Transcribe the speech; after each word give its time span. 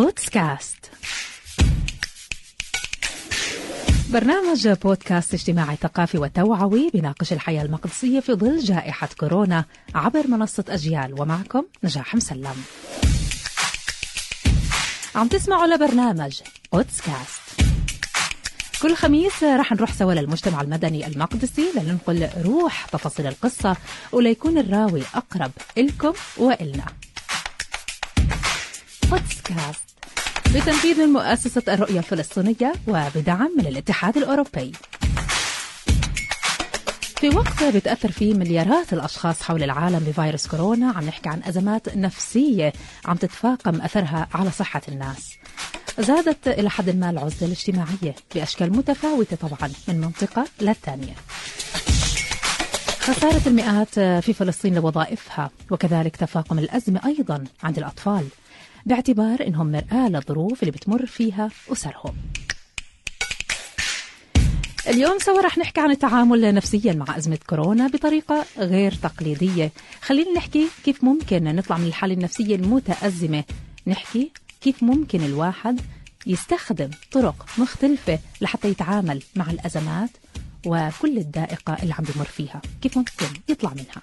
قدس 0.00 0.28
كاست 0.28 0.90
برنامج 4.10 4.68
بودكاست 4.68 5.34
اجتماعي 5.34 5.76
ثقافي 5.76 6.18
وتوعوي 6.18 6.90
بيناقش 6.90 7.32
الحياة 7.32 7.62
المقدسية 7.62 8.20
في 8.20 8.32
ظل 8.32 8.58
جائحة 8.58 9.08
كورونا 9.20 9.64
عبر 9.94 10.26
منصة 10.26 10.64
أجيال. 10.68 11.20
ومعكم 11.20 11.64
نجاح 11.84 12.14
مسلم. 12.14 12.64
عم 15.14 15.28
تسمعوا 15.28 15.66
لبرنامج 15.66 16.40
قدس 16.72 17.00
كاست 17.00 17.40
كل 18.82 18.96
خميس 18.96 19.42
رح 19.44 19.72
نروح 19.72 19.92
سوا 19.92 20.14
للمجتمع 20.14 20.60
المدني 20.60 21.06
المقدسي 21.06 21.64
لننقل 21.76 22.28
روح 22.42 22.86
تفاصيل 22.86 23.26
القصة 23.26 23.76
وليكون 24.12 24.58
الراوي 24.58 25.02
أقرب 25.14 25.52
إلكم 25.78 26.12
وإلنا. 26.36 26.86
بودكاست. 29.10 29.89
بتنفيذ 30.54 31.06
من 31.06 31.12
مؤسسة 31.12 31.62
الرؤية 31.68 31.98
الفلسطينية 31.98 32.72
وبدعم 32.86 33.54
من 33.58 33.66
الاتحاد 33.66 34.16
الأوروبي. 34.16 34.72
في 37.16 37.28
وقت 37.28 37.64
بتأثر 37.64 38.12
فيه 38.12 38.34
مليارات 38.34 38.92
الأشخاص 38.92 39.42
حول 39.42 39.62
العالم 39.62 39.98
بفيروس 39.98 40.46
كورونا 40.46 40.92
عم 40.92 41.04
نحكي 41.04 41.28
عن 41.28 41.42
أزمات 41.42 41.96
نفسية 41.96 42.72
عم 43.04 43.16
تتفاقم 43.16 43.80
أثرها 43.80 44.28
على 44.34 44.50
صحة 44.50 44.82
الناس. 44.88 45.34
زادت 45.98 46.48
إلى 46.48 46.70
حد 46.70 46.90
ما 46.90 47.10
العزلة 47.10 47.46
الاجتماعية 47.46 48.14
بأشكال 48.34 48.72
متفاوتة 48.76 49.36
طبعا 49.36 49.72
من 49.88 50.00
منطقة 50.00 50.46
للثانية. 50.60 51.14
خسارة 53.00 53.42
المئات 53.46 53.94
في 54.24 54.32
فلسطين 54.32 54.74
لوظائفها 54.74 55.50
وكذلك 55.70 56.16
تفاقم 56.16 56.58
الأزمة 56.58 57.00
أيضا 57.06 57.44
عند 57.62 57.78
الأطفال. 57.78 58.24
باعتبار 58.86 59.46
أنهم 59.46 59.72
مرآة 59.72 60.08
للظروف 60.08 60.62
اللي 60.62 60.70
بتمر 60.70 61.06
فيها 61.06 61.50
أسرهم. 61.72 62.14
اليوم 64.86 65.18
سوا 65.18 65.42
رح 65.42 65.58
نحكي 65.58 65.80
عن 65.80 65.90
التعامل 65.90 66.54
نفسيا 66.54 66.92
مع 66.92 67.16
أزمة 67.16 67.38
كورونا 67.46 67.86
بطريقة 67.86 68.46
غير 68.58 68.92
تقليدية. 68.92 69.72
خلينا 70.02 70.32
نحكي 70.32 70.68
كيف 70.84 71.04
ممكن 71.04 71.44
نطلع 71.44 71.78
من 71.78 71.86
الحالة 71.86 72.14
النفسية 72.14 72.56
المتأزمة. 72.56 73.44
نحكي 73.86 74.30
كيف 74.60 74.82
ممكن 74.82 75.20
الواحد 75.24 75.80
يستخدم 76.26 76.90
طرق 77.12 77.46
مختلفة 77.58 78.18
لحتى 78.40 78.68
يتعامل 78.68 79.22
مع 79.36 79.50
الأزمات 79.50 80.10
وكل 80.66 81.18
الدائقة 81.18 81.76
اللي 81.82 81.94
عم 81.94 82.04
بمر 82.04 82.24
فيها. 82.24 82.60
كيف 82.82 82.96
ممكن 82.96 83.26
يطلع 83.48 83.70
منها؟ 83.70 84.02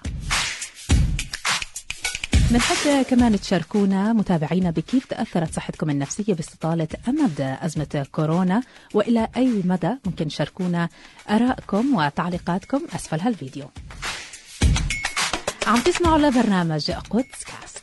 بنحب 2.50 3.02
كمان 3.02 3.40
تشاركونا 3.40 4.12
متابعينا 4.12 4.70
بكيف 4.70 5.06
تأثرت 5.06 5.54
صحتكم 5.54 5.90
النفسية 5.90 6.34
باستطالة 6.34 6.88
أمد 7.08 7.40
أزمة 7.40 8.06
كورونا 8.12 8.62
وإلى 8.94 9.28
أي 9.36 9.62
مدى 9.64 9.90
ممكن 10.06 10.28
تشاركونا 10.28 10.88
آرائكم 11.30 11.94
وتعليقاتكم 11.94 12.80
أسفل 12.94 13.20
هالفيديو. 13.20 13.70
عم 15.66 15.80
تسمعوا 15.80 16.18
لبرنامج 16.18 16.90
قدس 16.90 17.44
كاست 17.44 17.82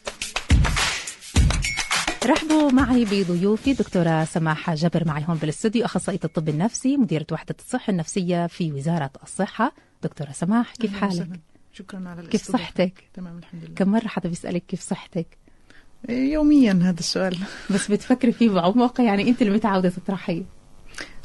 رحبوا 2.25 2.71
معي 2.71 3.05
بضيوفي 3.05 3.73
دكتورة 3.73 4.25
سماحة 4.25 4.75
جبر 4.75 5.07
معي 5.07 5.25
هون 5.27 5.37
بالاستوديو 5.37 5.85
أخصائية 5.85 6.19
الطب 6.23 6.49
النفسي 6.49 6.97
مديرة 6.97 7.25
وحدة 7.31 7.55
الصحة 7.59 7.91
النفسية 7.91 8.47
في 8.47 8.71
وزارة 8.71 9.11
الصحة. 9.23 9.71
دكتورة 10.03 10.31
سماح 10.31 10.73
كيف 10.73 11.01
حالك؟ 11.01 11.39
شكرا 11.77 12.09
على 12.09 12.27
كيف 12.27 12.51
صحتك؟ 12.51 13.03
تمام 13.13 13.37
الحمد 13.37 13.63
لله. 13.63 13.75
كم 13.75 13.89
مرة 13.89 14.07
حدا 14.07 14.29
بيسألك 14.29 14.63
كيف 14.67 14.81
صحتك؟ 14.81 15.27
يوميا 16.09 16.79
هذا 16.83 16.99
السؤال. 16.99 17.37
بس 17.73 17.91
بتفكري 17.91 18.31
فيه 18.31 18.49
بعمق 18.49 19.01
يعني 19.01 19.29
أنت 19.29 19.41
اللي 19.41 19.53
متعودة 19.53 19.89
تطرحيه. 19.89 20.43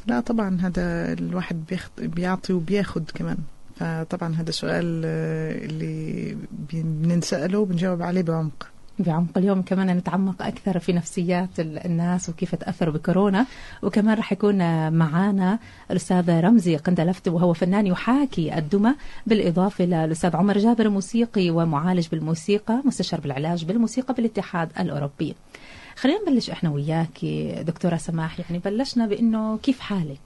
لا 0.06 0.20
طبعا 0.20 0.60
هذا 0.60 1.12
الواحد 1.12 1.64
بيخد 1.66 1.90
بيعطي 1.98 2.52
وبياخد 2.52 3.10
كمان. 3.10 3.38
فطبعا 3.76 4.34
هذا 4.34 4.50
سؤال 4.50 5.02
آه، 5.04 5.64
اللي 5.64 6.36
بنسأله 6.72 7.58
وبنجاوب 7.58 8.02
عليه 8.02 8.22
بعمق. 8.22 8.68
بعمق 9.02 9.38
اليوم 9.38 9.62
كمان 9.62 9.96
نتعمق 9.96 10.42
أكثر 10.42 10.78
في 10.78 10.92
نفسيات 10.92 11.48
الناس 11.58 12.28
وكيف 12.28 12.54
تأثروا 12.54 12.94
بكورونا. 12.94 13.46
وكمان 13.82 14.18
رح 14.18 14.32
يكون 14.32 14.58
معنا 14.92 15.58
الأستاذ 15.90 16.40
رمزي 16.40 16.76
قندلفت 16.76 17.28
وهو 17.28 17.52
فنان 17.52 17.86
يحاكي 17.86 18.58
الدمى 18.58 18.94
بالإضافة 19.26 19.84
للأستاذ 19.84 20.36
عمر 20.36 20.58
جابر 20.58 20.88
موسيقي 20.88 21.50
ومعالج 21.50 22.08
بالموسيقى 22.08 22.82
مستشار 22.84 23.20
بالعلاج 23.20 23.64
بالموسيقى 23.64 24.14
بالاتحاد 24.14 24.68
الأوروبي. 24.80 25.34
خلينا 25.96 26.18
نبلش 26.22 26.50
إحنا 26.50 26.70
وياك 26.70 27.24
دكتورة 27.66 27.96
سماح. 27.96 28.40
يعني 28.40 28.58
بلشنا 28.64 29.06
بأنه 29.06 29.58
كيف 29.58 29.80
حالك؟ 29.80 30.20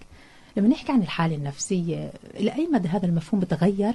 لما 0.57 0.69
نحكي 0.69 0.93
عن 0.93 1.03
الحالة 1.03 1.37
النفسية 1.37 2.13
لأي 2.41 2.69
مدى 2.73 2.89
هذا 2.89 3.07
المفهوم 3.07 3.41
بتغير 3.41 3.95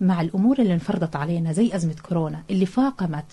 مع 0.00 0.20
الأمور 0.20 0.58
اللي 0.58 0.74
انفرضت 0.74 1.16
علينا 1.16 1.52
زي 1.52 1.76
أزمة 1.76 1.94
كورونا؟ 2.08 2.42
اللي 2.50 2.66
فاقمت 2.66 3.24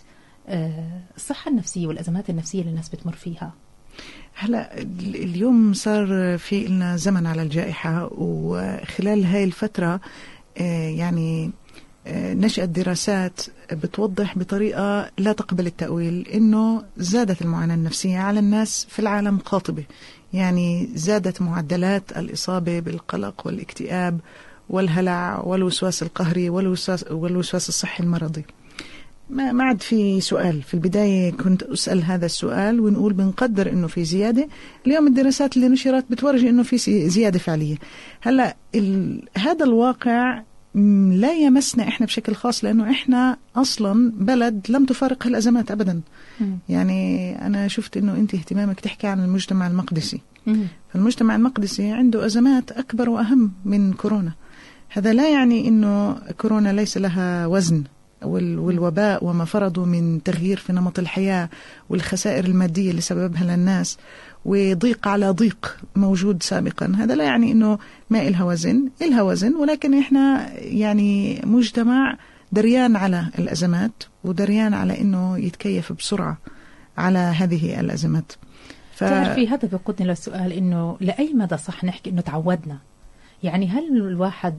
الصحة 1.18 1.52
النفسية 1.52 1.88
والأزمات 1.88 2.30
النفسية 2.30 2.60
اللي 2.60 2.70
الناس 2.70 2.90
بتمر 2.90 3.16
فيها. 3.16 3.54
هلا 4.36 4.82
اليوم 5.00 5.74
صار 5.74 6.38
في 6.38 6.66
لنا 6.66 6.98
زمن 6.98 7.28
على 7.28 7.42
الجائحة 7.42 8.10
وخلال 8.12 9.26
هاي 9.26 9.44
الفترة 9.44 10.00
آه، 10.58 10.90
يعني 10.90 11.52
آه، 12.08 12.34
نشأت 12.34 12.70
دراسات 12.70 13.42
بتوضح 13.72 14.38
بطريقة 14.38 15.12
لا 15.18 15.34
تقبل 15.34 15.68
التأويل 15.68 16.28
إنه 16.28 16.84
زادت 16.98 17.42
المعاناة 17.42 17.76
النفسية 17.76 18.20
على 18.20 18.40
الناس 18.40 18.88
في 18.90 19.00
العالم 19.00 19.38
قاطبة. 19.38 19.84
يعني 20.34 20.90
زادت 20.96 21.42
معدلات 21.42 22.18
الإصابة 22.18 22.80
بالقلق 22.80 23.48
والاكتئاب 23.48 24.20
والهلع 24.70 25.40
والوسواس 25.40 26.04
القهري 26.04 26.50
والوسواس, 26.50 27.06
والوسواس 27.12 27.70
الصحي 27.70 28.04
المرضي. 28.04 28.46
ما 29.30 29.52
ما 29.52 29.64
عاد 29.64 29.82
في 29.82 30.22
سؤال. 30.22 30.62
في 30.62 30.74
البداية 30.74 31.32
كنت 31.32 31.64
أسأل 31.64 32.04
هذا 32.04 32.26
السؤال 32.26 32.80
ونقول 32.80 33.14
بنقدر 33.14 33.72
إنه 33.72 33.88
في 33.88 34.04
زيادة. 34.04 34.48
اليوم 34.88 35.08
الدراسات 35.08 35.56
اللي 35.58 35.68
نشرت 35.68 36.06
بتورجي 36.10 36.50
إنه 36.50 36.64
في 36.64 37.10
زيادة 37.10 37.40
فعلية. 37.40 37.76
هلأ 38.22 38.56
هذا 39.38 39.66
الواقع 39.66 40.42
لا 41.12 41.34
يمسنا 41.34 41.88
إحنا 41.88 42.06
بشكل 42.06 42.36
خاص 42.36 42.64
لأنه 42.64 42.92
إحنا 42.92 43.38
أصلا 43.56 44.12
بلد 44.16 44.66
لم 44.70 44.86
تفارق 44.86 45.28
الازمات 45.28 45.72
ابدا. 45.72 46.02
م. 46.42 46.46
يعني 46.70 47.32
أنا 47.48 47.68
شفت 47.68 47.98
إنه 47.98 48.14
أنت 48.14 48.36
اهتمامك 48.36 48.80
تحكي 48.80 49.08
عن 49.08 49.24
المجتمع 49.24 49.68
المقدسي. 49.68 50.22
م. 50.48 50.56
فالمجتمع 50.94 51.36
المقدسي 51.36 51.92
عنده 51.92 52.26
أزمات 52.26 52.72
أكبر 52.72 53.10
وأهم 53.10 53.52
من 53.66 53.94
كورونا. 53.94 54.32
هذا 54.90 55.14
لا 55.14 55.30
يعني 55.30 55.68
إنه 55.68 56.18
كورونا 56.38 56.74
ليس 56.74 56.98
لها 56.98 57.48
وزن. 57.48 57.84
والوباء 58.28 59.26
وما 59.26 59.46
فرضوا 59.46 59.86
من 59.86 60.24
تغيير 60.24 60.58
في 60.58 60.74
نمط 60.74 61.00
الحياة 61.00 61.50
والخسائر 61.90 62.46
المادية 62.46 62.92
اللي 62.92 63.02
سببها 63.02 63.44
للناس 63.44 63.98
وضيق 64.46 65.08
على 65.08 65.30
ضيق 65.30 65.78
موجود 65.96 66.44
سابقا. 66.44 66.94
هذا 66.98 67.16
لا 67.16 67.24
يعني 67.24 67.52
أنه 67.52 67.80
ما 68.10 68.28
إلها 68.28 68.44
وزن 68.44 68.90
إلها 69.02 69.22
وزن 69.22 69.56
ولكن 69.56 70.00
إحنا 70.00 70.54
يعني 70.60 71.42
مجتمع 71.44 72.18
دريان 72.52 72.96
على 72.96 73.26
الأزمات 73.40 74.04
ودريان 74.24 74.74
على 74.74 75.02
أنه 75.02 75.38
يتكيف 75.38 75.94
بسرعة 75.94 76.38
على 76.98 77.20
هذه 77.20 77.80
الأزمات. 77.80 78.32
ف... 78.96 79.00
تعرفي 79.00 79.48
هذا 79.48 79.68
بيقودني 79.68 80.08
للسؤال 80.08 80.54
أنه 80.54 80.98
لأي 81.00 81.34
مدى 81.34 81.58
صح 81.58 81.84
نحكي 81.84 82.10
أنه 82.10 82.22
تعودنا؟ 82.22 82.78
يعني 83.44 83.68
هل 83.68 83.98
الواحد 83.98 84.56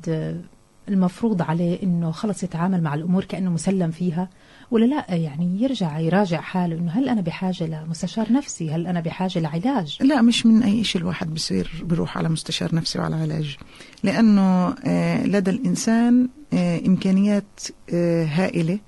المفروض 0.88 1.42
عليه 1.42 1.82
إنه 1.82 2.10
خلص 2.10 2.42
يتعامل 2.42 2.82
مع 2.82 2.94
الأمور 2.94 3.24
كأنه 3.24 3.50
مسلم 3.50 3.90
فيها 3.90 4.28
ولا 4.70 4.84
لا؟ 4.84 5.14
يعني 5.14 5.62
يرجع 5.62 5.98
يراجع 5.98 6.40
حاله 6.40 6.76
إنه 6.76 6.90
هل 6.92 7.08
أنا 7.08 7.20
بحاجة 7.20 7.66
لمستشار 7.66 8.32
نفسي؟ 8.32 8.70
هل 8.70 8.86
أنا 8.86 9.00
بحاجة 9.00 9.38
لعلاج؟ 9.38 9.98
لا 10.00 10.22
مش 10.22 10.46
من 10.46 10.62
أي 10.62 10.84
شيء 10.84 11.02
الواحد 11.02 11.34
بصير 11.34 11.70
بروح 11.84 12.18
على 12.18 12.28
مستشار 12.28 12.74
نفسي 12.74 12.98
وعلى 12.98 13.16
علاج. 13.16 13.56
لأنه 14.02 14.74
آه، 14.84 15.26
لدى 15.26 15.50
الإنسان 15.50 16.28
آه، 16.52 16.80
إمكانيات 16.86 17.60
آه، 17.94 18.24
هائلة 18.24 18.78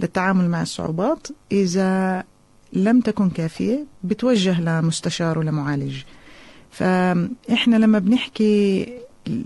للتعامل 0.00 0.48
مع 0.48 0.62
الصعوبات 0.62 1.28
إذا 1.52 2.24
لم 2.72 3.00
تكن 3.00 3.30
كافية 3.30 3.86
بتوجه 4.04 4.60
لمستشار 4.60 5.38
ولمعالج. 5.38 6.02
فإحنا 6.70 7.76
لما 7.76 7.98
بنحكي 7.98 8.86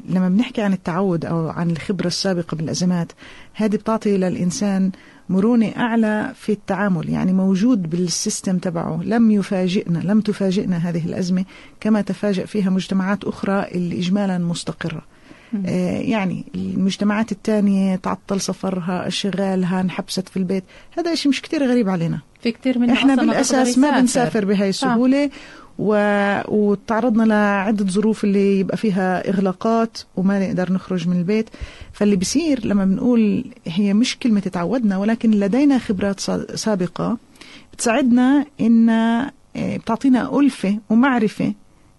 لما 0.09 0.29
بنحكي 0.29 0.62
عن 0.62 0.73
التعود 0.73 1.25
أو 1.25 1.49
عن 1.49 1.71
الخبرة 1.71 2.06
السابقة 2.06 2.56
بالأزمات 2.56 3.12
هذه 3.55 3.77
بتعطي 3.77 4.17
للإنسان 4.17 4.91
مرونة 5.29 5.73
أعلى 5.77 6.32
في 6.37 6.53
التعامل 6.53 7.09
يعني 7.09 7.32
موجود 7.32 7.91
بالسيستم 7.91 8.59
تبعه. 8.59 9.03
لم 9.05 9.31
يفاجئنا 9.31 9.99
لم 9.99 10.21
تفاجئنا 10.21 10.77
هذه 10.77 11.06
الأزمة 11.06 11.44
كما 11.81 12.00
تفاجأ 12.00 12.47
فيها 12.47 12.71
مجتمعات 12.71 13.25
أخرى 13.25 13.67
اللي 13.75 13.99
إجمالا 13.99 14.38
مستقرة. 14.38 15.03
آه 15.67 15.99
يعني 15.99 16.44
المجتمعات 16.55 17.32
الثانية 17.32 17.97
تعطل 17.97 18.41
سفرها 18.41 19.06
اشغالها 19.06 19.81
انحبست 19.81 20.29
في 20.29 20.37
البيت. 20.37 20.65
هذا 20.99 21.15
شيء 21.15 21.31
مش 21.31 21.43
كتير 21.43 21.67
غريب 21.67 21.88
علينا. 21.88 22.21
في 22.43 22.53
كثير 22.53 22.79
من 22.79 22.91
إحنا 22.91 23.15
بالأساس 23.15 23.79
ما 23.79 24.00
بنسافر 24.00 24.44
بهاي 24.44 24.69
السهولة 24.69 25.31
و... 25.81 25.94
وتعرضنا 26.49 27.23
لعدة 27.23 27.85
ظروف 27.85 28.25
اللي 28.25 28.61
يبقى 28.61 28.77
فيها 28.77 29.29
إغلاقات 29.29 29.99
وما 30.17 30.47
نقدر 30.47 30.73
نخرج 30.73 31.09
من 31.09 31.17
البيت. 31.17 31.50
فاللي 31.93 32.17
بيصير 32.17 32.67
لما 32.67 32.85
بنقول 32.85 33.44
هي 33.67 33.94
مش 33.94 34.19
كلمة 34.19 34.41
تعودنا 34.41 34.99
ولكن 34.99 35.31
لدينا 35.31 35.79
خبرات 35.79 36.21
سابقة 36.55 37.19
بتساعدنا 37.73 38.44
إن 38.61 38.88
آه، 38.91 39.77
بتعطينا 39.77 40.38
ألفة 40.38 40.79
ومعرفة 40.91 41.53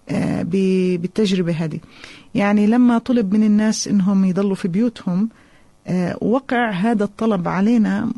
آه، 0.10 0.42
بالتجربة 0.44 1.51
هذه. 1.54 1.80
يعني 2.36 2.68
لما 2.68 2.98
طلب 2.98 3.33
من 3.33 3.44
الناس 3.44 3.88
إنهم 3.88 4.25
يضلوا 4.25 4.56
في 4.56 4.68
بيوتهم 4.68 5.30
آه، 5.88 6.18
وقع 6.22 6.69
هذا 6.72 7.04
الطلب 7.04 7.48
علينا 7.48 8.12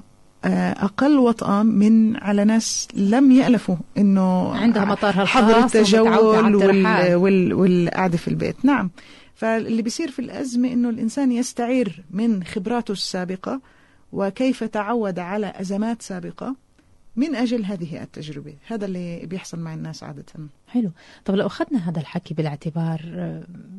أقل 0.45 1.17
وطأة 1.17 1.63
من 1.63 2.15
على 2.15 2.45
ناس 2.45 2.87
لم 2.93 3.31
يألفوا 3.31 3.75
إنه 3.97 4.55
عندها 4.55 4.85
مطارها 4.85 5.25
حظر 5.25 5.63
التجول 5.63 6.07
وال 6.09 7.15
وال 7.15 7.53
والقعدة 7.53 8.17
في 8.17 8.27
البيت. 8.27 8.65
نعم. 8.65 8.91
فاللي 9.35 9.81
بيصير 9.81 10.11
في 10.11 10.19
الأزمة 10.19 10.73
إنه 10.73 10.89
الإنسان 10.89 11.31
يستعير 11.31 12.03
من 12.11 12.43
خبراته 12.43 12.91
السابقة 12.91 13.61
وكيف 14.11 14.63
تعود 14.63 15.19
على 15.19 15.53
أزمات 15.55 16.01
سابقة 16.01 16.55
من 17.15 17.35
أجل 17.35 17.65
هذه 17.65 18.03
التجربة. 18.03 18.53
هذا 18.67 18.85
اللي 18.85 19.25
بيحصل 19.25 19.59
مع 19.59 19.73
الناس 19.73 20.03
عادة. 20.03 20.25
حلو. 20.67 20.91
طب 21.25 21.35
لو 21.35 21.47
أخذنا 21.47 21.89
هذا 21.89 21.99
الحكي 21.99 22.33
بالاعتبار 22.33 23.01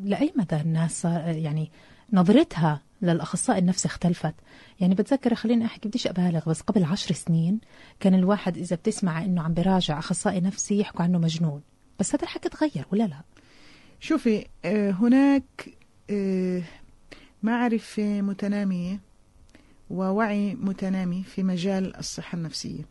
لأي 0.05 0.33
مدى 0.37 0.57
الناس 0.57 1.05
يعني 1.05 1.71
نظرتها 2.13 2.81
للأخصائي 3.03 3.59
النفسي 3.59 3.89
اختلفت. 3.89 4.35
يعني 4.81 4.95
بتذكر 4.95 5.35
خليني 5.35 5.65
أحكي 5.65 5.89
بديش 5.89 6.07
أبالغ 6.07 6.51
بس 6.51 6.61
قبل 6.61 6.85
عشر 6.85 7.15
سنين 7.15 7.61
كان 8.01 8.15
الواحد 8.15 8.57
إذا 8.57 8.77
بتسمع 8.77 9.25
إنه 9.25 9.43
عم 9.43 9.55
براجع 9.55 9.99
أخصائي 9.99 10.41
نفسي 10.41 10.81
يحكوا 10.81 11.03
عنه 11.03 11.19
مجنون. 11.19 11.63
بس 12.01 12.15
هذا 12.15 12.23
الحكي 12.23 12.49
تغير 12.49 12.87
ولا 12.93 13.05
لا؟ 13.05 13.23
شوفي 14.01 14.47
آه، 14.65 14.91
هناك 14.91 15.71
آه، 16.11 16.63
معرفة 17.43 18.21
متنامية 18.21 19.01
ووعي 19.91 20.55
متنامي 20.55 21.23
في 21.23 21.43
مجال 21.43 21.97
الصحة 21.97 22.37
النفسية. 22.37 22.85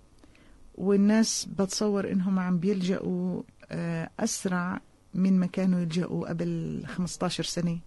والناس 0.76 1.46
بتصور 1.46 2.12
إنهم 2.12 2.40
عم 2.40 2.60
بيلجأوا 2.60 3.42
آه، 3.72 4.10
أسرع 4.20 4.82
من 5.14 5.40
ما 5.40 5.46
كانوا 5.46 5.80
يلجأوا 5.80 6.30
قبل 6.30 6.84
15 6.88 7.44
سنة 7.44 7.80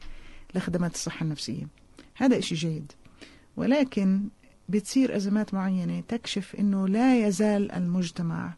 لخدمات 0.55 0.95
الصحة 0.95 1.25
النفسية. 1.25 1.67
هذا 2.17 2.39
إشي 2.39 2.55
جيد 2.55 2.93
ولكن 3.57 4.29
بتصير 4.69 5.17
أزمات 5.17 5.55
معينة 5.55 6.01
تكشف 6.09 6.57
أنه 6.59 6.89
لا 6.89 7.27
يزال 7.27 7.73
المجتمع 7.73 8.55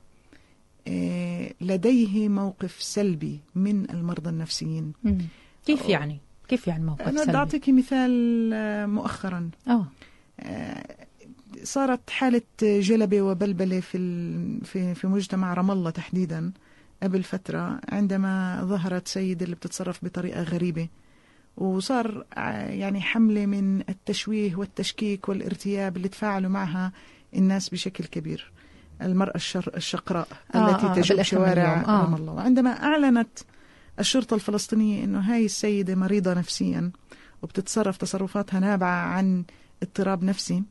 آه، 0.88 1.54
لديه 1.60 2.28
موقف 2.28 2.82
سلبي 2.82 3.40
من 3.54 3.90
المرضى 3.90 4.30
النفسيين 4.30 4.92
كيف 5.66 5.88
يعني؟ 5.88 6.18
كيف 6.48 6.68
يعني 6.68 6.84
موقف 6.84 7.08
أنا 7.08 7.18
سلبي؟ 7.18 7.30
أنا 7.30 7.38
أعطيك 7.38 7.68
مثال 7.68 8.50
آه، 8.54 8.86
مؤخرا 8.86 9.50
أوه. 9.68 9.86
صارت 11.62 12.10
حالة 12.10 12.42
جلبة 12.62 13.22
وبلبلة 13.22 13.80
في 13.80 13.98
في 14.64 14.94
في 14.94 15.06
مجتمع 15.06 15.54
رام 15.54 15.70
الله 15.70 15.90
تحديدا 15.90 16.52
قبل 17.02 17.22
فترة 17.22 17.80
عندما 17.88 18.60
ظهرت 18.64 19.08
سيدة 19.08 19.44
اللي 19.44 19.56
بتتصرف 19.56 20.04
بطريقة 20.04 20.42
غريبة 20.42 20.88
وصار 21.58 22.24
يعني 22.68 23.00
حملة 23.00 23.46
من 23.46 23.80
التشويه 23.88 24.56
والتشكيك 24.56 25.28
والارتياب 25.28 25.96
اللي 25.96 26.08
تفاعلوا 26.08 26.50
معها 26.50 26.92
الناس 27.34 27.68
بشكل 27.68 28.04
كبير. 28.04 28.52
المرأة 29.02 29.34
الشر 29.34 29.70
الشقراء 29.76 30.28
آه 30.54 30.70
التي 30.70 30.86
آه 30.86 30.94
تجوب 30.94 31.22
شوارع 31.22 31.80
آه. 31.80 32.02
رام 32.02 32.14
الله. 32.14 32.32
وعندما 32.32 32.70
أعلنت 32.70 33.38
الشرطة 33.98 34.34
الفلسطينية 34.34 35.04
أنه 35.04 35.20
هاي 35.20 35.44
السيدة 35.44 35.94
مريضة 35.94 36.34
نفسيا 36.34 36.90
وبتتصرف 37.42 37.96
تصرفاتها 37.96 38.60
نابعة 38.60 39.06
عن 39.06 39.44
اضطراب 39.82 40.24
نفسي 40.24 40.62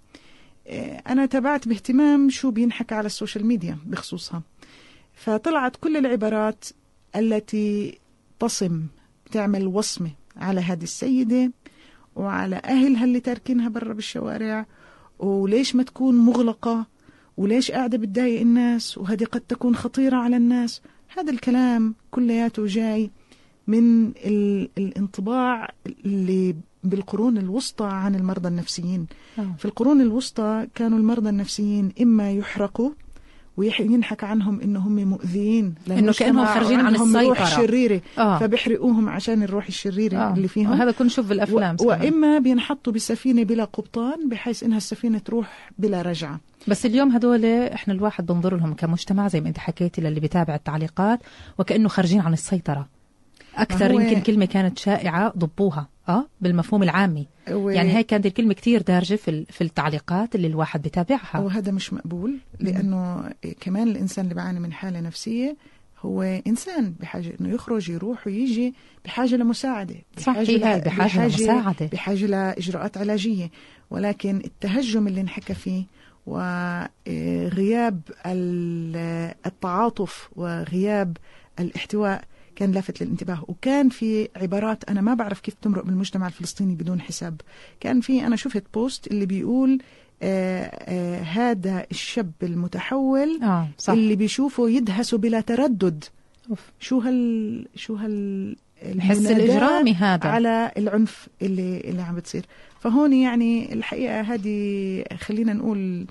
آه، 0.68 1.02
أنا 1.08 1.26
تابعت 1.26 1.68
باهتمام 1.68 2.30
شو 2.30 2.52
بينحكى 2.52 2.96
على 2.96 3.06
ال 3.06 3.11
social 3.11 3.46
media 3.46 3.78
بخصوصها. 3.86 4.42
فطلعت 5.14 5.76
كل 5.76 5.98
العبارات 5.98 6.66
التي 7.16 8.00
تصم 8.40 8.88
تعمل 9.32 9.68
وصمة 9.68 10.12
على 10.38 10.62
هذه 10.62 10.84
السيدة 10.84 11.52
وعلى 12.16 12.56
أهلها 12.56 13.04
اللي 13.04 13.20
تاركينها 13.20 13.70
برا 13.70 13.94
بالشوارع 13.94 14.66
وليش 15.20 15.76
ما 15.76 15.84
تكون 15.84 16.16
مغلقة؟ 16.18 16.86
وليش 17.38 17.72
قاعدة 17.72 17.98
بتضايق 17.98 18.42
الناس؟ 18.42 18.98
وهذه 18.98 19.24
قد 19.24 19.42
تكون 19.42 19.76
خطيرة 19.76 20.18
على 20.18 20.38
الناس. 20.38 20.82
هذا 21.18 21.32
الكلام 21.32 21.96
كلياته 22.12 22.66
جاي 22.66 23.12
من 23.68 24.12
الانطباع 24.78 25.74
اللي 26.06 26.56
بالقرون 26.84 27.38
الوسطى 27.38 27.86
عن 27.86 28.16
المرضى 28.16 28.48
النفسيين. 28.48 29.06
أوه. 29.40 29.56
في 29.58 29.66
القرون 29.66 30.02
الوسطى 30.02 30.68
كانوا 30.76 30.98
المرضى 30.98 31.30
النفسيين 31.30 31.92
إما 32.02 32.32
يحرقوا 32.32 32.92
وينحكى 33.58 34.26
عنهم 34.26 34.62
انه 34.62 34.80
هم 34.80 34.96
مؤذيين 34.96 35.76
إنه 35.92 36.14
كأنهم 36.14 36.46
خارجين 36.46 36.80
عن 36.80 36.96
السيطرة. 36.96 37.22
روح 37.22 37.56
شريرة. 37.56 38.02
آه. 38.18 38.40
فبيحرقوهم 38.40 39.10
عشان 39.10 39.44
الروح 39.44 39.68
الشريرة 39.68 40.18
آه. 40.18 40.34
اللي 40.34 40.48
فيهم. 40.48 40.74
هذا 40.74 40.92
كنا 40.92 41.08
نشوف 41.08 41.30
بالأفلام 41.30 41.78
و... 41.82 41.86
وإما 41.86 42.40
بينحطوا 42.40 42.94
بسفينة 42.94 43.44
بلا 43.44 43.64
قبطان 43.64 44.30
بحيث 44.30 44.64
إنها 44.64 44.78
السفينة 44.78 45.18
تروح 45.18 45.72
بلا 45.78 46.02
رجعة. 46.02 46.40
بس 46.68 46.86
اليوم 46.86 47.12
هدول 47.12 47.46
إحنا 47.46 47.94
الواحد 47.94 48.26
بنظر 48.26 48.56
لهم 48.56 48.74
كمجتمع 48.74 49.28
زي 49.28 49.42
ما 49.42 49.48
أنت 49.48 49.58
حكيتي 49.58 50.02
للي 50.02 50.20
بيتابع 50.20 50.56
التعليقات 50.56 51.20
وكأنه 51.58 51.90
خارجين 51.90 52.22
عن 52.22 52.34
السيطرة. 52.34 52.88
أكثر 53.56 53.92
يمكن 53.92 54.22
كلمة 54.22 54.46
كانت 54.46 54.80
شائعة 54.80 55.34
ضبوها. 55.38 55.88
آه 56.10 56.28
بالمفهوم 56.42 56.84
العامي. 56.84 57.28
و... 57.52 57.70
يعني 57.70 57.98
هيك 57.98 58.06
كانت 58.06 58.26
الكلمة 58.26 58.54
كثير 58.54 58.82
دارجة 58.82 59.16
في 59.16 59.46
في 59.46 59.64
التعليقات 59.64 60.36
اللي 60.36 60.48
الواحد 60.48 60.82
بتابعها 60.82 61.40
وهذا 61.40 61.72
مش 61.72 61.94
مقبول 61.94 62.38
لأنه 62.60 63.30
كمان 63.60 63.88
الإنسان 63.88 64.26
اللي 64.26 64.36
بيعاني 64.36 64.60
من 64.60 64.74
حالة 64.74 65.00
نفسية 65.00 65.58
هو 66.00 66.22
إنسان 66.22 66.94
بحاجة 67.00 67.34
إنه 67.42 67.50
يخرج 67.50 67.90
يروح 67.90 68.28
ويجي 68.28 68.74
بحاجة 69.06 69.36
لمساعدة 69.36 69.96
بحاجة 70.18 70.44
صحيح 70.46 70.62
بحاجة, 70.62 70.84
بحاجة 70.84 71.24
لمساعدة. 71.26 71.86
بحاجة 71.86 72.26
لإجراءات 72.26 72.98
علاجية. 72.98 73.52
ولكن 73.90 74.42
التهجم 74.46 75.08
اللي 75.08 75.22
انحكى 75.22 75.54
فيه 75.54 75.84
وغياب 76.28 78.02
التعاطف 79.46 80.30
وغياب 80.36 81.18
الاحتواء 81.60 82.24
كان 82.58 82.72
لافت 82.72 83.04
للانتباه. 83.04 83.46
وكان 83.48 83.90
في 83.90 84.30
عبارات 84.36 84.84
أنا 84.90 85.02
ما 85.02 85.14
بعرف 85.14 85.40
كيف 85.40 85.56
تمرق 85.62 85.84
بالمجتمع 85.84 86.28
الفلسطيني 86.28 86.76
بدون 86.76 87.02
حساب. 87.02 87.42
كان 87.80 88.02
في 88.02 88.28
أنا 88.28 88.36
شفت 88.36 88.64
بوست 88.74 89.08
اللي 89.08 89.26
بيقول 89.26 89.80
آه 90.22 90.64
آه 90.64 91.22
هذا 91.22 91.86
الشاب 91.92 92.32
المتحول 92.44 93.40
آه 93.44 93.68
صح. 93.78 93.94
اللي 93.94 94.16
بيشوفه 94.16 94.70
يدهس 94.70 95.16
بلا 95.16 95.42
تردد. 95.42 96.04
أوف. 96.50 96.72
شو 96.80 97.00
هال 97.00 97.68
شو 97.76 97.96
هال 97.96 98.56
الحس 98.84 99.26
الإجرامي 99.26 99.94
هذا. 99.94 100.30
على 100.30 100.72
العنف 100.78 101.28
اللي 101.42 101.80
اللي 101.80 102.02
عم 102.02 102.16
بتصير. 102.16 102.46
فهون 102.80 103.14
يعني 103.14 103.74
الحقيقة 103.74 104.22
هذه 104.22 105.04
خلينا 105.18 105.54
نقول 105.54 106.06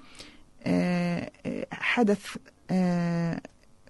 آه, 0.64 1.30
حدث 1.72 2.36
آه 2.70 3.40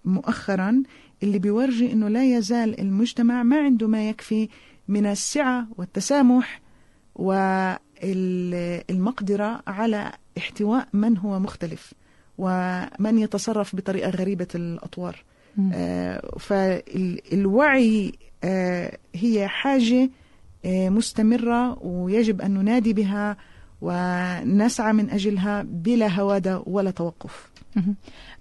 مؤخرا 0.05 0.83
اللي 1.23 1.39
بيورجي 1.39 1.93
إنه 1.93 2.09
لا 2.09 2.25
يزال 2.37 2.81
المجتمع 2.81 3.43
ما 3.43 3.61
عنده 3.61 3.89
ما 3.89 4.09
يكفي 4.09 4.49
من 4.89 5.07
السعة 5.07 5.67
والتسامح 5.77 6.61
والمقدرة 8.03 9.63
على 9.67 10.13
احتواء 10.39 10.89
من 10.93 11.19
هو 11.19 11.39
مختلف 11.39 11.93
ومن 12.39 13.19
يتصرف 13.19 13.77
بطريقة 13.77 14.11
غريبة 14.11 14.49
الأطوار. 14.55 15.25
آه 15.73 16.37
فالوعي 16.39 18.13
آه 18.45 18.99
هي 19.15 19.49
حاجة 19.49 20.11
آه 20.65 20.89
مستمرة 20.89 21.79
ويجب 21.83 22.41
أن 22.41 22.55
ننادي 22.55 22.93
بها 22.93 23.37
ونسعى 23.81 24.93
من 24.93 25.11
أجلها 25.11 25.63
بلا 25.63 26.09
هوادة 26.21 26.63
ولا 26.67 26.91
توقف. 26.91 27.51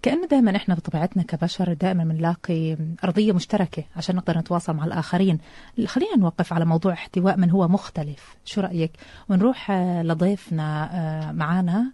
كأنه 0.02 0.28
دائما 0.28 0.56
إحنا 0.56 0.76
بطبيعتنا 0.76 1.24
كبشر 1.24 1.74
دائما 1.74 2.04
بنلاقي 2.04 2.78
أرضية 3.04 3.32
مشتركة 3.32 3.84
عشان 3.96 4.16
نقدر 4.16 4.38
نتواصل 4.38 4.74
مع 4.74 4.86
الآخرين. 4.86 5.40
خلينا 5.86 6.18
نوقف 6.18 6.54
على 6.54 6.66
موضوع 6.66 6.94
احتواء 6.94 7.38
من 7.38 7.50
هو 7.50 7.68
مختلف. 7.68 8.36
شو 8.46 8.62
رأيك؟ 8.62 8.92
ونروح 9.30 9.72
آه، 9.72 10.04
لضيفنا 10.04 10.90
آه، 10.94 11.32
معانا 11.32 11.92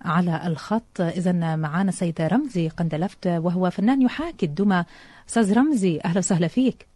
على 0.00 0.46
الخط. 0.46 1.00
إذا 1.00 1.56
معانا 1.56 1.90
سيدة 1.90 2.26
رمزي 2.26 2.68
قندلفت 2.68 3.26
وهو 3.26 3.70
فنان 3.70 4.02
يحاكي 4.02 4.46
الدمى. 4.46 4.84
أستاذ 5.28 5.54
رمزي 5.54 6.00
أهلا 6.04 6.18
وسهلا 6.18 6.48
فيك. 6.48 6.86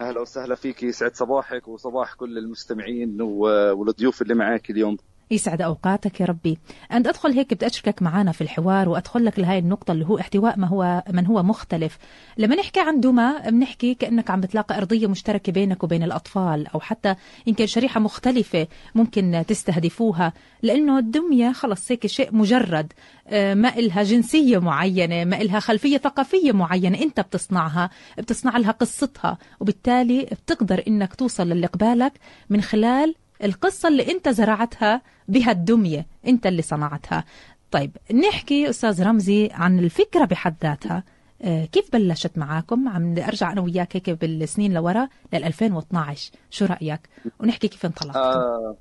أهلا 0.00 0.20
وسهلا 0.20 0.54
فيك 0.54 0.82
يسعد 0.82 1.14
صباحك 1.14 1.68
وصباح 1.68 2.14
كل 2.14 2.38
المستمعين 2.38 3.20
والضيوف 3.20 4.22
اللي 4.22 4.34
معاك 4.34 4.70
اليوم. 4.70 4.96
يسعد 5.30 5.62
أوقاتك 5.62 6.20
يا 6.20 6.26
ربي. 6.26 6.58
أنت 6.92 7.06
أدخل 7.06 7.32
هيك 7.32 7.54
بدي 7.54 7.66
اشركك 7.66 8.02
معنا 8.02 8.32
في 8.32 8.40
الحوار 8.40 8.88
وأدخل 8.88 9.24
لك 9.24 9.38
لهي 9.38 9.58
النقطة 9.58 9.92
اللي 9.92 10.06
هو 10.06 10.18
احتواء 10.18 10.58
ما 10.58 10.66
هو 10.66 11.02
من 11.10 11.26
هو 11.26 11.42
مختلف. 11.42 11.98
لما 12.38 12.56
نحكي 12.56 12.80
عن 12.80 13.00
دمى 13.00 13.32
بنحكي 13.46 13.94
كأنك 13.94 14.30
عم 14.30 14.40
بتلاقي 14.40 14.76
أرضية 14.76 15.06
مشتركة 15.06 15.52
بينك 15.52 15.84
وبين 15.84 16.02
الأطفال 16.02 16.66
أو 16.66 16.80
حتى 16.80 17.14
يمكن 17.46 17.66
شريحة 17.66 18.00
مختلفة 18.00 18.66
ممكن 18.94 19.44
تستهدفوها 19.48 20.32
لأنه 20.62 20.98
الدمية 20.98 21.52
خلص 21.52 21.90
هيك 21.92 22.06
شيء 22.06 22.34
مجرد 22.36 22.92
آه، 23.28 23.54
ما 23.54 23.76
إلها 23.78 24.02
جنسية 24.02 24.58
معينة 24.58 25.24
ما 25.24 25.40
إلها 25.40 25.60
خلفية 25.60 25.98
ثقافية 25.98 26.52
معينة 26.52 26.98
أنت 26.98 27.20
بتصنعها 27.20 27.90
بتصنع 28.18 28.56
لها 28.56 28.70
قصتها 28.70 29.38
وبالتالي 29.60 30.22
بتقدر 30.22 30.82
إنك 30.88 31.14
توصل 31.14 31.48
للي 31.48 31.66
قبالك 31.66 32.12
من 32.50 32.60
خلال 32.62 33.14
القصة 33.44 33.88
اللي 33.88 34.12
أنت 34.12 34.28
زرعتها 34.28 35.02
بهالدمية 35.28 36.06
أنت 36.26 36.46
اللي 36.46 36.62
صنعتها. 36.62 37.24
طيب 37.70 37.96
نحكي 38.28 38.70
أستاذ 38.70 39.02
رمزي 39.02 39.48
عن 39.52 39.78
الفكرة 39.78 40.24
بحد 40.24 40.54
ذاتها. 40.62 41.04
آه، 41.42 41.64
كيف 41.64 41.92
بلشت 41.92 42.38
معاكم؟ 42.38 42.88
عم 42.88 43.18
أرجع 43.18 43.52
أنا 43.52 43.60
وياك 43.60 43.96
هيك 43.96 44.10
بالسنين 44.10 44.72
لورا 44.72 45.08
لل 45.32 45.44
2012 45.44 46.32
شو 46.50 46.64
رأيك؟ 46.64 47.00
ونحكي 47.40 47.68
كيف 47.68 47.86
انطلقتوا 47.86 48.22
آه 48.22 48.76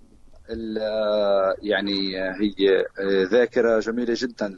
يعني 1.62 2.18
هي 2.18 2.86
ذاكرة 3.32 3.80
جميلة 3.80 4.14
جدا. 4.18 4.56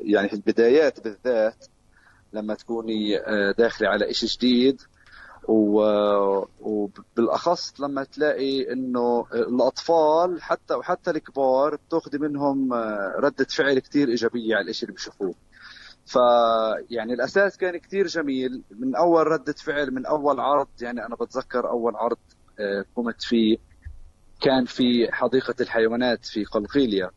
يعني 0.00 0.28
في 0.28 0.34
البدايات 0.34 1.04
بالذات 1.04 1.66
لما 2.32 2.54
تكوني 2.54 3.18
داخلة 3.58 3.88
على 3.88 4.14
شيء 4.14 4.28
جديد 4.28 4.80
وبالاخص 6.60 7.80
لما 7.80 8.04
تلاقي 8.04 8.72
إنه 8.72 9.26
الأطفال 9.34 10.42
حتى 10.42 10.74
وحتى 10.74 11.10
الكبار 11.10 11.76
بتاخذي 11.76 12.18
منهم 12.18 12.72
ردة 13.18 13.44
فعل 13.44 13.78
كثير 13.78 14.08
إيجابية 14.08 14.56
على 14.56 14.70
الشيء 14.70 14.88
اللي 14.88 14.94
بيشوفوه 14.94 15.34
فيعني 16.06 17.12
الأساس 17.12 17.56
كان 17.56 17.76
كثير 17.76 18.06
جميل. 18.06 18.62
من 18.70 18.96
أول 18.96 19.26
ردة 19.26 19.52
فعل 19.52 19.90
من 19.90 20.06
أول 20.06 20.40
عرض 20.40 20.68
يعني 20.80 21.06
أنا 21.06 21.14
بتذكر 21.14 21.70
أول 21.70 21.96
عرض 21.96 22.18
آه، 22.60 22.84
قمت 22.96 23.22
فيه 23.22 23.56
كان 24.40 24.64
في 24.64 25.12
حديقة 25.12 25.54
الحيوانات 25.60 26.24
في 26.24 26.44
قلقيلية. 26.44 27.10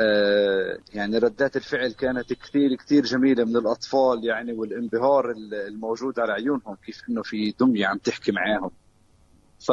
آه، 0.00 0.78
يعني 1.04 1.18
ردات 1.18 1.56
الفعل 1.56 1.92
كانت 1.92 2.32
كثير 2.32 2.74
كثير 2.74 3.04
جميلة 3.04 3.44
من 3.44 3.56
الأطفال 3.56 4.24
يعني 4.24 4.52
والانبهار 4.52 5.30
الموجود 5.30 6.20
على 6.20 6.32
عيونهم 6.32 6.76
كيف 6.86 7.02
إنه 7.08 7.22
في 7.22 7.50
دمية 7.60 7.86
عم 7.86 7.98
تحكي 7.98 8.32
معاهم. 8.32 8.70
ف 9.60 9.72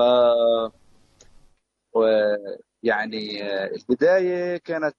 يعني 2.84 3.44
البداية 3.76 4.58
كانت 4.58 4.96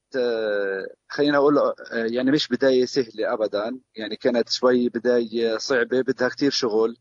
خلينا 1.08 1.36
أقول 1.36 1.74
يعني 1.92 2.30
مش 2.30 2.48
بداية 2.48 2.84
سهلة 2.84 3.32
ابدا 3.32 3.80
يعني 3.96 4.16
كانت 4.16 4.48
شوي 4.48 4.88
بداية 4.88 5.56
صعبة 5.56 6.00
بدها 6.00 6.28
كثير 6.28 6.50
شغل 6.50 6.96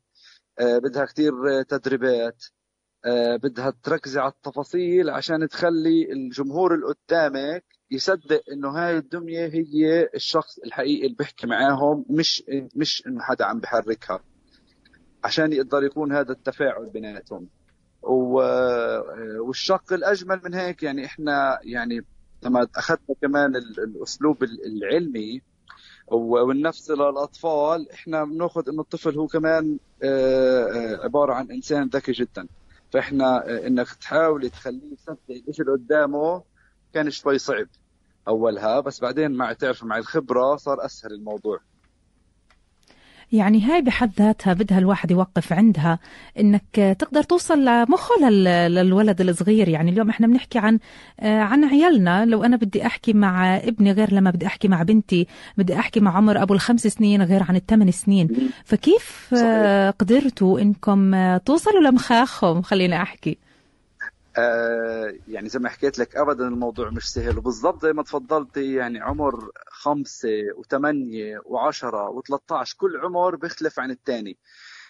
بدها 0.61 1.05
كثير 1.05 1.63
تدريبات 1.63 2.43
بدها 3.43 3.73
تركزي 3.83 4.19
على 4.19 4.31
التفاصيل 4.31 5.09
عشان 5.09 5.47
تخلي 5.47 6.11
الجمهور 6.11 6.73
اللي 6.75 6.85
قدامك 6.85 7.80
يصدق 7.91 8.43
إنه 8.51 8.69
هاي 8.69 8.97
الدميه 8.97 9.47
هي 9.47 10.09
الشخص 10.15 10.59
الحقيقي 10.59 11.05
اللي 11.05 11.15
بيحكي 11.15 11.47
معاهم 11.47 12.05
مش 12.09 12.43
مش 12.75 13.03
إنه 13.07 13.21
حدا 13.21 13.45
عم 13.45 13.59
بحركها 13.59 14.19
عشان 15.23 15.53
يقدر 15.53 15.83
يكون 15.83 16.11
هذا 16.11 16.31
التفاعل 16.31 16.89
بيناتهم. 16.89 17.47
والشق 19.39 19.93
الأجمل 19.93 20.41
من 20.45 20.53
هيك 20.53 20.83
يعني 20.83 21.05
إحنا 21.05 21.59
يعني 21.63 22.05
لما 22.43 22.67
أخذنا 22.75 23.15
كمان 23.21 23.55
الأسلوب 23.55 24.43
العلمي 24.43 25.41
والنفس 26.07 26.91
للأطفال 26.91 27.91
إحنا 27.91 28.23
بنأخذ 28.23 28.69
إنه 28.69 28.81
الطفل 28.81 29.17
هو 29.17 29.27
كمان 29.27 29.79
عبارة 31.03 31.33
عن 31.33 31.51
إنسان 31.51 31.87
ذكي 31.87 32.11
جدا. 32.11 32.47
فإحنا 32.93 33.47
إنك 33.67 33.87
تحاولي 34.01 34.49
تخليه 34.49 34.93
يصدق 34.93 35.19
الشيء 35.47 35.65
اللي 35.65 35.71
قدامه 35.77 36.43
كان 36.93 37.09
شوي 37.09 37.37
صعب. 37.37 37.67
أولها 38.27 38.79
بس 38.79 39.01
بعدين 39.01 39.31
مع 39.31 39.53
تعرف 39.53 39.83
مع 39.83 39.97
الخبرة 39.97 40.55
صار 40.55 40.85
أسهل 40.85 41.11
الموضوع. 41.11 41.59
يعني 43.31 43.61
هاي 43.61 43.81
بحد 43.81 44.11
ذاتها 44.19 44.53
بدها 44.53 44.79
الواحد 44.79 45.11
يوقف 45.11 45.53
عندها 45.53 45.99
إنك 46.39 46.95
تقدر 46.99 47.23
توصل 47.23 47.65
لمخه 47.65 48.29
للولد 48.29 49.21
الصغير. 49.21 49.69
يعني 49.69 49.91
اليوم 49.91 50.09
إحنا 50.09 50.27
بنحكي 50.27 50.59
عن 50.59 50.79
عن 51.19 51.65
عيالنا. 51.65 52.25
لو 52.25 52.43
أنا 52.43 52.57
بدي 52.57 52.85
أحكي 52.85 53.13
مع 53.13 53.57
ابني 53.57 53.91
غير 53.91 54.13
لما 54.13 54.31
بدي 54.31 54.45
أحكي 54.45 54.67
مع 54.67 54.83
بنتي 54.83 55.27
بدي 55.57 55.75
أحكي 55.79 55.99
مع 55.99 56.17
عمر 56.17 56.41
أبو 56.41 56.53
الخمس 56.53 56.87
سنين 56.87 57.21
غير 57.21 57.43
عن 57.43 57.55
الثمان 57.55 57.91
سنين. 57.91 58.51
فكيف 58.65 59.27
صحيح. 59.31 59.89
قدرتوا 59.99 60.59
إنكم 60.59 61.37
توصلوا 61.37 61.81
لمخاخهم؟ 61.81 62.61
خلينا 62.61 63.01
أحكي. 63.01 63.37
آه 64.37 65.13
يعني 65.27 65.49
زي 65.49 65.59
ما 65.59 65.69
حكيت 65.69 65.99
لك 65.99 66.15
ابدا 66.15 66.47
الموضوع 66.47 66.89
مش 66.89 67.09
سهل. 67.13 67.37
وبالضبط 67.37 67.81
زي 67.81 67.93
ما 67.93 68.03
تفضلتي 68.03 68.73
يعني 68.73 68.99
عمر 68.99 69.51
خمسة 69.67 70.29
وثمانية 70.57 71.41
وعشرة 71.45 72.21
و13 72.21 72.75
كل 72.77 72.97
عمر 72.97 73.35
بيختلف 73.35 73.79
عن 73.79 73.91
الثاني. 73.91 74.37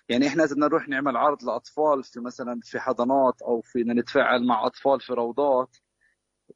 يعني 0.10 0.28
إحنا 0.28 0.44
إذا 0.44 0.54
بدنا 0.54 0.68
نروح 0.68 0.90
نعمل 0.90 1.18
عرض 1.18 1.44
لأطفال 1.44 2.04
في 2.04 2.20
مثلا 2.20 2.60
في 2.64 2.80
حضانات 2.80 3.42
أو 3.42 3.62
فينا 3.62 3.94
نتفاعل 3.94 4.46
مع 4.48 4.66
أطفال 4.66 5.00
في 5.02 5.14
روضات 5.14 5.78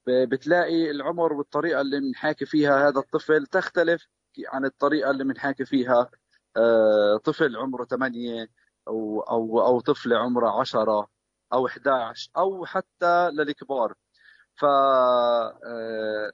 بتلاقي 0.07 0.91
العمر 0.91 1.33
والطريقة 1.33 1.81
اللي 1.81 1.99
بنحاكي 1.99 2.45
فيها 2.45 2.87
هذا 2.89 2.99
الطفل 2.99 3.45
تختلف 3.45 4.07
عن 4.47 4.65
الطريقة 4.65 5.11
اللي 5.11 5.23
بنحاكي 5.23 5.65
فيها 5.65 6.09
آه 6.57 7.17
طفل 7.23 7.55
عمره 7.57 7.85
8 7.85 8.47
أو 8.87 9.21
أو 9.21 9.61
أو 9.67 9.79
طفل 9.79 10.13
عمره 10.13 10.59
10 10.59 11.07
أو 11.55 11.67
11 11.67 12.31
أو 12.37 12.65
حتى 12.65 13.29
للكبار. 13.31 13.95
ف 14.55 14.65
آه، 14.65 16.31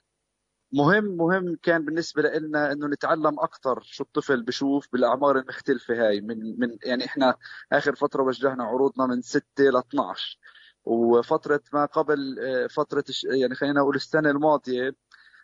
مهم 0.74 1.04
مهم 1.06 1.56
كان 1.64 1.86
بالنسبة 1.86 2.22
لنا 2.24 2.72
إنه 2.72 2.88
نتعلم 2.88 3.40
أكثر 3.40 3.82
شو 3.84 4.04
الطفل 4.04 4.44
بشوف 4.44 4.88
بالأعمار 4.94 5.38
المختلفة 5.40 6.08
هاي. 6.08 6.22
من 6.22 6.60
من 6.60 6.78
يعني 6.86 7.06
إحنا 7.06 7.36
آخر 7.72 7.96
فترة 7.96 8.24
وجهنا 8.24 8.64
عروضنا 8.64 9.06
من 9.08 9.22
6 9.22 9.44
ل 9.60 9.78
12 9.78 10.40
وفترة 10.86 11.62
ما 11.74 11.86
قبل 11.86 12.40
آه، 12.40 12.68
فترة 12.68 13.04
يعني 13.40 13.56
خلينا 13.56 13.82
نقول 13.82 13.96
السنة 13.96 14.30
الماضية 14.32 14.96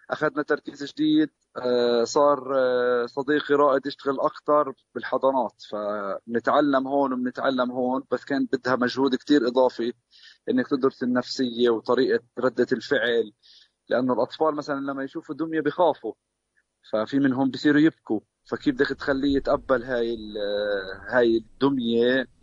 أخذنا 0.10 0.44
تركيز 0.44 0.84
جديد 0.84 1.30
آه، 1.58 2.04
صار 2.04 2.56
آه، 2.58 3.06
صديقي 3.06 3.56
رائد 3.56 3.86
يشتغل 3.86 4.20
أكثر 4.20 4.74
بالحضانات 4.96 5.62
فبنتعلم 5.72 6.88
هون 6.88 7.14
وبنتعلم 7.14 7.72
هون 7.72 8.04
بس 8.12 8.26
كان 8.26 8.46
بدها 8.54 8.76
مجهود 8.76 9.16
كثير 9.16 9.48
إضافي 9.48 9.94
إنك 10.50 10.68
تدرس 10.68 11.04
النفسية 11.04 11.70
وطريقة 11.70 12.24
ردة 12.40 12.68
الفعل 12.72 13.34
لأنه 13.90 14.14
الأطفال 14.14 14.56
مثلا 14.56 14.80
لما 14.80 15.04
يشوفوا 15.04 15.36
دمية 15.36 15.62
بخافوا 15.62 16.14
ففي 16.92 17.20
منهم 17.20 17.52
بصيروا 17.52 17.82
يبكوا 17.82 18.20
فكيف 18.46 18.76
بدك 18.76 18.88
تخليه 18.88 19.38
يتقبل 19.38 19.84
هاي 19.84 20.18
هاي 21.10 21.38
الدمية؟ 21.38 22.37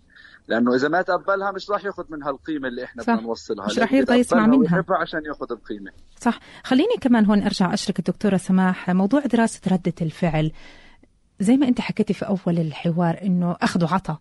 لأنه 0.48 0.74
إذا 0.74 0.88
ما 0.88 1.02
تقبلها 1.02 1.52
مش 1.52 1.70
راح 1.70 1.84
يأخذ 1.84 2.04
منها 2.08 2.30
القيمة 2.30 2.68
اللي 2.68 2.84
إحنا 2.84 3.02
بدنا 3.02 3.20
نوصلها. 3.20 3.66
مش 3.66 3.78
راح 3.78 3.92
يرضى 3.92 4.14
يسمع 4.14 4.46
منها. 4.46 4.84
عشان 4.90 5.20
يأخذ 5.24 5.52
القيمة. 5.52 5.90
صح. 6.20 6.38
خليني 6.64 6.96
كمان 7.00 7.26
هون 7.26 7.42
أرجع 7.42 7.74
أشرك 7.74 7.98
الدكتورة 7.98 8.36
سماح. 8.36 8.90
موضوع 8.90 9.20
دراسة 9.20 9.60
ردة 9.68 9.94
الفعل 10.02 10.52
زي 11.40 11.56
ما 11.56 11.68
أنت 11.68 11.80
حكيتي 11.80 12.14
في 12.14 12.26
أول 12.26 12.58
الحوار 12.58 13.18
إنه 13.22 13.56
أخذ 13.62 13.84
وعطى 13.84 14.16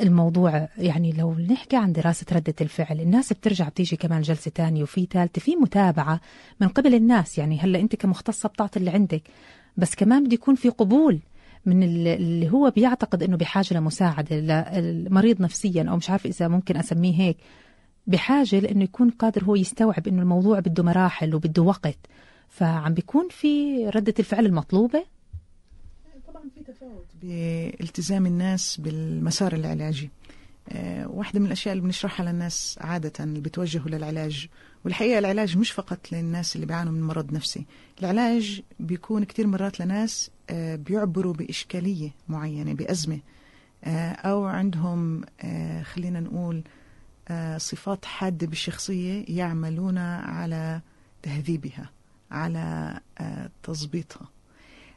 الموضوع. 0.00 0.68
يعني 0.78 1.12
لو 1.12 1.34
نحكي 1.34 1.76
عن 1.76 1.92
دراسة 1.92 2.26
ردة 2.32 2.54
الفعل 2.60 3.00
الناس 3.00 3.32
بترجع 3.32 3.68
بتيجي 3.68 3.96
كمان 3.96 4.22
جلسة 4.22 4.50
تانية 4.50 4.82
وفي 4.82 5.08
ثالثة 5.12 5.40
في 5.40 5.56
متابعة 5.56 6.20
من 6.60 6.68
قبل 6.68 6.94
الناس. 6.94 7.38
يعني 7.38 7.60
هلأ 7.60 7.80
أنت 7.80 7.96
كمختصة 7.96 8.48
بتعطي 8.48 8.78
اللي 8.78 8.90
عندك. 8.90 9.22
بس 9.76 9.94
كمان 9.94 10.24
بده 10.24 10.34
يكون 10.34 10.54
في 10.54 10.68
قبول. 10.68 11.20
من 11.66 11.82
اللي 11.82 12.52
هو 12.52 12.70
بيعتقد 12.70 13.22
إنه 13.22 13.36
بحاجة 13.36 13.74
لمساعدة 13.74 14.36
للمريض 14.36 15.40
نفسيا 15.42 15.86
أو 15.90 15.96
مش 15.96 16.10
عارف 16.10 16.26
إذا 16.26 16.48
ممكن 16.48 16.76
أسميه 16.76 17.20
هيك 17.20 17.36
بحاجة 18.06 18.58
لإنه 18.58 18.84
يكون 18.84 19.10
قادر 19.10 19.44
هو 19.44 19.56
يستوعب 19.56 20.08
إنه 20.08 20.22
الموضوع 20.22 20.60
بده 20.60 20.82
مراحل 20.82 21.34
وبده 21.34 21.62
وقت. 21.62 21.98
فعم 22.48 22.94
بيكون 22.94 23.28
في 23.28 23.86
ردة 23.88 24.14
الفعل 24.18 24.46
المطلوبة؟ 24.46 25.04
طبعا 26.28 26.42
في 26.54 26.72
تفاوت 26.72 27.06
بالتزام 27.22 28.26
الناس 28.26 28.80
بالمسار 28.80 29.52
العلاجي. 29.54 30.10
آه، 30.68 31.08
واحدة 31.08 31.40
من 31.40 31.46
الأشياء 31.46 31.72
اللي 31.72 31.84
بنشرحها 31.84 32.26
للناس 32.32 32.78
عادة 32.80 33.12
اللي 33.24 33.40
بتوجهوا 33.40 33.88
للعلاج 33.88 34.48
والحقيقة 34.86 35.18
العلاج 35.18 35.58
مش 35.58 35.70
فقط 35.70 36.12
للناس 36.12 36.56
اللي 36.56 36.66
بيعانوا 36.66 36.92
من 36.92 37.02
مرض 37.02 37.32
نفسي 37.32 37.66
العلاج 38.00 38.62
بيكون 38.80 39.24
كتير 39.24 39.46
مرات 39.46 39.80
لناس 39.80 40.30
آه، 40.50 40.76
بيعبروا 40.76 41.32
بإشكالية 41.32 42.10
معينة 42.28 42.72
بأزمة 42.74 43.18
آه، 43.84 44.12
أو 44.12 44.44
عندهم 44.44 45.24
خلينا 45.82 46.20
نقول 46.20 46.62
صفات 47.56 48.04
حادة 48.04 48.46
بالشخصية 48.46 49.24
يعملون 49.28 49.98
على 49.98 50.80
تهذيبها 51.22 51.90
على 52.30 53.00
آه، 53.18 53.50
تظبيطها 53.62 54.28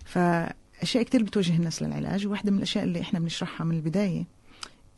فأشياء 0.05 1.03
كتير 1.03 1.24
بتوجه 1.24 1.55
الناس 1.55 1.84
للعلاج 1.84 2.27
واحدة 2.27 2.51
من 2.51 2.58
الأشياء 2.58 2.84
اللي 2.84 3.01
إحنا 3.01 3.19
بنشرحها 3.19 3.65
من 3.65 3.75
البداية 3.75 4.25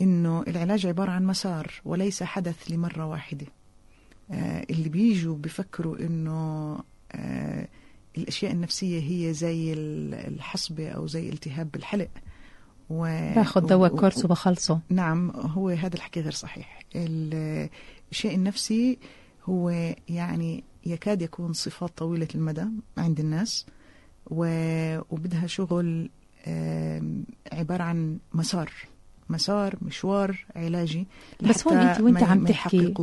إنه 0.02 0.44
العلاج 0.48 0.86
عبارة 0.86 1.12
عن 1.12 1.26
مسار 1.26 1.72
وليس 1.86 2.24
حدث 2.24 2.72
لمرة 2.72 3.06
واحدة. 3.06 3.46
آه 3.46 3.61
اللي 4.70 4.90
بيجوا 4.90 5.36
بفكروا 5.36 6.00
إنه 6.00 6.80
آه 7.12 7.68
الأشياء 8.18 8.52
النفسية 8.52 9.00
هي 9.00 9.34
زي 9.34 9.74
الحصبة 9.74 10.90
أو 10.90 11.08
زي 11.08 11.30
التهاب 11.30 11.72
بالحلق 11.72 12.10
و... 12.90 13.04
باخذ 13.36 13.68
دواء 13.68 13.96
كورس 13.96 14.26
وبخلصه. 14.26 14.80
نعم 14.90 15.30
هو 15.30 15.70
هذا 15.70 15.96
الحكي 15.96 16.22
غير 16.22 16.32
صحيح. 16.32 16.80
الشيء 18.12 18.36
النفسي 18.36 18.98
هو 19.46 19.70
يعني 20.10 20.64
يكاد 20.86 21.22
يكون 21.22 21.54
صفات 21.54 21.98
طويلة 21.98 22.28
المدى 22.36 22.66
عند 22.98 23.20
الناس 23.20 23.66
وبدها 24.26 25.48
شغل 25.48 26.10
عبارة 27.52 27.84
عن 27.84 28.18
مسار. 28.34 28.72
مسار 29.32 29.76
مشوار 29.82 30.46
علاجي 30.56 31.08
بس 31.42 31.68
هون 31.68 31.78
أنت 31.78 32.02
وأنت 32.02 32.24
عم 32.24 32.46
تحكي؟ 32.46 32.94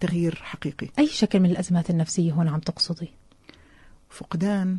تغيير 0.00 0.34
حقيقي. 0.42 0.88
أي 0.98 1.06
شكل 1.06 1.40
من 1.40 1.50
الأزمات 1.50 1.90
النفسية 1.90 2.32
هون 2.32 2.48
عم 2.48 2.60
تقصدي؟ 2.60 3.08
فقدان 4.10 4.78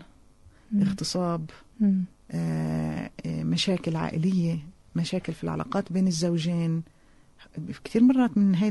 مم. 0.71 0.81
اغتصاب 0.81 1.49
مم. 1.79 2.03
آه 2.31 3.09
مشاكل 3.27 3.95
عائلية 3.95 4.57
مشاكل 4.95 5.33
في 5.33 5.43
العلاقات 5.43 5.91
بين 5.91 6.07
الزوجين. 6.07 6.83
كثير 7.83 8.03
مرات 8.03 8.37
من 8.37 8.55
هاي 8.55 8.69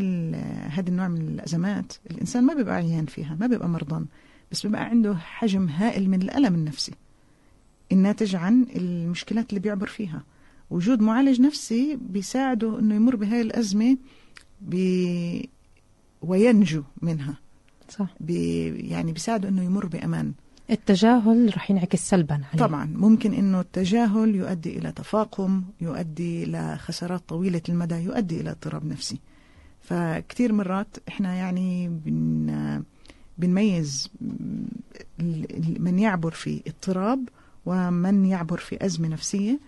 هذا 0.70 0.88
النوع 0.90 1.08
من 1.08 1.20
الأزمات 1.28 1.92
الإنسان 2.10 2.44
ما 2.44 2.54
بيبقى 2.54 2.74
عيان 2.74 3.06
فيها 3.06 3.36
ما 3.40 3.46
بيبقى 3.46 3.68
مرضان 3.68 4.06
بس 4.52 4.66
بيبقى 4.66 4.84
عنده 4.84 5.14
حجم 5.16 5.68
هائل 5.68 6.10
من 6.10 6.22
الألم 6.22 6.54
النفسي. 6.54 6.92
الناتج 7.92 8.36
عن 8.36 8.66
المشكلات 8.76 9.50
اللي 9.50 9.60
بيعبر 9.60 9.86
فيها. 9.86 10.22
وجود 10.70 11.00
معالج 11.00 11.40
نفسي 11.40 11.98
بيساعده 12.00 12.78
إنه 12.78 12.94
يمر 12.94 13.16
بهاي 13.16 13.40
الأزمة 13.40 13.96
بي 14.60 15.48
وينجو 16.22 16.82
منها. 17.02 17.36
صح. 17.88 18.06
بي 18.20 18.68
يعني 18.68 19.12
بيساعده 19.12 19.48
إنه 19.48 19.62
يمر 19.62 19.86
بأمان. 19.86 20.32
التجاهل 20.70 21.52
رح 21.56 21.70
ينعكس 21.70 22.08
سلبا 22.08 22.34
عليه. 22.52 22.66
طبعا. 22.66 22.84
ممكن 22.84 23.34
إنه 23.34 23.60
التجاهل 23.60 24.34
يؤدي 24.34 24.78
إلى 24.78 24.92
تفاقم 24.92 25.62
يؤدي 25.80 26.44
إلى 26.44 26.78
خسارات 26.78 27.22
طويلة 27.28 27.62
المدى 27.68 27.94
يؤدي 27.94 28.40
إلى 28.40 28.50
اضطراب 28.50 28.86
نفسي. 28.86 29.18
فكتير 29.80 30.52
مرات 30.52 30.96
إحنا 31.08 31.34
يعني 31.34 31.88
بن 31.88 32.82
بنميز 33.38 34.10
من 35.78 35.98
يعبر 35.98 36.30
في 36.30 36.62
اضطراب 36.66 37.28
ومن 37.66 38.24
يعبر 38.24 38.58
في 38.58 38.84
أزمة 38.84 39.08
نفسية. 39.08 39.58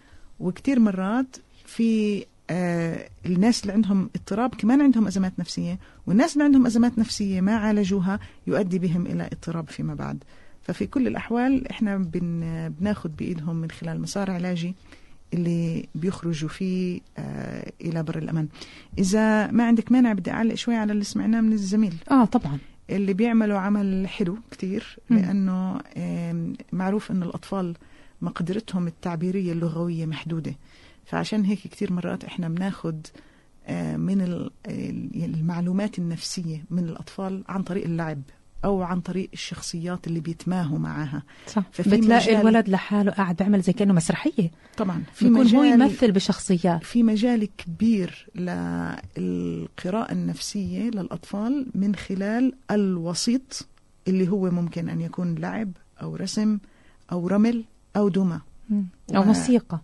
وكتير 0.41 0.81
مرات 0.81 1.37
في 1.67 2.25
آه 2.51 3.09
الناس 3.27 3.63
اللي 3.63 3.73
عندهم 3.73 4.11
اضطراب 4.17 4.55
كمان 4.55 4.81
عندهم 4.81 5.07
أزمات 5.07 5.33
نفسية 5.39 5.79
والناس 6.07 6.33
اللي 6.33 6.45
عندهم 6.45 6.67
أزمات 6.67 6.99
نفسية 6.99 7.41
ما 7.41 7.57
عالجوها 7.57 8.21
يؤدي 8.47 8.79
بهم 8.79 9.07
إلى 9.07 9.27
اضطراب 9.33 9.69
فيما 9.69 9.95
بعد. 9.95 10.25
ففي 10.63 10.87
كل 10.87 11.07
الأحوال 11.07 11.69
إحنا 11.69 11.97
بن 11.97 12.41
بناخد 12.81 13.17
بإيدهم 13.17 13.57
من 13.57 13.71
خلال 13.71 14.01
مسار 14.01 14.31
علاجي 14.31 14.75
اللي 15.35 15.89
بيخرجوا 15.95 16.49
فيه 16.49 17.01
آه 17.19 17.73
إلى 17.81 18.03
بر 18.03 18.19
الأمان. 18.19 18.49
إذا 18.99 19.51
ما 19.51 19.67
عندك 19.67 19.93
مانع 19.93 20.13
بدي 20.13 20.31
أعلق 20.31 20.55
شوي 20.55 20.75
على 20.75 20.93
اللي 20.93 21.05
سمعناه 21.05 21.41
من 21.41 21.53
الزميل. 21.53 21.95
آه 22.11 22.25
طبعا. 22.25 22.59
اللي 22.91 23.13
بيعملوا 23.13 23.59
عمل 23.59 24.09
حلو 24.09 24.39
كتير 24.51 24.99
لأنه 25.11 25.81
معروف 26.73 27.11
أن 27.11 27.23
الأطفال 27.23 27.75
مقدرتهم 28.23 28.87
التعبيرية 28.87 29.53
اللغوية 29.53 30.07
محدودة. 30.07 30.55
فعشان 31.05 31.45
هيك 31.45 31.59
كتير 31.59 31.93
مرات 31.93 32.25
إحنا 32.25 32.49
بناخد 32.49 33.07
آه، 33.67 33.97
من 33.97 34.49
المعلومات 35.15 35.99
النفسية 35.99 36.65
من 36.71 36.85
الأطفال 36.89 37.45
عن 37.49 37.63
طريق 37.63 37.85
اللعب 37.85 38.23
أو 38.65 38.83
عن 38.83 39.01
طريق 39.01 39.29
الشخصيات 39.33 40.07
اللي 40.07 40.21
بيتماهوا 40.21 40.79
معها 40.79 41.23
صح. 41.47 41.63
بتلاقي 41.79 42.41
الولد 42.41 42.69
لحاله 42.69 43.13
قاعد 43.13 43.37
بيعمل 43.37 43.61
زي 43.61 43.73
كأنه 43.73 43.93
مسرحية. 43.95 44.51
طبعا. 44.77 45.03
في 45.13 45.31
مجال 45.31 45.57
هو 45.57 45.65
يمثل 45.65 46.13
بشخصيات. 46.13 46.85
في 46.85 47.03
مجال 47.03 47.49
كبير 47.57 48.29
للقراءة 48.35 50.13
النفسية 50.13 50.83
للأطفال 50.91 51.67
من 51.75 51.95
خلال 51.95 52.53
الوسيط 52.71 53.67
اللي 54.09 54.29
هو 54.29 54.51
ممكن 54.51 54.89
أن 54.89 55.01
يكون 55.01 55.35
لعب 55.35 55.73
أو 56.03 56.17
رسم 56.17 56.59
أو 57.13 57.29
رمل 57.29 57.65
أو 57.97 58.09
دمى 58.09 58.41
أو 59.17 59.23
و... 59.23 59.25
موسيقى. 59.25 59.79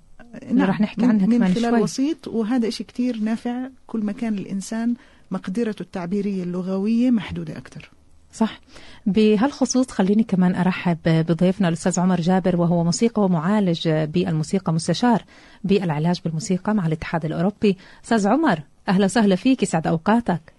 نعم. 0.52 0.70
رح 0.70 0.80
نحكي 0.80 1.04
عنها 1.04 1.26
من 1.26 1.36
كمان 1.36 1.54
خلال 1.54 1.70
شوي. 1.70 1.82
وسيط 1.82 2.28
وهذا 2.28 2.70
شيء 2.70 2.86
كتير 2.86 3.16
نافع. 3.16 3.68
كل 3.86 4.04
ما 4.04 4.12
كان 4.12 4.38
الإنسان 4.38 4.94
مقدرته 5.30 5.82
التعبيرية 5.82 6.42
اللغوية 6.42 7.10
محدودة 7.10 7.58
أكثر 7.58 7.90
صح. 8.32 8.60
بهالخصوص 9.06 9.90
خليني 9.90 10.22
كمان 10.22 10.54
أرحب 10.54 10.98
بضيفنا 11.04 11.68
الأستاذ 11.68 12.00
عمر 12.00 12.20
جابر 12.20 12.56
وهو 12.56 12.84
موسيقى 12.84 13.22
ومعالج 13.22 13.88
بالموسيقى 13.88 14.72
مستشار 14.72 15.24
بالعلاج 15.64 16.20
بالموسيقى 16.24 16.74
مع 16.74 16.86
الاتحاد 16.86 17.24
الأوروبي. 17.24 17.76
أستاذ 18.04 18.28
عمر 18.28 18.60
أهلا 18.88 19.04
وسهلا 19.04 19.36
فيك 19.36 19.62
يسعد 19.62 19.86
أوقاتك. 19.86 20.51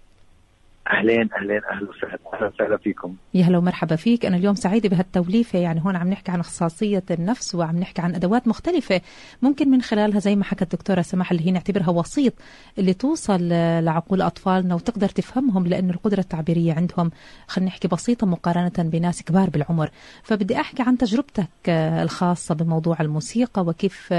أهلين 0.90 1.28
أهلين 1.32 1.60
أهلا 1.72 1.88
وسهلا 1.90 2.18
أهلا 2.34 2.46
وسهلا 2.54 2.76
فيكم. 2.76 3.16
يا 3.34 3.44
هلا 3.44 3.58
ومرحبا 3.58 3.96
فيك. 3.96 4.26
أنا 4.26 4.36
اليوم 4.36 4.54
سعيدة 4.54 4.88
بهالتوليفة. 4.88 5.58
يعني 5.58 5.84
هون 5.84 5.96
عم 5.96 6.08
نحكي 6.08 6.32
عن 6.32 6.42
خصاصية 6.42 7.02
النفس 7.10 7.54
وعم 7.54 7.78
نحكي 7.78 8.02
عن 8.02 8.14
أدوات 8.14 8.48
مختلفة 8.48 9.00
ممكن 9.42 9.70
من 9.70 9.82
خلالها 9.82 10.18
زي 10.18 10.36
ما 10.36 10.44
حكت 10.44 10.62
الدكتورة 10.62 11.02
سماح 11.02 11.30
اللي 11.30 11.46
هي 11.46 11.50
نعتبرها 11.50 11.90
وسيط 11.90 12.32
اللي 12.78 12.94
توصل 12.94 13.48
لعقول 13.84 14.22
أطفالنا 14.22 14.74
وتقدر 14.74 15.08
تفهمهم 15.08 15.66
لأنه 15.66 15.92
القدرة 15.92 16.20
التعبيرية 16.20 16.72
عندهم 16.74 17.10
خلينا 17.46 17.70
نحكي 17.70 17.88
بسيطة 17.88 18.26
مقارنة 18.26 18.72
بناس 18.90 19.22
كبار 19.22 19.50
بالعمر. 19.50 19.90
فبدي 20.22 20.60
أحكي 20.60 20.82
عن 20.82 20.98
تجربتك 20.98 21.68
الخاصة 21.68 22.54
بموضوع 22.54 22.96
الموسيقى 23.00 23.62
وكيف 23.62 24.14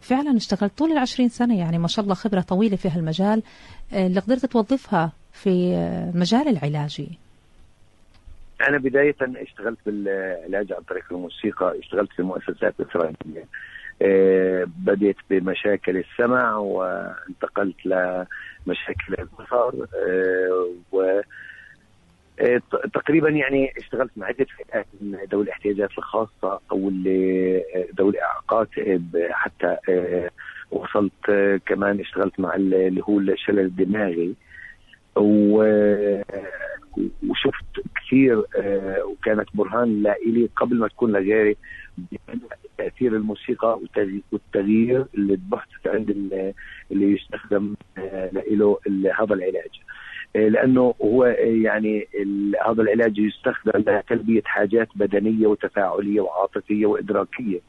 فعلا 0.00 0.36
اشتغلت 0.36 0.78
طول 0.78 0.92
العشرين 0.92 1.28
سنة. 1.28 1.58
يعني 1.58 1.78
ما 1.78 1.88
شاء 1.88 2.02
الله 2.02 2.14
خبرة 2.14 2.40
طويلة 2.40 2.76
في 2.76 2.88
هالمجال 2.88 3.42
اللي 3.92 4.20
قدرت 4.20 4.46
توظفها 4.46 5.12
في 5.42 5.74
المجال 6.14 6.48
العلاجي 6.48 7.08
أنا 8.68 8.78
بداية 8.78 9.16
اشتغلت 9.20 9.78
بالعلاج 9.86 10.72
عن 10.72 10.82
طريق 10.82 11.04
الموسيقى 11.10 11.78
اشتغلت 11.78 12.12
في 12.12 12.18
المؤسسات 12.18 12.74
الإسرائيلية 12.80 13.44
أه 14.02 14.66
بديت 14.78 15.16
بمشاكل 15.30 15.96
السمع 15.96 16.56
وانتقلت 16.56 17.86
لمشاكل 17.86 19.14
البصر 19.18 19.86
أه 19.94 20.70
و 20.92 21.20
أه 22.40 22.60
تقريبا 22.94 23.28
يعني 23.28 23.72
اشتغلت 23.78 24.10
مع 24.16 24.26
عدة 24.26 24.46
فئات 24.56 24.86
من 25.00 25.18
ذوي 25.32 25.42
الاحتياجات 25.44 25.90
الخاصة 25.98 26.60
أو 26.72 26.88
اللي 26.88 27.62
ذوي 27.98 28.10
الإعاقات 28.10 28.68
حتى 29.30 29.76
وصلت 30.70 31.30
كمان 31.66 32.00
اشتغلت 32.00 32.40
مع 32.40 32.54
اللي 32.54 33.02
هو 33.08 33.18
الشلل 33.18 33.58
الدماغي. 33.60 34.34
وشفت 37.28 37.64
كثير 37.96 38.44
آه، 38.56 39.04
وكانت 39.04 39.48
برهان 39.54 40.02
لإلي 40.02 40.48
قبل 40.56 40.76
ما 40.76 40.88
تكون 40.88 41.12
لغيري 41.12 41.56
تأثير 42.78 43.16
الموسيقى 43.16 43.80
والتغيير 44.32 45.06
اللي 45.14 45.36
تبحث 45.36 45.86
عند 45.86 46.10
اللي 46.90 47.12
يستخدم 47.12 47.74
آه، 47.98 48.30
له 48.50 48.78
هذا 49.18 49.34
العلاج. 49.34 49.80
آه، 50.36 50.48
لأنه 50.48 50.94
هو 51.02 51.24
يعني 51.38 52.08
هذا 52.66 52.82
العلاج 52.82 53.18
يستخدم 53.18 53.72
لتلبية 53.80 54.42
حاجات 54.44 54.88
بدنية 54.94 55.46
وتفاعلية 55.46 56.20
وعاطفية 56.20 56.86
وإدراكية. 56.86 57.60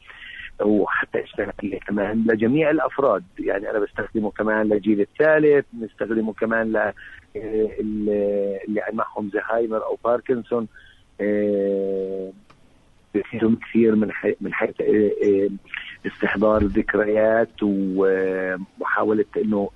وحتى 0.62 1.22
اشتغل 1.24 1.78
كمان 1.86 2.24
لجميع 2.28 2.70
الأفراد 2.70 3.24
يعني 3.38 3.70
أنا 3.70 3.78
بستخدمه 3.78 4.30
كمان 4.30 4.68
للجيل 4.68 5.00
الثالث 5.00 5.66
بستخدمه 5.72 6.32
كمان 6.32 6.72
ل 6.72 6.92
اللي 7.36 8.82
معهم 8.92 9.30
زهايمر 9.34 9.84
أو 9.84 9.98
باركنسون 10.04 10.68
بفيدهم 13.14 13.56
كثير 13.56 13.94
من. 13.96 14.10
من 14.40 14.54
حيث 14.54 14.70
استحضار 16.06 16.64
ذكريات 16.64 17.48
ومحاولة 17.62 19.24
إنه 19.36 19.70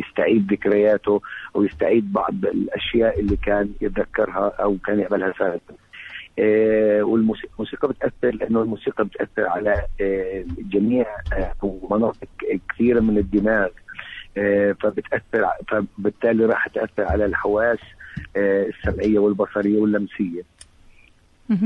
يستعيد 0.00 0.52
ذكرياته 0.52 1.20
أو 1.56 1.64
يستعيد 1.64 2.12
بعض 2.12 2.34
الأشياء 2.44 3.20
اللي 3.20 3.36
كان 3.36 3.72
يتذكرها 3.80 4.48
أو 4.48 4.76
كان 4.86 5.00
يعملها 5.00 5.32
سابقا. 5.38 5.74
والموسيقى 7.02 7.88
بتأثر 7.88 8.34
لأنه 8.34 8.62
الموسيقى 8.62 9.04
بتأثر 9.04 9.46
على 9.46 9.82
جميع 10.58 11.06
مناطق 11.90 12.28
كثيرة 12.68 13.00
من 13.00 13.18
الدماغ. 13.18 13.68
آه، 14.36 14.72
فبتأثر 14.72 15.48
فبالتالي 15.68 16.44
راح 16.44 16.68
تأثر 16.68 17.04
على 17.04 17.24
الحواس 17.24 17.78
آه، 18.36 18.66
السمعية 18.66 19.18
والبصرية 19.18 19.78
واللمسية. 19.78 20.42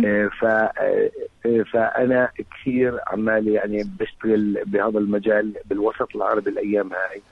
آه، 0.05 0.31
ف 0.41 0.45
آه، 0.45 1.11
فأنا 1.73 2.29
كثير 2.51 2.99
عمال 3.07 3.49
يعني 3.49 3.83
بشتغل 4.01 4.63
بهذا 4.67 4.99
المجال 4.99 5.55
بالوسط 5.65 6.17
العربي 6.17 6.51
الأيام 6.51 6.91
هاي. 6.93 7.23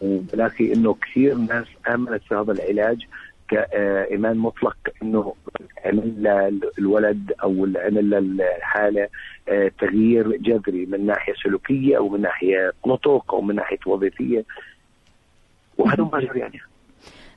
وبلاقي 0.00 0.72
إنه 0.72 0.94
كثير 0.94 1.34
ناس 1.34 1.66
آمنت 1.88 2.22
في 2.28 2.34
هذا 2.34 2.52
العلاج. 2.52 3.08
كإيمان 3.52 4.38
مطلق 4.38 4.76
إنه 5.02 5.34
عمل 5.84 6.22
للولد 6.78 7.32
أو 7.42 7.50
عمل 7.76 8.10
للحاله 8.10 9.08
تغيير 9.78 10.36
جذري 10.36 10.86
من 10.86 11.06
ناحية 11.06 11.34
سلوكية 11.44 11.96
أو 11.96 12.08
من 12.08 12.20
ناحية 12.20 12.72
نطق 12.86 13.34
أو 13.34 13.40
من 13.40 13.54
ناحية 13.54 13.78
وظيفية. 13.86 14.44
وهذا 15.78 16.04
ما 16.04 16.20
يعني. 16.20 16.60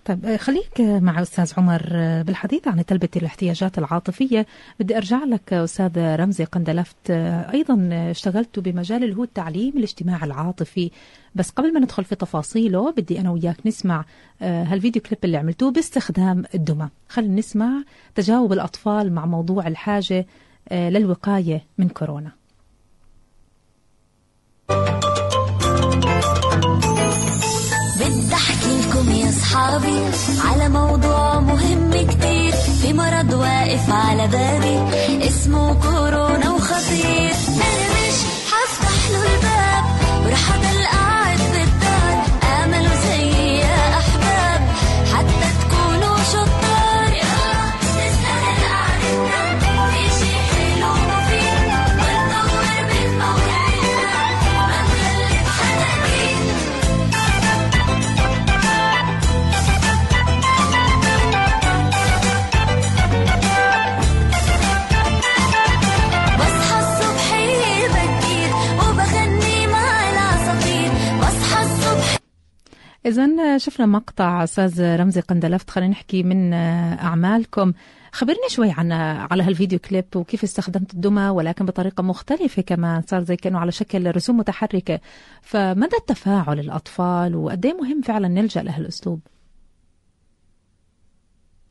طيب 0.05 0.25
آه، 0.25 0.37
خليك 0.37 0.81
مع 0.81 1.21
أستاذ 1.21 1.53
عمر 1.57 1.89
آه، 1.91 2.21
بالحديث 2.21 2.67
عن 2.67 2.85
تلبية 2.85 3.09
الاحتياجات 3.15 3.77
العاطفية. 3.77 4.45
بدي 4.79 4.97
أرجع 4.97 5.23
لك 5.23 5.53
أستاذ 5.53 5.91
رمزي 5.97 6.43
قندلفت 6.43 6.95
آه، 7.09 7.51
أيضا 7.53 7.89
اشتغلت 7.91 8.59
بمجال 8.59 9.03
اللي 9.03 9.15
هو 9.15 9.23
التعليم 9.23 9.77
الاجتماعي 9.77 10.23
العاطفي. 10.23 10.91
بس 11.35 11.49
قبل 11.49 11.73
ما 11.73 11.79
ندخل 11.79 12.03
في 12.03 12.15
تفاصيله 12.15 12.91
بدي 12.91 13.19
أنا 13.19 13.31
وياك 13.31 13.67
نسمع 13.67 14.05
هالفيديو 14.41 15.01
كليب 15.01 15.19
اللي 15.25 15.37
عملتوه 15.37 15.71
باستخدام 15.71 16.43
الدمى. 16.55 16.89
خلينا 17.09 17.35
نسمع 17.35 17.83
تجاوب 18.15 18.53
الأطفال 18.53 19.13
مع 19.13 19.25
موضوع 19.25 19.67
الحاجة 19.67 20.25
للوقاية 20.71 21.63
من 21.77 21.89
كورونا. 21.89 22.31
أصحابي 29.75 30.01
على 30.47 30.69
موضوع 30.69 31.39
مهم 31.39 31.91
كتير. 31.91 32.51
في 32.81 32.93
مرض 32.93 33.33
واقف 33.33 33.89
على 33.89 34.27
بابي. 34.27 35.27
اسمه 35.27 35.73
كورونا 35.73 36.51
وخطير. 36.51 37.54
شفنا 73.57 73.85
مقطع 73.85 74.43
أستاذ 74.43 74.95
رمزي 74.95 75.21
قندلفت 75.21 75.69
خلينا 75.69 75.91
نحكي 75.91 76.23
من 76.23 76.53
أعمالكم. 76.53 77.73
خبرني 78.11 78.49
شوي 78.49 78.71
عن 78.71 78.91
على 79.31 79.43
هالفيديو 79.43 79.79
كليب 79.79 80.05
وكيف 80.15 80.43
استخدمت 80.43 80.93
الدمى 80.93 81.29
ولكن 81.29 81.65
بطريقة 81.65 82.03
مختلفة 82.03 82.61
كمان 82.61 83.01
صار 83.01 83.21
زي 83.21 83.35
كأنه 83.35 83.59
على 83.59 83.71
شكل 83.71 84.15
رسوم 84.15 84.37
متحركة. 84.37 84.99
فمدى 85.41 85.97
التفاعل 85.99 86.59
الأطفال 86.59 87.35
وقد 87.35 87.67
مهم 87.67 88.01
فعلا 88.01 88.27
نلجأ 88.27 88.63
لهالأسلوب؟ 88.63 89.19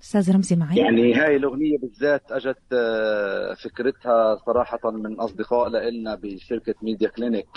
أستاذ 0.03 0.33
رمزي 0.35 0.57
معي؟ 0.57 0.77
يعني 0.77 1.14
هاي 1.14 1.37
الأغنية 1.37 1.79
بالذات 1.79 2.33
أجت 2.33 2.59
آه، 2.73 3.55
فكرتها 3.55 4.37
صراحة 4.47 4.90
من 4.90 5.20
أصدقاء 5.20 5.68
لنا 5.68 6.14
بشركة 6.14 6.75
Media 6.83 7.09
Clinic 7.09 7.48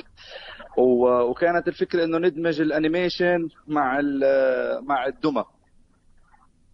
وكانت 0.78 1.68
الفكرة 1.68 2.04
إنه 2.04 2.18
ندمج 2.18 2.62
الأنيميشن 2.62 3.50
مع 3.68 4.02
مع 4.82 5.06
الدمى. 5.08 5.46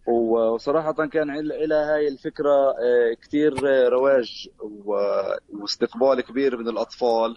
وصراحة 0.06 0.92
كان 0.92 1.40
لها 1.40 1.94
هاي 1.94 2.08
الفكرة 2.08 2.70
آه، 2.70 3.14
كتير 3.22 3.52
رواج 3.88 4.48
واستقبال 5.52 6.20
كبير 6.20 6.56
من 6.56 6.68
الأطفال 6.68 7.36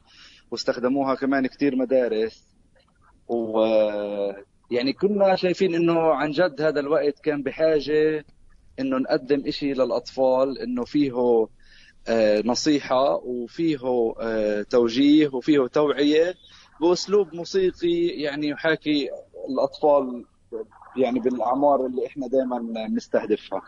واستخدموها 0.51 1.15
كمان 1.15 1.47
كتير 1.47 1.75
مدارس. 1.75 2.47
و 3.27 3.59
يعني 4.71 4.93
كنا 4.93 5.35
شايفين 5.35 5.75
إنه 5.75 5.99
عن 5.99 6.31
جد 6.31 6.61
هذا 6.61 6.79
الوقت 6.79 7.19
كان 7.19 7.43
بحاجة 7.43 8.25
إنه 8.79 8.97
نقدم 8.97 9.43
إشي 9.47 9.73
للأطفال 9.73 10.59
إنه 10.59 10.85
فيه 10.85 11.47
آه، 12.07 12.41
نصيحة 12.45 13.15
وفيه 13.15 14.13
آه، 14.19 14.61
توجيه 14.61 15.29
وفيه 15.33 15.67
توعية. 15.67 16.35
بأسلوب 16.81 17.35
موسيقي 17.35 18.07
يعني 18.07 18.47
يحاكي 18.47 19.09
الأطفال 19.49 20.25
يعني 20.97 21.19
بالأعمار 21.19 21.85
اللي 21.85 22.05
إحنا 22.07 22.27
دائما 22.27 22.59
بنستهدفها. 22.59 23.61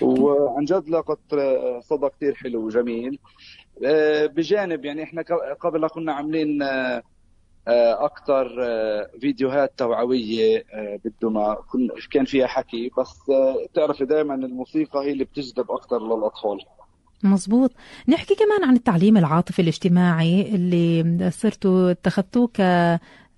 وعن 0.00 0.64
جد 0.64 0.88
لقت 0.88 1.34
صدى 1.80 2.08
كتير 2.08 2.34
حلو 2.34 2.66
وجميل. 2.66 3.18
آه، 3.84 4.26
بجانب 4.26 4.84
يعني 4.84 5.02
إحنا 5.02 5.22
قبل 5.60 5.88
كنا 5.88 6.12
عاملين 6.12 6.62
آه، 6.62 7.02
أكثر 8.04 8.56
آه، 8.60 9.10
فيديوهات 9.20 9.72
توعوية 9.76 10.64
بالدمى. 11.04 11.56
كان 12.10 12.24
فيها 12.24 12.46
حكي. 12.46 12.90
بس 12.98 13.18
تعرفي 13.74 14.04
دائما 14.04 14.34
الموسيقى 14.34 15.00
هي 15.00 15.12
اللي 15.12 15.24
بتجذب 15.24 15.70
أكثر 15.70 15.98
للأطفال. 16.16 16.58
مزبوط 17.22 17.72
نحكي 18.08 18.34
كمان 18.34 18.64
عن 18.64 18.76
التعليم 18.76 19.16
العاطفي 19.16 19.62
الاجتماعي 19.62 20.54
اللي 20.54 21.30
صرتوا 21.30 21.90
اتخذتوه 21.90 22.50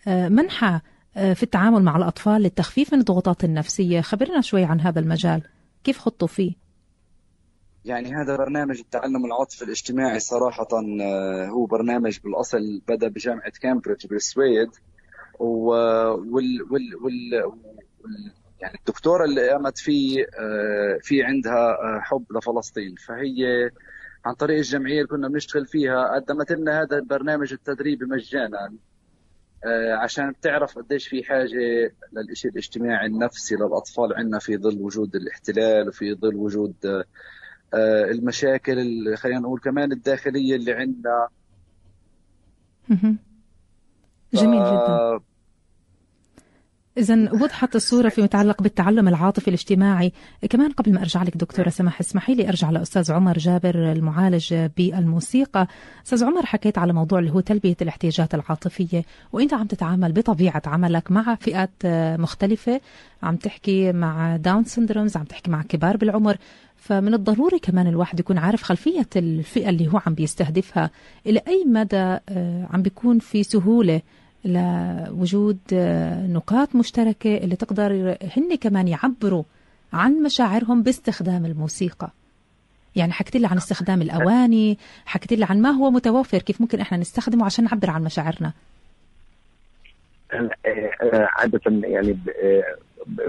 كمنحى 0.05 0.81
في 1.14 1.42
التعامل 1.42 1.83
مع 1.83 1.97
الأطفال 1.97 2.42
للتخفيف 2.42 2.92
من 2.92 3.01
الضغوطات 3.01 3.44
النفسية. 3.44 4.01
خبرنا 4.01 4.40
شوي 4.40 4.64
عن 4.64 4.81
هذا 4.81 5.01
المجال. 5.01 5.42
كيف 5.85 5.99
خطوا 5.99 6.29
فيه؟ 6.29 6.64
يعني 7.85 8.14
هذا 8.14 8.37
برنامج 8.37 8.79
التعلم 8.79 9.25
العاطفي 9.27 9.64
الاجتماعي 9.64 10.18
صراحة 10.18 10.68
آه، 11.01 11.47
هو 11.47 11.66
برنامج 11.66 12.18
بالأصل 12.25 12.83
بدأ 12.88 13.09
بجامعة 13.09 13.53
كامبريدج 13.61 14.07
بالسويد 14.07 14.70
وال 15.38 16.62
وال 16.62 16.97
وال 17.03 17.44
وال 17.44 18.33
يعني 18.64 18.79
الدكتورة 18.79 19.24
اللي 19.24 19.50
قامت 19.50 19.79
فيه 19.79 20.22
آه، 20.22 20.98
في 21.03 21.22
عندها 21.22 21.70
آه، 21.70 22.00
حب 22.00 22.24
لفلسطين. 22.37 22.94
فهي 22.94 23.70
عن 24.24 24.35
طريق 24.35 24.57
الجمعية 24.57 24.96
اللي 24.96 25.07
كنا 25.07 25.29
بنشتغل 25.29 25.66
فيها 25.66 26.14
قدمت 26.14 26.53
لنا 26.53 26.83
هذا 26.83 26.96
البرنامج 26.96 27.53
التدريبي 27.53 28.05
مجانا 28.05 28.74
آه، 29.66 29.94
عشان 29.94 30.33
تعرف 30.42 30.79
قديش 30.79 31.09
في 31.09 31.24
حاجة 31.24 31.92
للإشي 32.12 32.48
الاجتماعي 32.48 33.07
النفسي 33.07 33.55
للأطفال. 33.55 34.14
عندنا 34.14 34.38
في 34.38 34.57
ظل 34.57 34.83
وجود 34.83 35.16
الاحتلال 35.16 35.88
وفي 35.88 36.14
ظل 36.14 36.37
وجود 36.37 37.05
المشاكل 38.11 38.79
اللي 38.79 39.16
خلينا 39.16 39.40
نقول 39.40 39.61
كمان 39.61 39.92
الداخلية 39.92 40.57
اللي 40.57 40.72
عندنا. 40.72 41.29
جميل 44.35 44.62
جدا. 44.62 45.20
إذا 46.98 47.33
وضحت 47.33 47.76
الصورة 47.76 48.09
فيما 48.09 48.24
يتعلق 48.24 48.62
بالتعلم 48.62 49.09
العاطفي 49.09 49.48
الاجتماعي. 49.48 50.12
كمان 50.50 50.72
قبل 50.72 50.92
ما 50.92 51.00
أرجع 51.00 51.22
لك 51.22 51.37
دكتورة 51.37 51.68
سماح 51.68 52.00
اسمحي 52.00 52.35
لي 52.35 52.48
أرجع 52.48 52.70
لأستاذ 52.70 53.12
عمر 53.12 53.38
جابر 53.38 53.92
المعالج 53.92 54.54
بالموسيقى. 54.76 55.66
أستاذ 56.07 56.24
عمر 56.24 56.46
حكيت 56.46 56.78
على 56.78 56.92
موضوع 56.92 57.18
اللي 57.18 57.30
هو 57.30 57.40
تلبية 57.40 57.76
الاحتياجات 57.83 58.35
العاطفية 58.35 59.04
وأنت 59.33 59.54
عم 59.54 59.66
تتعامل 59.66 60.12
بطبيعة 60.12 60.62
عملك 60.66 61.11
مع 61.11 61.35
فئات 61.35 61.70
مختلفة. 62.20 62.80
عم 63.22 63.37
تحكي 63.37 63.92
مع 63.92 64.37
Down 64.37 64.64
syndromes 64.64 65.16
عم 65.16 65.24
تحكي 65.24 65.50
مع 65.50 65.62
كبار 65.62 65.96
بالعمر. 65.96 66.37
فمن 66.76 67.14
الضروري 67.14 67.59
كمان 67.59 67.87
الواحد 67.87 68.20
يكون 68.20 68.38
عارف 68.38 68.62
خلفية 68.62 69.09
الفئة 69.16 69.68
اللي 69.68 69.88
هو 69.88 70.00
عم 70.07 70.14
بيستهدفها. 70.14 70.90
إلى 71.26 71.40
أي 71.48 71.64
مدى 71.66 71.96
آه، 71.96 72.68
عم 72.70 72.83
بيكون 72.83 73.18
في 73.18 73.42
سهولة 73.42 74.00
لوجود 74.44 75.59
آه، 75.72 76.26
نقاط 76.26 76.74
مشتركة 76.76 77.37
اللي 77.37 77.57
تقدر 77.57 78.16
هن 78.37 78.54
كمان 78.54 78.88
يعبروا 78.88 79.42
عن 79.92 80.22
مشاعرهم 80.22 80.83
باستخدام 80.83 81.44
الموسيقى. 81.46 82.11
يعني 82.96 83.12
حكيت 83.12 83.37
لي 83.37 83.46
عن 83.46 83.57
استخدام 83.57 84.02
الأواني 84.02 84.78
حكيت 85.07 85.33
لي 85.33 85.46
عن 85.50 85.62
ما 85.62 85.70
هو 85.70 85.90
متوفر 85.90 86.38
كيف 86.38 86.61
ممكن 86.61 86.80
إحنا 86.80 86.98
نستخدمه 86.98 87.44
عشان 87.44 87.64
نعبر 87.64 87.90
عن 87.90 88.04
مشاعرنا. 88.04 88.52
أنا 90.35 91.28
عادة 91.33 91.61
يعني 91.66 92.18
آه، 92.42 92.62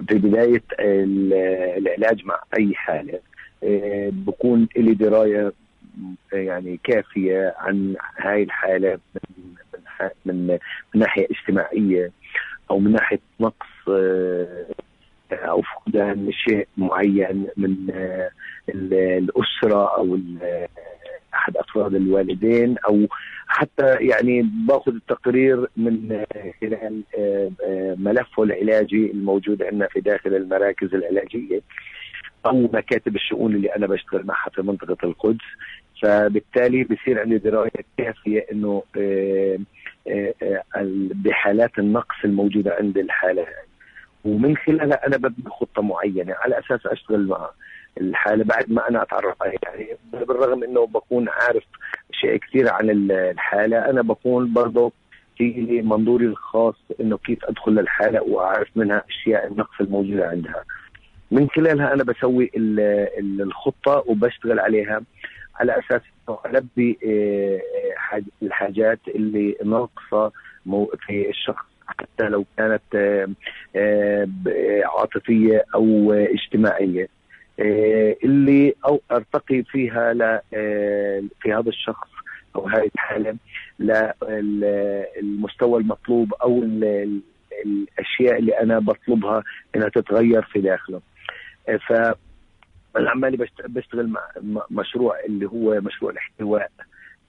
في 0.08 0.16
بداية 0.16 0.64
ال- 0.80 1.34
العلاج 1.78 2.26
مع 2.26 2.40
أي 2.58 2.72
حالة 2.76 3.20
آه، 3.64 4.10
بكون 4.14 4.68
لي 4.78 4.94
دراية 4.94 5.54
آه، 6.34 6.36
يعني 6.38 6.80
كافية 6.84 7.54
عن 7.58 7.96
هاي 8.18 8.44
الحالة. 8.44 9.00
من 10.26 10.48
من 10.48 10.58
من 10.94 11.02
ناحية 11.02 11.28
اجتماعية 11.32 12.12
أو 12.72 12.80
من 12.80 12.92
ناحية 12.92 13.20
نقص 13.40 13.90
آه، 13.90 14.66
أو 15.32 15.62
فقدان 15.62 16.32
شيء 16.32 16.68
معين 16.78 17.48
من 17.58 17.76
آه، 17.94 18.30
الأسرة 18.70 19.98
أو 19.98 20.20
أحد 21.34 21.58
أفراد 21.58 21.96
الوالدين 21.96 22.76
أو 22.88 23.08
حتى 23.48 23.96
يعني 24.00 24.50
باخذ 24.68 24.96
التقرير 24.96 25.68
من 25.78 26.12
آه، 26.12 26.54
خلال 26.62 27.04
ملفه 27.98 28.44
العلاجي 28.44 29.12
الموجود 29.12 29.64
عندنا 29.64 29.88
في 29.88 30.02
داخل 30.02 30.36
المراكز 30.36 30.94
العلاجية 30.96 31.62
أو 32.46 32.62
مكاتب 32.74 33.16
الشؤون 33.16 33.56
اللي 33.56 33.76
أنا 33.76 33.88
بشتغل 33.88 34.26
معها 34.26 34.50
في 34.50 34.62
منطقة 34.62 34.98
القدس. 35.08 35.46
فبالتالي 36.02 36.84
بصير 36.84 37.20
عندي 37.20 37.38
دراية 37.38 37.86
كافية 37.98 38.46
إنه 38.52 38.84
بحالات 41.14 41.80
النقص 41.80 42.16
الموجودة 42.26 42.76
عند 42.80 42.98
الحالة. 42.98 43.46
ومن 44.26 44.58
خلالها 44.58 45.08
أنا 45.08 45.18
ببني 45.18 45.50
خطة 45.50 45.82
معينة 45.82 46.34
على 46.40 46.60
أساس 46.60 46.86
أشتغل 46.86 47.28
مع 47.28 47.50
الحالة 48.02 48.44
بعد 48.44 48.72
ما 48.72 48.90
أنا 48.90 49.02
أتعرف 49.02 49.44
عليها. 49.44 49.60
يعني 49.64 49.88
بالرغم 50.14 50.64
إنه 50.64 50.86
بكون 50.88 51.30
عارف 51.30 51.64
أشياء 52.14 52.38
كثيرة 52.38 52.72
عن 52.72 52.90
ال- 52.90 53.12
الحالة 53.12 53.90
أنا 53.90 54.02
بكون 54.02 54.54
برضه 54.54 54.92
في 55.38 55.82
منظوري 55.82 56.26
الخاص 56.26 56.76
إنه 57.02 57.18
كيف 57.18 57.46
أدخل 57.46 57.72
للحالة 57.72 58.22
وأعرف 58.24 58.68
منها 58.76 59.04
أشياء 59.10 59.48
النقص 59.48 59.82
الموجودة 59.82 60.28
عندها. 60.28 60.64
من 61.32 61.50
خلالها 61.50 61.94
أنا 61.94 62.04
بسوي 62.04 62.52
ال- 62.56 62.80
ال- 63.20 63.42
الخطة 63.42 64.04
وبشتغل 64.08 64.60
عليها. 64.60 65.02
على 65.60 65.80
أساس 65.80 66.02
إنه 66.30 66.40
ألبي 66.46 66.98
آه، 67.06 67.56
آه، 67.58 67.94
حاج- 67.98 68.24
الحاجات 68.44 69.00
اللي 69.08 69.56
ناقصة 69.66 70.32
في 71.08 71.30
الشخص 71.30 71.66
حتى 71.88 72.24
لو 72.30 72.46
كانت 72.58 72.82
آه، 73.76 74.28
عاطفية 74.98 75.66
أو 75.76 76.14
اجتماعية. 76.14 77.08
اللي 78.24 78.74
أو 78.86 79.02
أرتقي 79.12 79.64
فيها 79.64 80.14
ل 80.14 80.40
في 81.42 81.54
هذا 81.54 81.70
الشخص 81.70 82.08
أو 82.56 82.68
هذه 82.68 82.90
الحالة 82.96 83.36
للمستوى 85.20 85.82
المطلوب 85.82 86.34
أو 86.34 86.64
ال- 86.64 86.84
ال- 86.84 87.22
الأشياء 87.66 88.40
اللي 88.40 88.60
أنا 88.60 88.80
بطلبها 88.80 89.44
إنها 89.76 89.90
تتغير 89.90 90.42
في 90.42 90.62
داخله. 90.62 91.02
ف 91.88 91.94
أنا 92.98 93.10
عمالي 93.10 93.38
بشت- 93.38 93.66
بشتغل 93.66 94.08
مع 94.08 94.22
مشروع 94.72 95.20
اللي 95.26 95.46
هو 95.46 95.82
مشروع 95.82 96.12
الاحتواء 96.12 96.72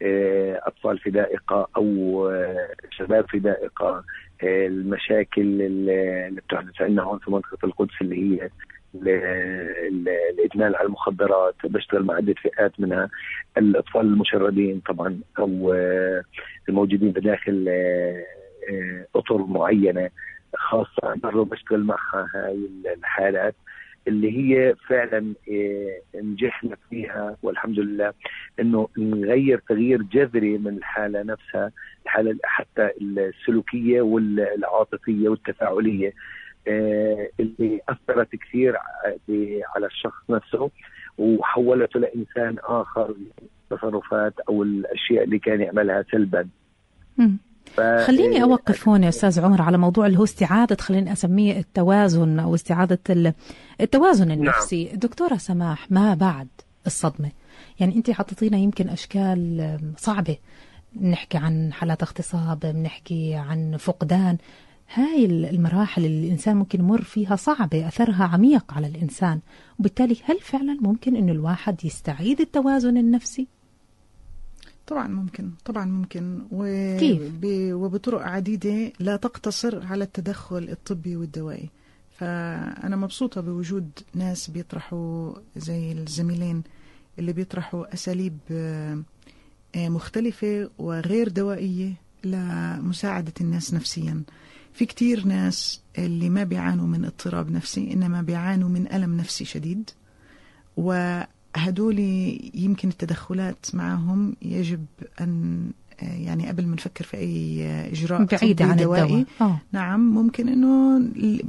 آه، 0.03 0.61
أطفال 0.67 0.99
في 0.99 1.11
دائقة 1.11 1.69
أو 1.77 1.85
آه، 2.29 2.69
شباب 2.91 3.29
في 3.29 3.39
دائقة 3.39 4.05
آه، 4.43 4.67
المشاكل 4.67 5.63
اللي 5.63 6.41
بتحدث 6.41 6.81
عندنا 6.83 7.03
هون 7.03 7.19
في 7.19 7.31
منطقة 7.31 7.59
القدس 7.67 7.95
اللي 8.01 8.17
هي 8.17 8.51
ال- 8.95 9.09
ال- 9.89 10.09
الادمان 10.09 10.75
على 10.75 10.87
المخدرات 10.87 11.55
بشتغل 11.65 12.03
مع 12.05 12.15
عدة 12.15 12.35
فئات 12.43 12.81
منها 12.81 13.11
الأطفال 13.59 14.01
المشردين 14.01 14.81
طبعا 14.89 15.21
أو 15.39 15.75
الموجودين 16.69 17.11
بداخل 17.11 17.69
أطر 19.17 19.39
معينة 19.47 20.11
خاصة 20.57 21.15
برضه 21.23 21.45
بشتغل 21.45 21.85
معها 21.85 22.29
هاي 22.35 22.69
الحالات. 22.97 23.55
اللي 24.09 24.39
هي 24.39 24.75
فعلا 24.89 25.35
آه، 25.51 26.01
نجحنا 26.15 26.77
فيها 26.91 27.37
والحمد 27.43 27.79
لله 27.79 28.13
إنه 28.61 28.89
نغير 28.99 29.63
تغيير 29.69 30.03
جذري 30.03 30.59
من 30.59 30.77
الحالة 30.77 31.23
نفسها 31.23 31.73
الحالة 32.05 32.39
حتى 32.45 32.91
السلوكية 33.01 34.03
والعاطفية 34.03 35.29
والتفاعلية 35.29 36.13
آه، 36.69 37.29
اللي 37.41 37.81
أثرت 37.89 38.37
كثير 38.37 38.77
على 39.77 39.87
الشخص 39.87 40.31
نفسه 40.31 40.71
وحولته 41.19 42.01
لإنسان 42.01 42.57
آخر 42.65 43.15
التصرفات 43.73 44.35
أو 44.49 44.63
الأشياء 44.63 45.25
اللي 45.25 45.39
كان 45.39 45.61
يعملها 45.61 46.05
سلبا. 46.11 46.49
ف- 47.75 47.81
خليني 47.81 48.43
أوقف 48.43 48.89
هون 48.89 49.05
يا 49.05 49.09
أستاذ 49.09 49.41
عمر 49.41 49.63
على 49.63 49.79
موضوع 49.79 50.07
اللي 50.07 50.19
هو 50.19 50.25
استعادة 50.25 50.77
خليني 50.81 51.13
أسميه 51.13 51.59
التوازن 51.59 52.39
أو 52.39 52.55
استعادة 52.55 52.99
ال- 53.11 53.33
التوازن 53.81 54.31
النفسي. 54.31 54.85
دكتورة 54.95 55.37
سماح 55.37 55.91
ما 55.91 56.15
بعد 56.15 56.49
الصدمة؟ 56.87 57.31
يعني 57.81 57.97
أنت 57.97 58.11
حطيتينا 58.11 58.59
يمكن 58.59 58.89
أشكال 58.89 59.61
آم، 59.61 59.95
صعبة. 59.99 60.37
نحكي 61.01 61.39
عن 61.39 61.73
حالات 61.73 62.03
اغتصاب 62.03 62.61
بنحكي 62.61 63.35
عن 63.35 63.77
فقدان. 63.77 64.37
هاي 64.95 65.25
المراحل 65.25 66.05
اللي 66.05 66.27
الإنسان 66.27 66.57
ممكن 66.57 66.81
يمر 66.81 67.03
فيها 67.03 67.37
صعبة 67.37 67.89
أثرها 67.89 68.25
عميق 68.25 68.75
على 68.75 68.87
الإنسان. 68.87 69.41
وبالتالي 69.81 70.17
هل 70.25 70.39
فعلا 70.41 70.79
ممكن 70.81 71.17
أنه 71.17 71.33
الواحد 71.33 71.85
يستعيد 71.85 72.41
التوازن 72.41 72.97
النفسي؟ 72.97 73.47
طبعا 74.87 75.09
ممكن 75.09 75.51
طبعا 75.65 75.85
ممكن. 75.85 76.43
و... 76.51 76.65
كيف؟ 76.99 77.23
ب... 77.41 77.73
وبطرق 77.73 78.23
عديدة 78.23 78.93
لا 79.01 79.17
تقتصر 79.17 79.87
على 79.87 80.05
التدخل 80.05 80.69
الطبي 80.69 81.17
والدوائي. 81.17 81.71
فأنا 82.19 82.97
مبسوطة 82.97 83.41
بوجود 83.41 83.91
ناس 84.15 84.51
بيطرحوا 84.51 85.33
زي 85.57 85.93
الزميلين 85.93 86.63
اللي 87.19 87.33
بيطرحوا 87.33 87.95
أساليب 87.95 88.39
آه، 88.51 89.03
مختلفة 89.77 90.71
وغير 90.79 91.29
دوائية 91.29 91.93
لمساعدة 92.25 93.33
الناس 93.41 93.75
نفسيا. 93.75 94.23
في 94.73 94.87
كتير 94.87 95.27
ناس 95.27 95.81
اللي 95.99 96.29
ما 96.29 96.45
بيعانوا 96.45 96.87
من 96.87 97.05
اضطراب 97.05 97.51
نفسي 97.51 97.93
إنما 97.93 98.23
بيعانوا 98.23 98.69
من 98.69 98.93
ألم 98.93 99.17
نفسي 99.17 99.45
شديد. 99.45 99.91
وهدول 101.57 101.99
يمكن 102.55 102.89
التدخلات 102.89 103.67
معهم 103.75 104.37
يجب 104.43 104.85
أن 105.21 105.61
آه، 106.03 106.05
يعني 106.15 106.49
قبل 106.49 106.67
ما 106.67 106.75
نفكر 106.75 107.05
في 107.05 107.17
أي 107.17 107.65
آه، 107.67 107.93
إجراء 107.93 108.21
بعيدة 108.25 108.65
عن 108.65 108.71
الدواء. 108.81 109.01
آه. 109.41 109.59
نعم 109.73 110.01
ممكن 110.15 110.49
إنه 110.49 110.99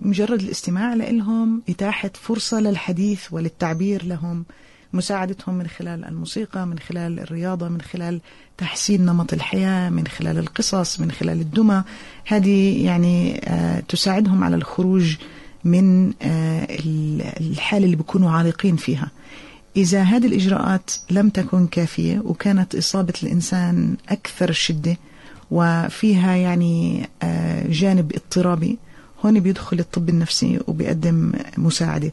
مجرد 0.02 0.42
الاستماع 0.42 0.94
لهم 0.94 1.62
إتاحة 1.70 2.12
فرصة 2.14 2.60
للحديث 2.60 3.22
وللتعبير 3.34 4.06
لهم 4.06 4.46
مساعدتهم 4.94 5.56
من 5.58 5.68
خلال 5.68 6.06
الموسيقى 6.06 6.68
من 6.68 6.80
خلال 6.80 7.20
الرياضة 7.20 7.70
من 7.70 7.82
خلال 7.82 8.22
تحسين 8.58 9.06
نمط 9.06 9.34
الحياة 9.34 9.90
من 9.90 10.08
خلال 10.08 10.38
القصص 10.38 11.00
من 11.00 11.12
خلال 11.12 11.42
الدمى. 11.42 11.84
هذه 12.28 12.86
يعني 12.86 13.42
تساعدهم 13.88 14.44
على 14.44 14.56
الخروج 14.56 15.16
من 15.64 16.14
ال- 16.22 17.22
الحالة 17.52 17.86
اللي 17.86 17.96
بيكونوا 17.96 18.32
عالقين 18.32 18.76
فيها. 18.76 19.12
إذا 19.78 20.02
هذه 20.02 20.26
الإجراءات 20.28 20.92
لم 21.12 21.30
تكن 21.30 21.68
كافية 21.68 22.20
وكانت 22.26 22.76
إصابة 22.76 23.14
الإنسان 23.24 23.98
أكثر 24.10 24.52
شدة 24.52 24.98
وفيها 25.52 26.36
يعني 26.36 27.10
آه، 27.24 27.68
جانب 27.68 28.12
اضطرابي 28.16 28.78
هون 29.26 29.40
بيدخل 29.40 29.80
الطب 29.80 30.10
النفسي 30.10 30.60
وبيقدم 30.68 31.32
مساعدة. 31.58 32.12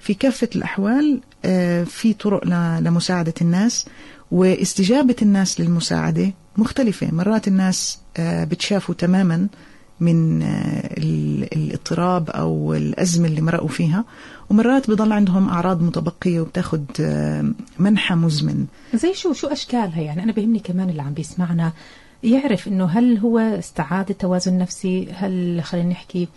في 0.00 0.14
كافة 0.14 0.48
الأحوال 0.56 1.20
آه، 1.44 1.84
في 1.84 2.12
طرق 2.12 2.44
لمساعدة 2.80 3.34
الناس 3.42 3.86
واستجابة 4.30 5.16
الناس 5.22 5.60
للمساعدة 5.60 6.32
مختلفة. 6.56 7.08
مرات 7.12 7.48
الناس 7.48 7.98
آه، 8.16 8.44
بتشافوا 8.44 8.94
تماما 8.94 9.46
من 10.00 10.42
ال- 10.42 11.48
الاضطراب 11.54 12.30
أو 12.30 12.74
الأزمة 12.74 13.26
اللي 13.28 13.40
مرقوا 13.40 13.68
فيها 13.68 14.04
ومرات 14.52 14.90
بضل 14.90 15.12
عندهم 15.12 15.48
أعراض 15.48 15.82
متبقية 15.82 16.40
وبتاخد 16.40 16.84
آه، 17.00 17.44
منحى 17.78 18.14
مزمن. 18.14 18.66
زي 18.94 19.14
شو 19.14 19.32
شو 19.32 19.46
أشكالها؟ 19.46 20.00
يعني 20.00 20.22
أنا 20.22 20.32
بهمني 20.32 20.58
كمان 20.58 20.90
اللي 20.90 21.02
عم 21.02 21.12
بيسمعنا 21.14 21.72
يعرف 22.22 22.68
إنه 22.68 22.84
هل 22.86 23.18
هو 23.18 23.38
استعاد 23.38 24.10
التوازن 24.10 24.52
النفسي؟ 24.52 25.08
هل 25.12 25.60
خلينا 25.64 25.88
نحكي 25.88 26.28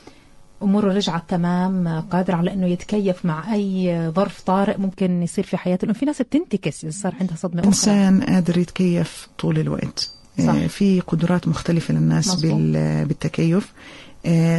أموره 0.63 0.93
رجعت 0.93 1.23
تمام 1.27 1.99
قادر 2.11 2.35
على 2.35 2.53
إنه 2.53 2.67
يتكيف 2.67 3.25
مع 3.25 3.53
أي 3.53 4.11
ظرف 4.15 4.41
طارئ 4.41 4.77
ممكن 4.77 5.23
يصير 5.23 5.43
في 5.43 5.57
حياته؟ 5.57 5.85
لأنه 5.85 5.99
في 5.99 6.05
ناس 6.05 6.21
بتنتكس 6.21 6.83
إذا 6.83 6.91
صار 6.93 7.15
عندها 7.21 7.35
صدمة 7.35 7.59
أخرى. 7.59 7.67
إنسان 7.67 8.21
قادر 8.21 8.57
يتكيف 8.57 9.27
طول 9.39 9.59
الوقت. 9.59 10.11
صح. 10.39 10.43
آه، 10.53 10.67
في 10.67 10.99
قدرات 10.99 11.47
مختلفة 11.47 11.93
للناس 11.93 12.27
مظبوط. 12.27 12.51
بال- 12.53 13.05
بالتكيف. 13.05 13.73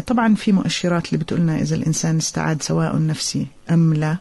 طبعا 0.07 0.35
في 0.35 0.52
مؤشرات 0.52 1.09
اللي 1.09 1.24
بتقولنا 1.24 1.61
إذا 1.61 1.76
الإنسان 1.76 2.16
استعاد 2.16 2.62
سواء 2.62 3.07
نفسي 3.07 3.46
أم 3.70 3.94
لا. 3.94 4.16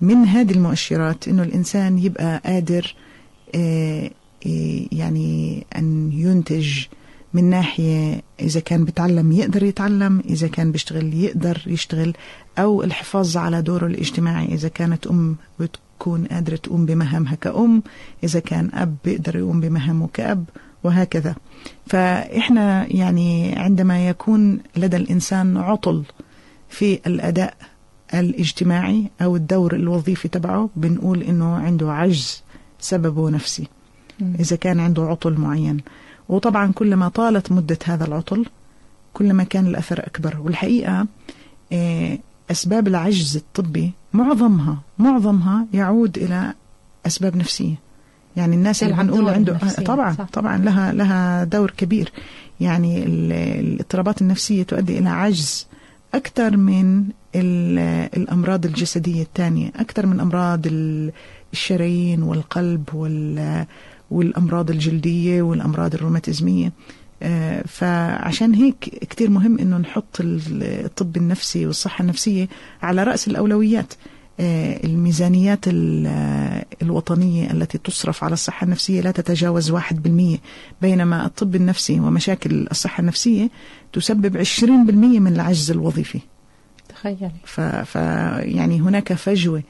من 0.00 0.24
هذه 0.24 0.52
المؤشرات 0.52 1.28
إنه 1.28 1.42
الإنسان 1.42 1.98
يبقى 1.98 2.42
قادر 2.44 2.94
آه، 3.54 4.10
آه، 4.46 4.80
يعني 4.92 5.66
أن 5.76 6.10
ينتج 6.12 6.84
من 7.34 7.44
ناحية 7.44 8.22
إذا 8.40 8.60
كان 8.60 8.84
بيتعلم 8.84 9.32
يقدر 9.32 9.62
يتعلم 9.62 10.22
إذا 10.28 10.48
كان 10.48 10.72
بيشتغل 10.72 11.14
يقدر 11.14 11.62
يشتغل 11.66 12.12
أو 12.58 12.82
الحفاظ 12.82 13.36
على 13.36 13.62
دوره 13.62 13.86
الاجتماعي 13.86 14.46
إذا 14.54 14.68
كانت 14.68 15.06
أم 15.06 15.36
بتكون 15.60 16.24
قادرة 16.26 16.56
تقوم 16.56 16.86
بمهامها 16.86 17.34
كأم 17.34 17.82
إذا 18.24 18.40
كان 18.40 18.70
أب 18.74 18.96
بيقدر 19.04 19.36
يقوم 19.36 19.60
بمهامه 19.60 20.08
كأب. 20.12 20.44
وهكذا. 20.84 21.34
فإحنا 21.86 22.86
يعني 22.92 23.58
عندما 23.58 24.08
يكون 24.08 24.58
لدى 24.76 24.96
الإنسان 24.96 25.56
عطل 25.56 26.02
في 26.68 27.00
الأداء 27.06 27.54
الاجتماعي 28.14 29.10
أو 29.22 29.36
الدور 29.36 29.74
الوظيفي 29.74 30.28
تبعه 30.28 30.70
بنقول 30.76 31.22
إنه 31.22 31.54
عنده 31.54 31.92
عجز 31.92 32.42
سببه 32.80 33.30
نفسي. 33.30 33.68
إذا 34.20 34.56
كان 34.56 34.80
عنده 34.80 35.02
عطل 35.02 35.32
معين. 35.32 35.80
وطبعا 36.28 36.72
كلما 36.72 37.08
طالت 37.08 37.52
مدة 37.52 37.78
هذا 37.84 38.04
العطل 38.04 38.46
كلما 39.12 39.44
كان 39.44 39.66
الأثر 39.66 40.06
أكبر. 40.06 40.40
والحقيقة 40.40 41.06
آه، 41.72 42.18
أسباب 42.50 42.88
العجز 42.88 43.36
الطبي 43.36 43.92
معظمها 44.12 44.78
معظمها 44.98 45.66
يعود 45.72 46.18
إلى 46.18 46.54
أسباب 47.06 47.36
نفسية. 47.36 47.74
يعني 48.36 48.56
الناس 48.56 48.82
اللي 48.82 48.94
دور 49.04 49.30
عنده 49.34 49.58
طبعا 49.84 50.12
صح. 50.12 50.26
طبعا 50.32 50.58
لها 50.58 50.92
لها 50.92 51.44
دور 51.44 51.70
كبير. 51.70 52.12
يعني 52.60 53.04
ال- 53.04 53.32
الاضطرابات 53.32 54.22
النفسية 54.22 54.62
تؤدي 54.62 54.98
إلى 54.98 55.08
عجز 55.08 55.66
أكثر 56.14 56.56
من 56.56 57.04
ال- 57.34 58.08
الأمراض 58.16 58.66
الجسدية 58.66 59.22
الثانية 59.22 59.72
أكثر 59.76 60.06
من 60.06 60.20
أمراض 60.20 60.66
ال- 60.66 61.12
الشرايين 61.52 62.22
والقلب 62.22 62.88
وال 62.94 63.66
والأمراض 64.10 64.70
الجلدية 64.70 65.42
والأمراض 65.42 65.94
الروماتيزمية. 65.94 66.72
آه، 67.22 67.62
فعشان 67.68 68.54
هيك 68.54 68.76
كتير 69.10 69.30
مهم 69.30 69.58
إنه 69.58 69.78
نحط 69.78 70.20
ال- 70.20 70.62
الطب 70.84 71.16
النفسي 71.16 71.66
والصحة 71.66 72.02
النفسية 72.02 72.48
على 72.82 73.02
رأس 73.04 73.28
الأولويات. 73.28 73.92
آه، 73.94 74.19
الميزانيات 74.84 75.68
ال- 75.68 76.06
آه، 76.06 76.64
الوطنية 76.82 77.50
التي 77.50 77.78
تصرف 77.78 78.24
على 78.24 78.32
الصحة 78.32 78.64
النفسية 78.64 79.00
لا 79.00 79.10
تتجاوز 79.10 79.70
واحد 79.70 80.02
بالمية 80.02 80.38
بينما 80.82 81.26
الطب 81.26 81.54
النفسي 81.54 82.00
ومشاكل 82.00 82.66
الصحة 82.70 83.00
النفسية 83.00 83.50
تسبب 83.92 84.36
عشرين 84.36 84.86
بالمية 84.86 85.18
من 85.20 85.32
العجز 85.32 85.70
الوظيفي. 85.70 86.20
تخيلي. 86.88 87.30
ف, 87.44 87.60
ف 87.60 87.94
يعني 88.40 88.80
هناك 88.80 89.12
فجوة 89.12 89.62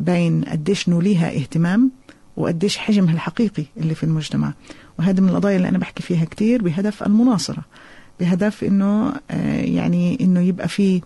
بين 0.00 0.44
قديش 0.44 0.88
نوليها 0.88 1.28
اهتمام 1.36 1.90
وقديش 2.36 2.76
حجمها 2.78 3.14
الحقيقي 3.14 3.64
اللي 3.76 3.94
في 3.94 4.04
المجتمع. 4.04 4.52
وهذا 4.98 5.20
من 5.20 5.28
القضايا 5.28 5.56
اللي 5.56 5.68
أنا 5.68 5.78
بحكي 5.78 6.02
فيها 6.02 6.24
كتير 6.24 6.62
بهدف 6.62 7.02
المناصرة 7.02 7.62
بهدف 8.20 8.64
إنه 8.64 9.12
آه، 9.30 9.60
يعني 9.60 10.18
إنه 10.20 10.40
يبقى 10.40 10.68
في 10.68 11.00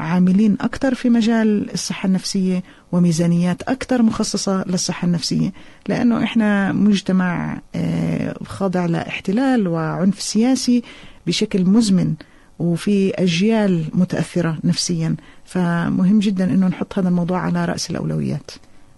عاملين 0.00 0.56
أكثر 0.60 0.94
في 0.94 1.10
مجال 1.10 1.72
الصحة 1.72 2.06
النفسية 2.06 2.62
وميزانيات 2.92 3.62
أكثر 3.62 4.02
مخصصة 4.02 4.64
للصحة 4.66 5.06
النفسية 5.06 5.52
لأنه 5.88 6.24
إحنا 6.24 6.72
مجتمع 6.72 7.60
آه، 7.74 8.34
خاضع 8.44 8.86
لاحتلال 8.86 9.68
وعنف 9.68 10.20
سياسي 10.20 10.82
بشكل 11.26 11.64
مزمن 11.64 12.14
وفي 12.58 13.10
أجيال 13.14 13.84
متأثرة 13.94 14.58
نفسيا. 14.64 15.16
فمهم 15.44 16.18
جدا 16.18 16.44
أنه 16.44 16.68
نحط 16.68 16.98
هذا 16.98 17.08
الموضوع 17.08 17.40
على 17.40 17.64
رأس 17.64 17.90
الأولويات. 17.90 18.50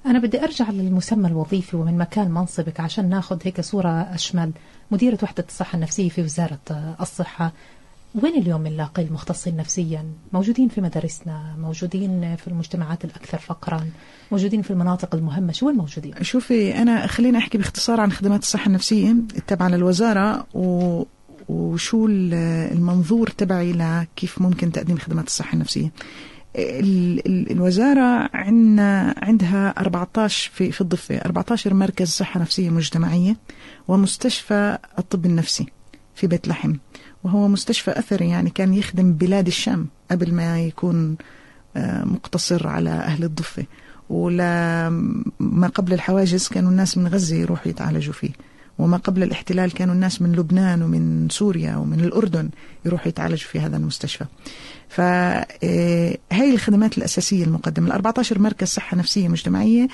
أنا 0.07 0.19
بدي 0.19 0.45
أرجع 0.45 0.71
للمسمى 0.71 1.29
الوظيفي 1.29 1.77
ومن 1.77 1.99
مكان 1.99 2.31
منصبك 2.31 2.81
عشان 2.81 3.09
ناخذ 3.09 3.39
هيك 3.45 3.61
صورة 3.61 3.89
أشمل. 3.89 4.51
مديرة 4.91 5.19
وحدة 5.23 5.45
الصحة 5.49 5.77
النفسية 5.77 6.09
في 6.09 6.23
وزارة 6.23 6.59
آه، 6.71 6.97
الصحة 7.01 7.53
وين 8.15 8.35
اليوم 8.43 8.63
بنلاقي 8.63 9.03
المختصين 9.03 9.57
نفسيا؟ 9.57 10.05
موجودين 10.33 10.69
في 10.69 10.81
مدارسنا 10.81 11.57
موجودين 11.59 12.37
في 12.37 12.49
المجتمعات 12.49 13.05
الأكثر 13.05 13.39
فقرا 13.39 13.87
موجودين 14.33 14.63
في 14.63 14.71
المناطق 14.71 15.15
المهمة. 15.15 15.53
شو 15.53 15.71
موجودين؟ 15.73 16.15
شوفي 16.23 16.79
أنا 16.83 17.07
خليني 17.07 17.39
أحكي 17.39 17.59
باختصار 17.59 18.01
عن 18.01 18.13
خدمات 18.13 18.43
الصحة 18.43 18.67
النفسية 18.67 19.11
التابعة 19.11 19.69
للوزارة 19.69 20.47
و 20.55 21.03
وشو 21.49 22.07
ال- 22.07 22.35
المنظور 22.73 23.29
تبعي 23.29 23.73
لكيف 23.73 24.43
ممكن 24.43 24.73
تقديم 24.73 24.99
خدمات 24.99 25.27
الصحة 25.27 25.55
النفسية. 25.55 25.93
ال- 26.57 27.27
ال- 27.27 27.51
الوزارة 27.51 28.31
عندنا 28.35 29.15
عندها 29.23 29.75
14 29.79 30.51
في 30.55 30.73
في 30.73 30.81
الضفة 30.81 31.17
14 31.17 31.75
مركز 31.75 32.09
صحة 32.09 32.41
نفسية 32.41 32.71
مجتمعية 32.71 33.37
ومستشفى 33.89 34.79
الطب 34.99 35.27
النفسي 35.27 35.67
في 36.15 36.27
بيت 36.27 36.49
لحم. 36.49 36.75
وهو 37.25 37.49
مستشفى 37.49 37.99
أثري 37.99 38.29
يعني 38.29 38.51
كان 38.51 38.75
يخدم 38.75 39.13
بلاد 39.13 39.47
الشام 39.47 39.87
قبل 40.11 40.35
ما 40.35 40.61
يكون 40.61 41.17
آه، 41.77 42.05
مقتصر 42.05 42.69
على 42.69 42.91
أهل 42.91 43.25
الضفة. 43.25 43.65
ولا 44.11 44.89
ما 45.41 45.69
قبل 45.75 45.93
الحواجز 45.93 46.49
كانوا 46.49 46.71
الناس 46.71 46.99
من 46.99 47.09
غزة 47.09 47.37
يروحوا 47.37 47.69
يتعالجوا 47.69 48.15
فيه. 48.15 48.31
وما 48.79 48.97
قبل 48.97 49.23
الاحتلال 49.23 49.73
كانوا 49.73 49.95
الناس 49.95 50.23
من 50.23 50.33
لبنان 50.33 50.83
ومن 50.83 51.29
سوريا 51.31 51.77
ومن 51.77 52.01
الأردن 52.01 52.49
يروحوا 52.87 53.09
يتعالجوا 53.09 53.49
في 53.49 53.61
هذا 53.61 53.77
المستشفى. 53.77 54.25
فهي 54.89 56.51
الخدمات 56.53 56.99
الأساسية 56.99 57.45
المقدمة. 57.45 57.87
ال 57.87 57.93
14 57.93 58.39
مركز 58.39 58.69
صحة 58.69 58.97
نفسية 58.97 59.29
مجتمعية 59.29 59.89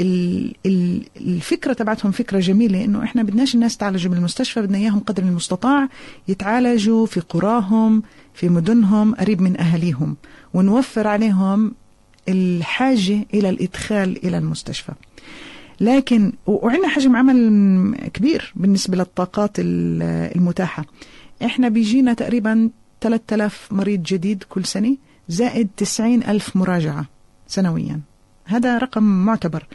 ال- 0.00 0.54
ال- 0.66 1.02
الفكرة 1.16 1.72
تبعتهم 1.72 2.12
فكرة 2.12 2.40
جميلة 2.40 2.84
إنه 2.84 3.04
إحنا 3.04 3.22
بدناش 3.22 3.54
الناس 3.54 3.76
تعالجوا 3.76 4.10
بالمستشفى 4.12 4.62
بدنا 4.62 4.78
إياهم 4.78 4.98
قدر 5.00 5.22
المستطاع 5.22 5.88
يتعالجوا 6.28 7.06
في 7.06 7.20
قراهم 7.20 8.02
في 8.34 8.48
مدنهم 8.48 9.14
قريب 9.14 9.40
من 9.42 9.60
أهاليهم 9.60 10.16
ونوفر 10.54 11.06
عليهم 11.06 11.72
الحاجة 12.28 13.26
إلى 13.34 13.48
الإدخال 13.48 14.26
إلى 14.26 14.38
المستشفى. 14.38 14.92
لكن 15.84 16.32
وعندنا 16.46 16.88
حجم 16.88 17.16
عمل 17.16 17.96
كبير 18.14 18.52
بالنسبة 18.56 18.96
للطاقات 18.96 19.50
ال- 19.58 20.02
المتاحة. 20.36 20.84
إحنا 21.44 21.68
بيجينا 21.68 22.12
تقريبا 22.12 22.70
3000 23.00 23.68
مريض 23.72 24.02
جديد 24.02 24.42
كل 24.48 24.64
سنة 24.64 24.96
زائد 25.28 25.68
90 25.76 26.22
ألف 26.22 26.56
مراجعة 26.56 27.06
سنويا. 27.46 28.00
هذا 28.44 28.78
رقم 28.78 29.02
معتبر. 29.02 29.66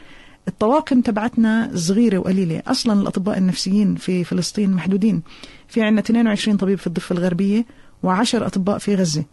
الطواقم 0.48 1.00
تبعتنا 1.00 1.70
صغيرة 1.74 2.18
وقليلة. 2.18 2.62
أصلا 2.66 3.00
الأطباء 3.00 3.38
النفسيين 3.38 3.94
في 3.94 4.24
فلسطين 4.24 4.70
محدودين. 4.72 5.22
في 5.68 5.82
عندنا 5.82 6.00
22 6.00 6.56
طبيب 6.56 6.78
في 6.78 6.86
الضفة 6.86 7.12
الغربية 7.12 7.66
و10 8.06 8.34
أطباء 8.34 8.78
في 8.78 8.94
غزة. 8.94 9.24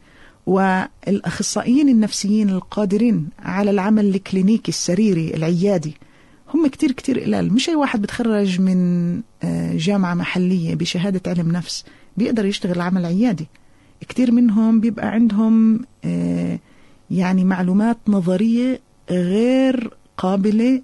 والأخصائيين 0.45 1.89
النفسيين 1.89 2.49
القادرين 2.49 3.29
على 3.39 3.71
العمل 3.71 4.05
الكلينيكي 4.15 4.69
السريري 4.69 5.33
العيادي 5.33 5.97
هم 6.53 6.67
كتير 6.67 6.91
كتير 6.91 7.19
قلال. 7.19 7.53
مش 7.53 7.69
أي 7.69 7.75
واحد 7.75 8.01
بتخرج 8.01 8.61
من 8.61 9.13
آه، 9.43 9.73
جامعة 9.77 10.13
محلية 10.13 10.75
بشهادة 10.75 11.21
علم 11.31 11.51
نفس 11.51 11.85
بيقدر 12.17 12.45
يشتغل 12.45 12.81
عمل 12.81 13.05
عيادي. 13.05 13.47
كتير 14.09 14.31
منهم 14.31 14.79
بيبقى 14.79 15.07
عندهم 15.07 15.85
آه، 16.05 16.59
يعني 17.11 17.43
معلومات 17.43 17.97
نظرية 18.07 18.79
غير 19.09 19.89
قابلة 20.17 20.81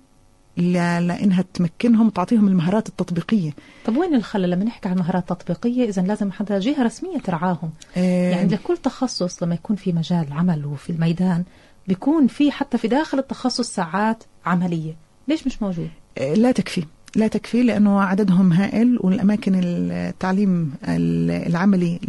ل- 0.58 0.74
لأنها 1.08 1.44
تمكنهم 1.54 2.10
تعطيهم 2.10 2.48
المهارات 2.48 2.88
التطبيقية. 2.90 3.52
طب 3.86 3.98
وين 3.98 4.16
الخلل؟ 4.16 4.50
لما 4.50 4.64
نحكي 4.64 4.90
عن 4.90 4.98
مهارات 4.98 5.30
تطبيقية 5.30 5.90
إذا 5.90 6.02
لازم 6.02 6.32
حدا 6.32 6.60
جهة 6.60 6.84
رسمية 6.84 7.18
ترعاهم. 7.18 7.70
آه، 7.98 8.32
يعني 8.32 8.54
لكل 8.54 8.78
تخصص 8.78 9.44
لما 9.44 9.56
يكون 9.56 9.76
في 9.76 9.94
مجال 9.94 10.26
عمل 10.34 10.66
وفي 10.66 10.90
الميدان 10.90 11.44
بيكون 11.88 12.28
في 12.28 12.52
حتى 12.52 12.78
في 12.78 12.88
داخل 12.88 13.20
التخصص 13.20 13.74
ساعات 13.76 14.24
عملية. 14.46 14.96
ليش 15.28 15.48
مش 15.48 15.62
موجود؟ 15.62 15.90
آه، 16.18 16.34
لا 16.34 16.52
تكفي 16.52 16.84
لا 17.16 17.28
تكفي 17.28 17.64
لأنه 17.64 18.02
عددهم 18.02 18.54
هائل 18.54 19.00
والأماكن 19.02 19.62
التعليم 19.64 20.74
العملي 20.88 22.00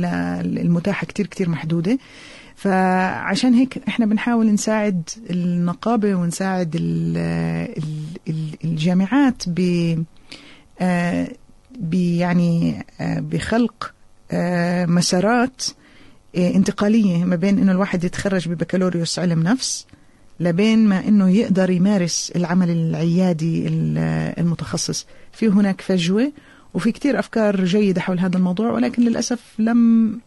المتاحة 0.44 1.06
كتير 1.06 1.26
كتير 1.26 1.48
محدودة 1.48 1.98
فعشان 2.56 3.54
هيك 3.54 3.82
إحنا 3.88 4.06
بنحاول 4.06 4.52
نساعد 4.52 5.08
النقابة 5.30 6.14
ونساعد 6.14 6.76
ال 6.76 7.16
ال 7.78 7.84
ال 8.28 8.56
الجامعات 8.64 9.42
ب 9.46 9.60
آه، 10.80 11.28
يعني 11.92 12.84
آه، 13.00 13.20
بخلق 13.20 13.94
مسارات 14.88 15.62
انتقالية 16.36 17.24
ما 17.24 17.36
بين 17.36 17.58
إنه 17.58 17.72
الواحد 17.72 18.04
يتخرج 18.04 18.48
ببكالوريوس 18.48 19.18
علم 19.18 19.42
نفس 19.42 19.86
لبين 20.40 20.78
ما 20.88 21.08
إنه 21.08 21.30
يقدر 21.30 21.70
يمارس 21.70 22.32
العمل 22.36 22.70
العيادي 22.70 23.68
ال- 23.68 23.98
المتخصص. 24.38 25.06
في 25.32 25.48
هناك 25.48 25.80
فجوة 25.80 26.32
وفي 26.74 26.92
كتير 26.92 27.18
أفكار 27.18 27.64
جيدة 27.64 28.00
حول 28.00 28.18
هذا 28.18 28.36
الموضوع 28.36 28.70
ولكن 28.70 29.02
للأسف 29.02 29.54
لم 29.58 30.20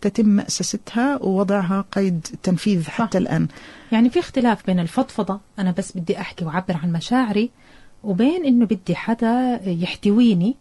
تتم 0.00 0.28
مأسستها 0.28 1.22
ووضعها 1.22 1.84
قيد 1.92 2.26
تنفيذ 2.42 2.88
حتى 2.88 3.18
الآن. 3.18 3.48
يعني 3.92 4.10
في 4.10 4.18
اختلاف 4.18 4.66
بين 4.66 4.80
الفضفضة 4.80 5.40
أنا 5.58 5.70
بس 5.78 5.96
بدي 5.96 6.20
أحكي 6.20 6.44
وأعبر 6.44 6.76
عن 6.76 6.92
مشاعري 6.92 7.50
وبين 8.04 8.44
إنه 8.44 8.64
بدي 8.66 8.94
حدا 8.96 9.60
يحتويني 9.64 10.56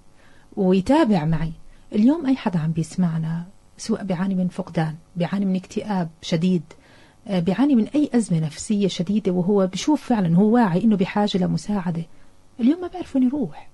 ويتابع 0.55 1.25
معي. 1.25 1.51
اليوم 1.95 2.25
أي 2.25 2.35
حدا 2.35 2.59
عم 2.59 2.71
بيسمعنا 2.71 3.45
سواء 3.77 4.03
بيعاني 4.03 4.35
من 4.35 4.47
فقدان 4.47 4.95
بيعاني 5.15 5.45
من 5.45 5.55
اكتئاب 5.55 6.09
شديد 6.21 6.61
بيعاني 7.28 7.76
من 7.76 7.88
أي 7.95 8.09
أزمة 8.13 8.39
نفسية 8.39 8.88
شديدة 8.88 9.32
وهو 9.32 9.67
بشوف 9.67 10.01
فعلا 10.03 10.36
هو 10.36 10.53
واعي 10.53 10.84
إنه 10.84 10.95
بحاجة 10.97 11.38
لمساعدة. 11.38 12.03
اليوم 12.59 12.82
ما 12.82 12.88
بيعرف 12.88 13.15
وين 13.15 13.28
يروح. 13.28 13.70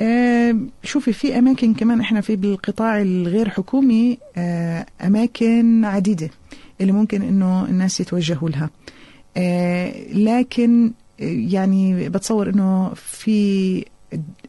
آه، 0.00 0.56
شوفي 0.82 1.12
في 1.12 1.38
أماكن 1.38 1.74
كمان 1.74 2.00
إحنا 2.00 2.20
في 2.20 2.36
بالقطاع 2.36 3.02
الغير 3.02 3.48
حكومي 3.48 4.18
آه، 4.36 4.86
أماكن 5.00 5.84
عديدة 5.84 6.30
اللي 6.80 6.92
ممكن 6.92 7.22
إنه 7.22 7.64
الناس 7.64 8.00
يتوجهوا 8.00 8.48
لها. 8.48 8.70
آه، 9.36 10.12
لكن 10.12 10.92
يعني 11.18 12.08
بتصور 12.08 12.50
إنه 12.50 12.94
في 12.94 13.84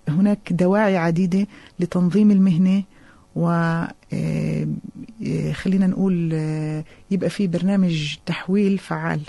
هناك 0.10 0.53
دواعي 0.53 0.97
عديدة 0.97 1.47
لتنظيم 1.80 2.32
المهنة 2.32 2.84
و 3.38 3.47
آه، 3.49 4.67
آه، 5.27 5.51
خلينا 5.51 5.88
نقول 5.88 6.29
آه، 6.33 6.83
يبقى 7.11 7.29
في 7.29 7.47
برنامج 7.47 8.15
تحويل 8.25 8.77
فعال. 8.77 9.19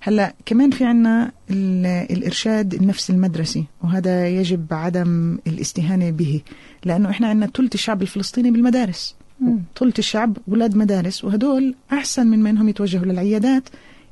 هلا 0.00 0.34
كمان 0.46 0.70
في 0.70 0.84
عنا 0.84 1.32
ال- 1.50 1.86
الإرشاد 2.16 2.74
النفسي 2.74 3.12
المدرسي 3.12 3.64
وهذا 3.82 4.28
يجب 4.28 4.66
عدم 4.70 5.38
الاستهانة 5.46 6.10
به 6.10 6.40
لأنه 6.84 7.10
إحنا 7.10 7.28
عندنا 7.28 7.50
ثلث 7.56 7.74
الشعب 7.74 8.02
الفلسطيني 8.02 8.50
بالمدارس. 8.50 9.16
ثلث 9.78 9.98
الشعب 9.98 10.36
ولاد 10.48 10.76
مدارس 10.76 11.24
وهدول 11.24 11.74
أحسن 11.92 12.26
من 12.26 12.38
ما 12.42 12.50
انهم 12.50 12.68
يتوجهوا 12.68 13.04
للعيادات. 13.04 13.68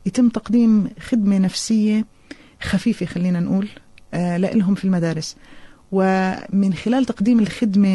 يتم 0.06 0.28
تقديم 0.28 0.88
خدمة 1.00 1.38
نفسية 1.38 2.04
خفيفة 2.62 3.06
خلينا 3.06 3.40
نقول 3.40 3.68
لهم 4.58 4.74
في 4.74 4.84
المدارس. 4.84 5.36
ومن 5.92 6.74
خلال 6.84 7.04
تقديم 7.04 7.38
الخدمة 7.40 7.88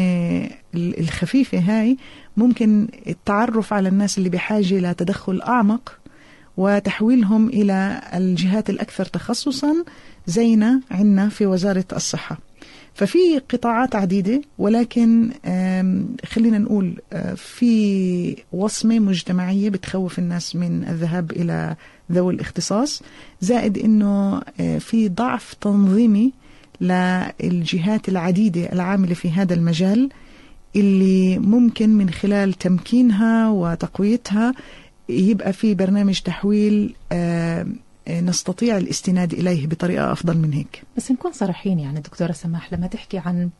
ال- 0.74 1.00
الخفيفة 1.00 1.58
هاي 1.58 1.96
ممكن 2.36 2.88
التعرف 3.06 3.72
على 3.72 3.88
الناس 3.88 4.18
اللي 4.18 4.28
بحاجة 4.28 4.78
لتدخل 4.78 5.42
أعمق 5.42 5.98
وتحويلهم 6.56 7.48
إلى 7.48 8.00
الجهات 8.14 8.70
الأكثر 8.70 9.04
تخصصا 9.04 9.74
زينا 10.26 10.80
عندنا 10.90 11.28
في 11.28 11.46
وزارة 11.46 11.84
الصحة. 11.92 12.38
ففي 12.94 13.38
قطاعات 13.48 13.94
عديدة 13.96 14.42
ولكن 14.58 15.30
خلينا 16.26 16.58
نقول 16.58 17.00
آه، 17.12 17.34
في 17.34 18.36
وصمة 18.52 18.98
مجتمعية 18.98 19.70
بتخوف 19.70 20.18
الناس 20.18 20.56
من 20.56 20.84
الذهاب 20.84 21.30
إلى 21.30 21.76
ذوي 22.12 22.34
الاختصاص 22.34 23.02
زائد 23.40 23.78
أنه 23.78 24.42
آه، 24.60 24.78
في 24.78 25.08
ضعف 25.08 25.54
تنظيمي 25.60 26.32
للجهات 26.80 28.08
العديدة 28.08 28.72
العاملة 28.72 29.14
في 29.14 29.30
هذا 29.30 29.54
المجال 29.54 30.08
اللي 30.76 31.38
ممكن 31.38 31.90
من 31.90 32.10
خلال 32.10 32.52
تمكينها 32.52 33.48
وتقويتها 33.48 34.54
يبقى 35.08 35.52
في 35.52 35.74
برنامج 35.74 36.20
تحويل 36.20 36.94
آه، 37.12 37.66
نستطيع 38.10 38.76
الاستناد 38.76 39.32
إليه 39.32 39.66
بطريقة 39.66 40.12
أفضل 40.12 40.38
من 40.38 40.52
هيك. 40.52 40.82
بس 40.96 41.10
نكون 41.10 41.32
صريحين 41.32 41.78
يعني 41.78 42.00
دكتورة 42.00 42.32
سماح 42.32 42.72
لما 42.72 42.86
تحكي 42.86 43.18
عن 43.18 43.50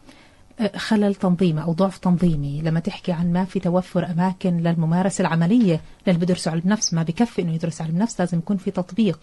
آه، 0.60 0.76
خلل 0.76 1.14
تنظيمي 1.14 1.62
أو 1.62 1.72
ضعف 1.72 1.98
تنظيمي 1.98 2.62
لما 2.62 2.80
تحكي 2.80 3.12
عن 3.12 3.32
ما 3.32 3.44
في 3.44 3.60
توفر 3.60 4.10
أماكن 4.10 4.56
للممارسة 4.56 5.22
العملية 5.22 5.80
للي 6.06 6.18
بدرسوا 6.18 6.52
علم 6.52 6.62
نفس 6.64 6.94
ما 6.94 7.02
بكفي 7.02 7.42
إنه 7.42 7.54
يدرس 7.54 7.82
علم 7.82 7.98
نفس 7.98 8.20
لازم 8.20 8.38
يكون 8.38 8.56
في 8.56 8.70
تطبيق. 8.70 9.18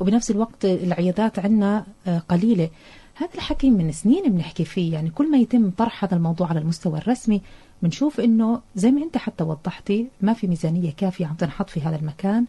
وبنفس 0.00 0.30
الوقت 0.30 0.64
العيادات 0.64 1.38
عندنا 1.38 1.86
آه، 2.06 2.18
قليلة. 2.18 2.68
هذا 3.14 3.34
الحكي 3.34 3.70
من 3.70 3.92
سنين 3.92 4.32
بنحكي 4.32 4.64
فيه. 4.64 4.92
يعني 4.92 5.10
كل 5.10 5.30
ما 5.30 5.38
يتم 5.38 5.70
طرح 5.70 6.04
هذا 6.04 6.16
الموضوع 6.16 6.48
على 6.48 6.60
المستوى 6.60 6.98
الرسمي 6.98 7.40
بنشوف 7.82 8.20
إنه 8.20 8.60
زي 8.76 8.90
ما 8.90 9.02
أنت 9.02 9.16
حتى 9.16 9.44
وضحتي 9.44 10.06
ما 10.20 10.32
في 10.32 10.46
ميزانية 10.46 10.92
كافية 10.92 11.26
عم 11.26 11.34
تنحط 11.34 11.70
في 11.70 11.80
هذا 11.80 11.96
المكان. 11.96 12.44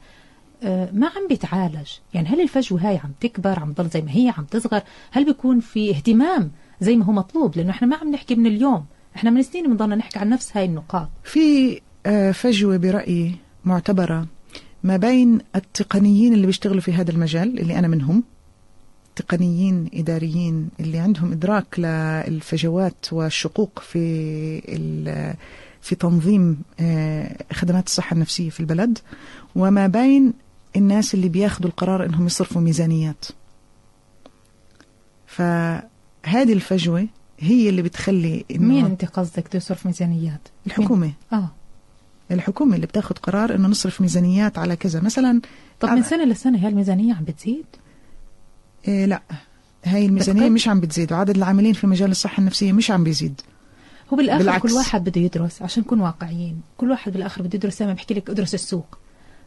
آه، 0.64 0.90
ما 0.94 1.08
عم 1.08 1.28
بيتعالج. 1.30 1.90
يعني 2.14 2.28
هل 2.28 2.42
الفجوة 2.42 2.90
هاي 2.90 2.98
عم 2.98 3.12
تكبر 3.20 3.60
عم 3.60 3.74
تضل 3.74 3.90
زي 3.90 4.02
ما 4.02 4.12
هي 4.12 4.34
عم 4.38 4.44
تصغر؟ 4.44 4.82
هل 5.12 5.26
بيكون 5.26 5.60
في 5.60 5.90
اهتمام 5.90 6.52
زي 6.82 6.96
ما 6.96 7.06
هو 7.06 7.12
مطلوب؟ 7.12 7.58
لأنه 7.58 7.70
إحنا 7.70 7.88
ما 7.88 7.96
عم 7.96 8.12
نحكي 8.12 8.36
من 8.36 8.46
اليوم. 8.46 8.86
إحنا 9.16 9.30
من 9.30 9.44
سنين 9.44 9.68
بنضلنا 9.68 9.96
نحكي 9.96 10.20
عن 10.20 10.30
نفس 10.30 10.58
هاي 10.58 10.66
النقاط. 10.66 11.10
في 11.24 11.80
آه، 12.06 12.32
فجوة 12.32 12.78
برأيي 12.78 13.36
معتبرة 13.66 14.28
ما 14.84 14.98
بين 14.98 15.40
التقنيين 15.56 16.34
اللي 16.34 16.46
بيشتغلوا 16.46 16.82
في 16.82 16.94
هذا 16.94 17.12
المجال 17.12 17.60
اللي 17.60 17.80
أنا 17.80 17.88
منهم 17.88 18.24
تقنيين 19.16 19.90
إداريين 19.94 20.70
اللي 20.80 20.98
عندهم 20.98 21.32
إدراك 21.32 21.80
للفجوات 21.80 23.06
والشقوق 23.12 23.80
في 23.80 24.62
في 25.82 25.96
تنظيم 25.96 26.62
آه، 26.80 27.38
خدمات 27.54 27.88
الصحة 27.88 28.14
النفسية 28.14 28.50
في 28.50 28.60
البلد 28.60 28.98
وما 29.56 29.88
بين 29.88 30.34
الناس 30.76 31.14
اللي 31.14 31.30
بياخدوا 31.30 31.70
القرار 31.70 32.06
إنهم 32.06 32.26
يصرفوا 32.26 32.62
ميزانيات. 32.62 33.26
فهذه 35.28 36.54
الفجوة 36.54 37.08
هي 37.40 37.70
اللي 37.70 37.82
بتخلي 37.82 38.46
إنه 38.52 38.68
مين 38.68 38.86
أنت 38.86 39.06
قصدك 39.06 39.48
تصرف 39.48 39.86
ميزانيات؟ 39.86 40.42
الحكومة. 40.68 41.02
مين؟ 41.02 41.14
آه. 41.34 41.52
الحكومة 42.32 42.76
اللي 42.76 42.88
بتاخد 42.88 43.18
قرار 43.18 43.56
إنه 43.56 43.68
نصرف 43.68 44.02
ميزانيات 44.02 44.58
على 44.58 44.76
كذا. 44.76 45.02
مثلا 45.02 45.42
طب 45.80 45.90
من 45.90 46.04
سنة 46.04 46.24
لسنة 46.26 46.60
هاي 46.60 46.68
الميزانية 46.68 47.14
عم 47.14 47.24
بتزيد؟ 47.24 47.66
إيه 48.88 49.06
لا. 49.06 49.22
هاي 49.86 50.06
الميزانية 50.06 50.42
بتقل؟ 50.42 50.54
مش 50.54 50.68
عم 50.68 50.80
بتزيد. 50.80 51.14
وعدد 51.14 51.36
العاملين 51.38 51.74
في 51.74 51.88
مجال 51.88 52.12
الصحة 52.12 52.40
النفسية 52.40 52.72
مش 52.72 52.92
عم 52.92 53.04
بيزيد. 53.04 53.42
هو 54.14 54.18
بالاخر 54.18 54.40
بالعكس. 54.40 54.62
كل 54.64 54.74
واحد 54.74 55.04
بده 55.04 55.22
يدرس 55.22 55.62
عشان 55.62 55.84
نكون 55.84 56.00
واقعيين. 56.02 56.62
كل 56.78 56.92
واحد 56.92 57.12
بالآخر 57.14 57.42
بده 57.42 57.56
يدرس. 57.56 57.80
زي 57.80 57.86
ما 57.86 57.94
بحكي 57.94 58.14
لك 58.14 58.30
أدرس 58.30 58.54
السوق. 58.54 58.98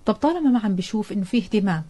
طب 0.07 0.15
طالما 0.15 0.51
ما 0.51 0.59
عم 0.59 0.75
بشوف 0.75 1.13
إنه 1.13 1.25
في 1.25 1.39
اهتمام 1.39 1.83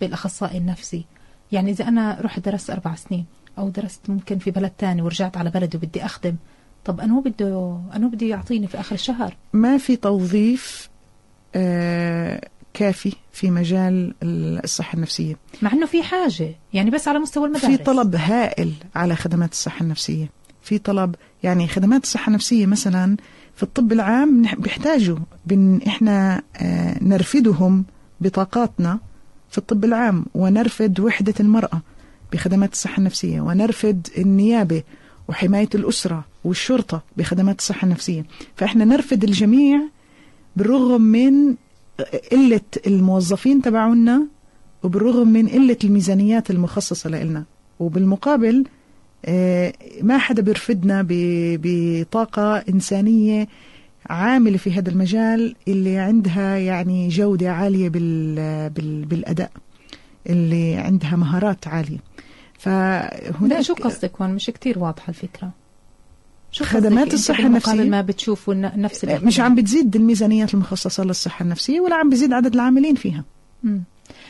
بالأخصائي 0.00 0.58
النفسي 0.58 1.04
يعني 1.52 1.70
إذا 1.70 1.88
أنا 1.88 2.18
رحت 2.20 2.40
درست 2.48 2.70
أربع 2.70 2.94
سنين 2.94 3.24
أو 3.58 3.68
درست 3.68 4.00
ممكن 4.08 4.38
في 4.38 4.50
بلد 4.50 4.70
تاني 4.78 5.02
ورجعت 5.02 5.36
على 5.36 5.50
بلدي 5.50 5.76
وبدي 5.76 6.04
أخدم 6.04 6.36
طب 6.84 7.00
انو 7.00 7.20
بده 7.20 7.80
انو 7.96 8.08
بده 8.08 8.26
يعطيني 8.26 8.66
في 8.66 8.80
آخر 8.80 8.94
الشهر؟ 8.94 9.36
ما 9.52 9.78
في 9.78 9.96
توظيف 9.96 10.88
آه 11.54 12.48
كافي 12.76 13.12
في 13.32 13.50
مجال 13.50 14.14
الصحة 14.22 14.96
النفسية. 14.96 15.36
مع 15.62 15.72
إنه 15.72 15.86
في 15.86 16.02
حاجة 16.02 16.54
يعني 16.72 16.90
بس 16.90 17.08
على 17.08 17.18
مستوى 17.18 17.46
المدارس. 17.46 17.64
في 17.64 17.76
طلب 17.76 18.16
هائل 18.16 18.72
على 18.94 19.16
خدمات 19.16 19.52
الصحة 19.52 19.82
النفسية. 19.82 20.30
في 20.62 20.78
طلب 20.78 21.14
يعني 21.42 21.68
خدمات 21.68 22.02
الصحة 22.04 22.28
النفسية 22.28 22.66
مثلا 22.66 23.16
في 23.54 23.62
الطب 23.62 23.92
العام 23.92 24.42
بيحتاجوا 24.58 25.18
بن 25.46 25.80
إحنا 25.86 26.42
آه 26.56 27.04
نرفدهم 27.04 27.84
بطاقاتنا 28.20 28.98
في 29.50 29.58
الطب 29.58 29.84
العام 29.84 30.24
ونرفد 30.34 31.00
وحدة 31.00 31.34
المرأة 31.40 31.80
بخدمات 32.32 32.72
الصحة 32.72 32.98
النفسية 32.98 33.40
ونرفد 33.40 34.08
النيابة 34.18 34.82
وحماية 35.28 35.68
الأسرة 35.74 36.24
والشرطة 36.44 37.02
بخدمات 37.16 37.58
الصحة 37.58 37.84
النفسية. 37.84 38.24
فإحنا 38.56 38.84
نرفد 38.84 39.24
الجميع 39.24 39.80
بالرغم 40.56 41.02
من 41.02 41.54
قلة 42.32 42.60
الموظفين 42.86 43.62
تبعونا 43.62 44.26
وبالرغم 44.82 45.28
من 45.28 45.48
قلة 45.48 45.76
الميزانيات 45.84 46.50
المخصصة 46.50 47.10
لنا 47.10 47.44
وبالمقابل 47.80 48.64
آه، 49.24 49.72
ما 50.02 50.18
حدا 50.18 50.42
بيرفدنا 50.42 51.06
بطاقة 51.10 52.56
إنسانية 52.56 53.48
عاملة 54.10 54.56
في 54.56 54.72
هذا 54.72 54.90
المجال 54.90 55.54
اللي 55.68 55.98
عندها 55.98 56.56
يعني 56.56 57.08
جودة 57.08 57.52
عالية 57.52 57.88
بال 57.88 58.70
بال 58.70 59.04
بالأداء 59.04 59.50
اللي 60.26 60.74
عندها 60.74 61.16
مهارات 61.16 61.68
عالية. 61.68 61.98
فهناك 62.58 63.60
شو 63.60 63.74
قصدك 63.74 64.22
هون؟ 64.22 64.30
مش 64.34 64.46
كتير 64.46 64.78
واضحة 64.78 65.08
الفكرة. 65.08 65.50
خدمات 66.52 67.14
الصحة 67.14 67.46
النفسية؟ 67.46 67.84
ما 67.84 68.00
بتشوفوا 68.00 68.54
نفس 68.54 69.04
مش 69.04 69.04
الاهتمام. 69.04 69.46
عم 69.46 69.54
بتزيد 69.54 69.96
الميزانيات 69.96 70.54
المخصصة 70.54 71.04
للصحة 71.04 71.42
النفسية 71.42 71.80
ولا 71.80 71.96
عم 71.96 72.10
بيزيد 72.10 72.32
عدد 72.32 72.54
العاملين 72.54 72.94
فيها 72.94 73.24
مم. 73.62 73.82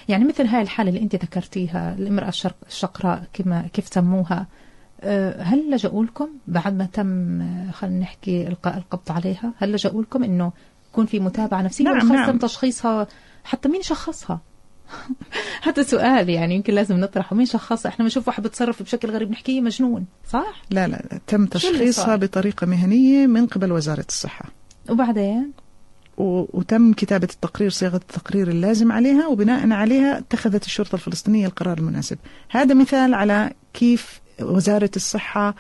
يعني 0.09 0.25
مثل 0.25 0.47
هاي 0.47 0.63
الحالة 0.63 0.89
اللي 0.89 1.01
أنت 1.01 1.17
ذكرتيها 1.17 1.95
الامرأة 1.99 2.33
الشقراء 2.67 3.25
كما 3.33 3.69
كيف 3.73 3.89
سموها 3.95 4.47
آه، 5.01 5.43
هل 5.43 5.71
لجأوا 5.71 6.05
لكم 6.05 6.29
بعد 6.47 6.75
ما 6.75 6.85
تم 6.85 7.41
آه، 7.41 7.71
خلينا 7.71 7.99
نحكي 7.99 8.49
إلقاء 8.49 8.77
القبض 8.77 9.13
عليها 9.13 9.53
هل 9.57 9.73
لجأوا 9.73 10.03
لكم 10.03 10.25
إنه 10.25 10.53
يكون 10.93 11.07
في 11.07 11.21
متابعة 11.21 11.63
نفسية 11.63 11.85
نعم، 11.85 12.01
خاصة 12.01 12.15
نعم. 12.15 12.39
تشخيصها 12.39 13.07
حتى 13.45 13.69
مين 13.69 13.83
شخصها 13.83 14.41
هذا 15.67 15.83
سؤال 15.83 16.29
يعني 16.29 16.55
يمكن 16.55 16.75
لازم 16.75 16.97
نطرحه. 16.97 17.37
مين 17.37 17.47
شخصها 17.47 17.91
إحنا 17.91 18.05
بنشوف 18.05 18.29
واحد 18.29 18.43
بتصرف 18.43 18.83
بشكل 18.83 19.11
غريب. 19.11 19.31
نحكيه 19.31 19.61
مجنون 19.61 20.07
صح؟ 20.31 20.63
لا 20.71 20.89
لا 20.89 21.21
تم 21.27 21.47
تشخيصها 21.47 22.05
صار؟ 22.05 22.17
بطريقة 22.17 22.67
مهنية 22.67 23.27
من 23.27 23.47
قبل 23.47 23.73
وزارة 23.73 24.07
الصحة. 24.09 24.45
وبعدين؟ 24.91 25.53
وتم 26.19 26.93
كتابة 26.93 27.29
التقرير 27.33 27.71
صياغة 27.71 27.97
التقرير 27.97 28.49
اللازم 28.49 28.93
عليها 28.93 29.27
وبناء 29.27 29.71
عليها 29.71 30.19
اتخذت 30.19 30.65
الشرطة 30.65 30.95
الفلسطينية 30.95 31.47
القرار 31.47 31.79
المناسب. 31.79 32.19
هذا 32.51 32.75
مثال 32.75 33.15
على 33.15 33.53
كيف 33.75 34.21
وزارة 34.43 34.91
الصحة 34.97 35.55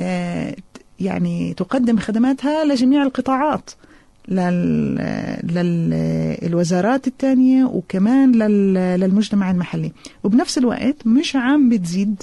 آه، 0.00 0.56
يعني 1.00 1.54
تقدم 1.54 1.98
خدماتها 1.98 2.64
لجميع 2.64 3.02
القطاعات. 3.02 3.70
للوزارات 6.42 7.06
الثانية 7.06 7.64
وكمان 7.64 8.32
لل- 8.32 9.00
للمجتمع 9.00 9.50
المحلي. 9.50 9.92
وبنفس 10.24 10.58
الوقت 10.58 11.06
مش 11.06 11.36
عم 11.36 11.68
بتزيد 11.68 12.22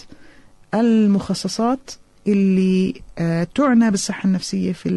المخصصات 0.74 1.92
اللي 2.28 2.94
آه، 3.18 3.48
تعنى 3.56 3.92
بالصحة 3.92 4.28
النفسية 4.28 4.72
في 4.72 4.90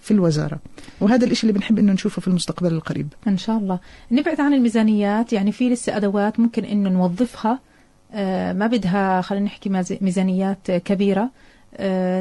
في 0.00 0.10
الوزارة. 0.10 0.58
وهذا 1.00 1.26
الإشي 1.26 1.42
اللي 1.42 1.52
بنحب 1.58 1.78
إنه 1.78 1.92
نشوفه 1.92 2.20
في 2.20 2.28
المستقبل 2.28 2.72
القريب. 2.72 3.08
إن 3.28 3.36
شاء 3.38 3.58
الله. 3.58 3.78
نبعد 4.12 4.40
عن 4.40 4.54
الميزانيات. 4.54 5.32
يعني 5.32 5.52
في 5.52 5.68
لسه 5.70 5.96
أدوات 5.96 6.40
ممكن 6.40 6.64
إنه 6.64 6.90
نوظفها. 6.90 7.60
آه، 8.12 8.52
ما 8.52 8.66
بدها 8.66 9.20
خلينا 9.20 9.44
نحكي 9.44 9.68
ميز- 9.68 10.02
ميزانيات 10.02 10.70
كبيرة. 10.70 11.22
آه، 11.22 11.30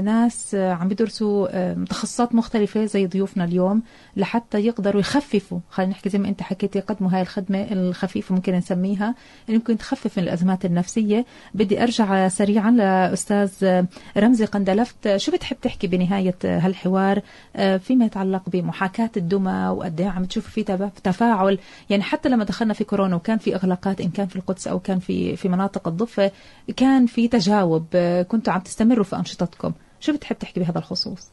ناس 0.01 0.55
آه، 0.55 0.73
عم 0.73 0.87
بدرسوا 0.87 1.47
آه، 1.51 1.73
تخصصات 1.89 2.35
مختلفة 2.35 2.85
زي 2.85 3.07
ضيوفنا 3.07 3.43
اليوم 3.43 3.83
لحتى 4.17 4.59
يقدروا 4.59 5.01
يخففوا. 5.01 5.59
خلينا 5.69 5.91
نحكي 5.91 6.09
زي 6.09 6.19
ما 6.19 6.27
انت 6.27 6.41
حكيت 6.41 6.75
يقدموا 6.75 7.11
هاي 7.11 7.21
الخدمة 7.21 7.67
الخفيفة 7.71 8.35
ممكن 8.35 8.53
نسميها 8.53 9.15
اللي 9.47 9.57
ممكن 9.57 9.77
تخفف 9.77 10.17
من 10.17 10.23
الأزمات 10.23 10.65
النفسية. 10.65 11.25
بدي 11.53 11.83
أرجع 11.83 12.27
سريعا 12.27 12.71
لأستاذ 12.71 13.51
آه، 13.63 13.87
رمزي 14.17 14.45
قندلفت. 14.45 15.17
شو 15.17 15.31
بتحب 15.31 15.57
تحكي 15.61 15.87
بنهاية 15.87 16.35
آه، 16.45 16.59
هالحوار؟ 16.59 17.21
آه، 17.55 17.77
فيما 17.77 18.05
يتعلق 18.05 18.41
بمحاكاة 18.47 19.11
الدمى 19.17 19.67
وقد 19.67 20.01
إيه 20.01 20.07
عم 20.07 20.25
تشوف 20.25 20.49
في 20.49 20.63
تفاعل؟ 21.03 21.59
يعني 21.89 22.03
حتى 22.03 22.29
لما 22.29 22.43
دخلنا 22.43 22.73
في 22.73 22.83
كورونا 22.83 23.15
وكان 23.15 23.37
في 23.37 23.55
إغلاقات 23.55 24.01
إن 24.01 24.09
كان 24.09 24.27
في 24.27 24.35
القدس 24.35 24.67
أو 24.67 24.79
كان 24.79 24.99
في 24.99 25.35
في 25.35 25.49
مناطق 25.49 25.87
الضفة 25.87 26.31
كان 26.77 27.05
في 27.05 27.27
تجاوب. 27.27 27.85
آه، 27.95 28.21
كنتوا 28.21 28.53
عم 28.53 28.59
تستمروا 28.61 29.03
في 29.03 29.15
أنشطتكم 29.41 29.73
شو 29.99 30.13
بتحب 30.13 30.37
تحكي 30.39 30.59
بهذا 30.59 30.77
الخصوص؟ 30.79 31.27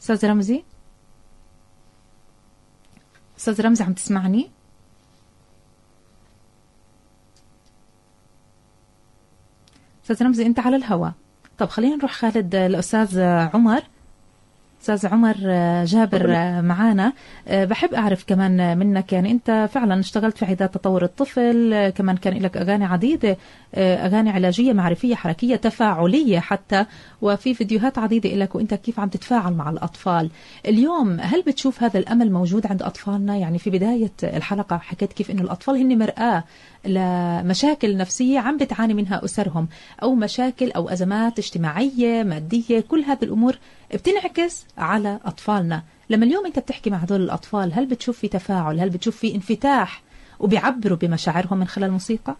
أستاذ 0.00 0.26
رمزي؟ 0.26 0.64
أستاذ 3.38 3.60
رمزي 3.60 3.84
عم 3.84 3.92
تسمعني؟ 3.92 4.50
أستاذ 10.04 10.22
رمزي 10.22 10.46
أنت 10.46 10.58
على 10.58 10.76
الهواء 10.76 11.12
طب 11.58 11.68
خلينا 11.68 11.96
نروح 11.96 12.12
خالد 12.12 12.54
الأستاذ 12.54 13.20
عمر. 13.20 13.82
أستاذ 14.82 15.06
عمر 15.06 15.36
آه، 15.44 15.84
جابر 15.84 16.34
آه، 16.36 16.60
معانا. 16.60 17.12
آه، 17.48 17.64
بحب 17.64 17.94
أعرف 17.94 18.24
كمان 18.24 18.78
منك 18.78 19.12
يعني 19.12 19.30
أنت 19.30 19.68
فعلا 19.72 20.00
اشتغلت 20.00 20.38
في 20.38 20.44
عيادات 20.44 20.74
تطور 20.74 21.04
الطفل 21.04 21.88
كمان 21.88 22.16
كان 22.16 22.42
لك 22.42 22.56
أغاني 22.56 22.84
عديدة 22.84 23.36
أغاني 23.76 24.30
علاجية 24.30 24.72
معرفية 24.72 25.14
حركية 25.14 25.56
تفاعلية 25.56 26.38
حتى 26.38 26.86
وفي 27.22 27.54
فيديوهات 27.54 27.98
عديدة 27.98 28.30
لك 28.30 28.54
وأنت 28.54 28.74
كيف 28.74 29.00
عم 29.00 29.08
تتفاعل 29.08 29.52
مع 29.52 29.70
الأطفال. 29.70 30.30
اليوم 30.66 31.20
هل 31.20 31.42
بتشوف 31.42 31.82
هذا 31.82 31.98
الأمل 31.98 32.32
موجود 32.32 32.66
عند 32.66 32.82
أطفالنا؟ 32.82 33.36
يعني 33.36 33.58
في 33.58 33.70
بداية 33.70 34.12
الحلقة 34.22 34.78
حكيت 34.78 35.12
كيف 35.12 35.30
إنه 35.30 35.42
الأطفال 35.42 35.76
هن 35.76 35.98
مرآة 35.98 36.44
لمشاكل 36.84 37.96
نفسية 37.96 38.38
عم 38.38 38.56
بتعاني 38.56 38.94
منها 38.94 39.24
أسرهم 39.24 39.68
أو 40.02 40.14
مشاكل 40.14 40.70
أو 40.70 40.88
أزمات 40.88 41.38
اجتماعية 41.38 42.22
مادية 42.22 42.80
كل 42.80 43.00
هذه 43.02 43.22
الأمور 43.22 43.58
بتنعكس 43.94 44.66
على 44.78 45.20
أطفالنا. 45.24 45.82
لما 46.10 46.26
اليوم 46.26 46.46
أنت 46.46 46.58
بتحكي 46.58 46.90
مع 46.90 46.96
هذول 46.96 47.20
الأطفال 47.20 47.72
هل 47.72 47.86
بتشوف 47.86 48.18
في 48.18 48.28
تفاعل؟ 48.28 48.80
هل 48.80 48.90
بتشوف 48.90 49.16
في 49.16 49.34
انفتاح 49.34 50.02
وبيعبروا 50.40 50.98
بمشاعرهم 50.98 51.58
من 51.58 51.66
خلال 51.66 51.86
الموسيقى؟ 51.86 52.36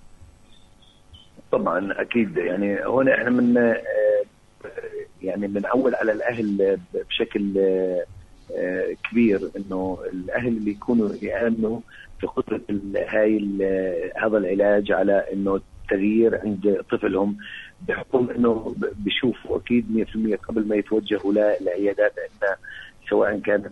طبعا 1.53 2.01
أكيد. 2.03 2.37
يعني 2.37 2.85
هون 2.87 3.09
إحنا 3.09 3.31
من 3.31 3.75
يعني 5.23 5.47
بنعول 5.47 5.95
على 5.95 6.13
الأهل 6.13 6.79
بشكل 6.95 7.61
كبير 9.11 9.51
إنه 9.57 9.99
الأهل 10.13 10.49
اللي 10.49 10.71
يكونوا 10.71 11.11
يامنوا 11.23 11.81
في 12.21 12.27
قدرة 12.27 12.61
هاي 13.09 13.39
هذا 14.17 14.39
العلاج 14.39 14.93
على 14.93 15.25
إنه 15.33 15.61
التغيير 15.83 16.41
عند 16.45 16.85
طفلهم. 16.91 17.37
بحكم 17.89 18.30
إنه 18.30 18.74
بيشوفوا 19.05 19.57
أكيد 19.57 20.07
100% 20.37 20.37
قبل 20.49 20.68
ما 20.68 20.76
يتوجهوا 20.76 21.33
للعيادات 21.33 22.12
عندنا 22.18 22.57
سواء 23.11 23.39
كانت 23.39 23.66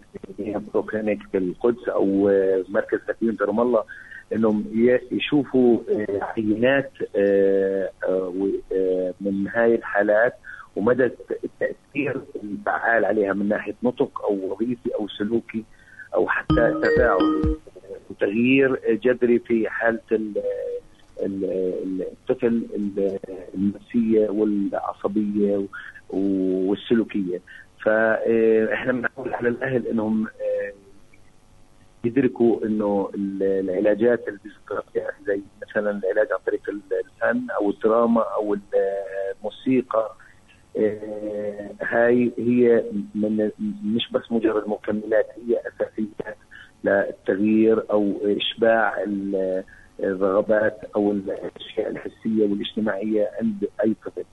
في 1.32 1.38
القدس 1.38 1.88
أو 1.88 2.28
آه، 2.28 2.64
مركز 2.68 2.98
تكوين 3.08 3.36
في 3.36 3.44
رام 3.44 3.61
الله 3.61 3.84
إنهم 4.32 4.64
يشوفوا 5.12 5.78
آه، 5.90 6.32
عينات 6.36 6.92
آه، 7.16 7.90
من 9.20 9.48
هاي 9.48 9.74
الحالات 9.74 10.34
ومدى 10.76 11.04
التأثير 11.44 12.20
الفعال 12.42 13.04
عليها 13.04 13.32
من 13.32 13.48
ناحية 13.48 13.74
نطق 13.82 14.24
أو 14.24 14.52
وظيفي 14.52 14.94
أو 14.94 15.08
سلوكي 15.08 15.64
أو 16.14 16.28
حتى 16.28 16.74
تفاعل 16.82 17.56
وتغيير 18.11 18.98
جذري 19.04 19.38
في 19.38 19.68
حالة 19.68 20.00
ال- 20.12 20.16
ال- 20.16 20.38
ال- 20.38 20.89
الطفل 21.22 22.46
ال- 22.46 23.18
النفسيه 23.54 24.28
والعصبية 24.30 25.66
والسلوكية. 26.10 27.40
فاحنا 27.84 28.92
بنقول 28.92 29.34
على 29.34 29.48
الأهل 29.48 29.86
إنهم 29.86 30.26
آه، 30.26 30.72
يدركوا 32.04 32.66
إنه 32.66 33.10
ال- 33.14 33.42
العلاجات 33.42 34.28
فيها 34.92 35.10
زي 35.26 35.40
مثلا 35.62 35.90
العلاج 35.90 36.32
عن 36.32 36.38
طريق 36.46 36.62
الفن 36.70 37.46
أو 37.50 37.70
الدراما 37.70 38.22
أو 38.22 38.56
الموسيقى 39.40 40.14
آه، 40.78 41.70
هاي 41.82 42.32
هي 42.38 42.84
من 43.14 43.50
مش 43.84 44.12
بس 44.12 44.32
مجرد 44.32 44.68
مكملات 44.68 45.26
هي 45.46 45.60
أساسيات 45.60 46.36
للتغيير 46.84 47.90
أو 47.90 48.14
إشباع 48.24 49.04
الرغبات 50.05 50.78
أو 50.96 51.11
الأشياء 51.12 51.90
الحسية 51.90 52.42
والاجتماعية 52.51 53.30
عند 53.40 53.68
أي 53.84 53.94
طفل. 54.05 54.24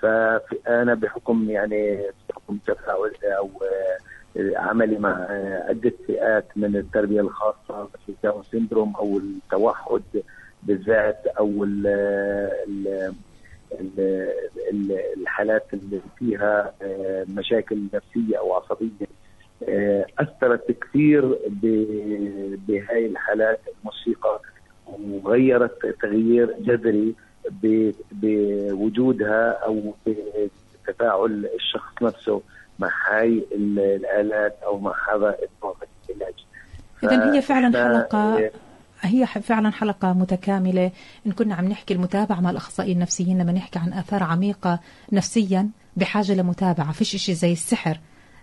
فانا 0.00 0.94
بحكم 0.94 1.50
يعني 1.50 2.02
بحكم 2.28 2.58
تفاعل 2.66 3.12
أو 3.24 3.50
آه، 3.62 4.58
عملي 4.58 4.98
مع 4.98 5.10
آه، 5.30 5.64
عدة 5.68 5.92
فئات 6.06 6.44
من 6.56 6.76
التربية 6.76 7.20
الخاصة 7.20 7.88
مثل 7.94 8.16
Down 8.22 8.42
syndrome 8.42 8.96
أو 8.96 9.18
التوحد 9.18 10.02
بالذات 10.62 11.26
أو 11.26 11.64
ال 11.64 11.86
ال 12.68 13.12
ال- 13.80 14.30
ال- 14.72 15.00
الحالات 15.16 15.66
اللي 15.74 16.00
فيها 16.18 16.72
آه، 16.82 17.26
مشاكل 17.28 17.82
نفسية 17.94 18.38
أو 18.38 18.54
عصبية 18.54 19.06
أثرت 20.18 20.70
كثير 20.72 21.38
بهاي 22.68 23.06
الحالات 23.06 23.60
الموسيقى 23.78 24.40
وغيرت 24.86 25.86
تغيير 26.02 26.54
جذري 26.60 27.14
بوجودها 28.12 29.50
أو 29.66 29.94
بتفاعل 30.06 31.48
الشخص 31.54 31.92
نفسه 32.02 32.42
مع 32.78 32.90
هاي 33.10 33.44
ال- 33.54 33.78
الآلات 33.78 34.56
أو 34.64 34.78
مع 34.78 34.92
هذا 35.14 35.36
النوع 35.38 35.76
من 35.82 36.16
العلاج. 36.16 36.34
إذن 37.04 37.34
هي 37.34 37.42
فعلا 37.42 37.84
حلقة 37.84 38.50
هي 39.00 39.26
فعلا 39.26 39.70
حلقة 39.70 40.12
متكاملة. 40.12 40.90
إن 41.26 41.32
كنا 41.32 41.54
عم 41.54 41.64
نحكي 41.64 41.94
المتابعة 41.94 42.40
مع 42.40 42.50
الأخصائيين 42.50 42.96
النفسيين 42.96 43.42
لما 43.42 43.52
نحكي 43.52 43.78
عن 43.78 43.92
آثار 43.92 44.22
عميقة 44.22 44.80
نفسيا 45.12 45.68
بحاجة 45.96 46.34
لمتابعة. 46.34 46.92
فيش 46.92 47.14
إشي 47.14 47.34
زي 47.34 47.52
السحر. 47.52 47.98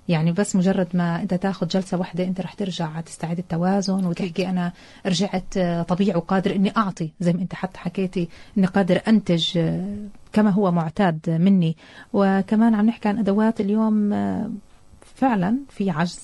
يعني 0.09 0.31
بس 0.31 0.55
مجرد 0.55 0.87
ما 0.93 1.21
انت 1.21 1.33
تاخذ 1.33 1.67
جلسة 1.67 1.97
واحدة 1.97 2.23
أنت 2.23 2.41
رح 2.41 2.53
ترجع 2.53 3.01
تستعيد 3.01 3.37
التوازن 3.37 4.05
وتحكي 4.05 4.49
أنا 4.49 4.71
رجعت 5.05 5.57
آه، 5.57 5.81
طبيعي 5.81 6.17
وقادر 6.17 6.55
إني 6.55 6.73
أعطي 6.77 7.11
زي 7.19 7.33
ما 7.33 7.41
أنت 7.41 7.53
حتى 7.55 7.79
حكيتي 7.79 8.29
إني 8.57 8.67
قادر 8.67 9.01
أنتج 9.07 9.57
آه، 9.57 9.97
كما 10.33 10.49
هو 10.49 10.71
معتاد 10.71 11.29
مني. 11.29 11.77
وكمان 12.13 12.75
عم 12.75 12.85
نحكي 12.85 13.09
عن 13.09 13.17
أدوات 13.17 13.61
اليوم 13.61 14.13
آه، 14.13 14.51
فعلا 15.15 15.57
في 15.69 15.89
عجز 15.89 16.19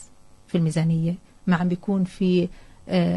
في 0.48 0.58
الميزانية. 0.58 1.16
ما 1.48 1.56
عم 1.56 1.68
بيكون 1.68 2.04
في 2.04 2.50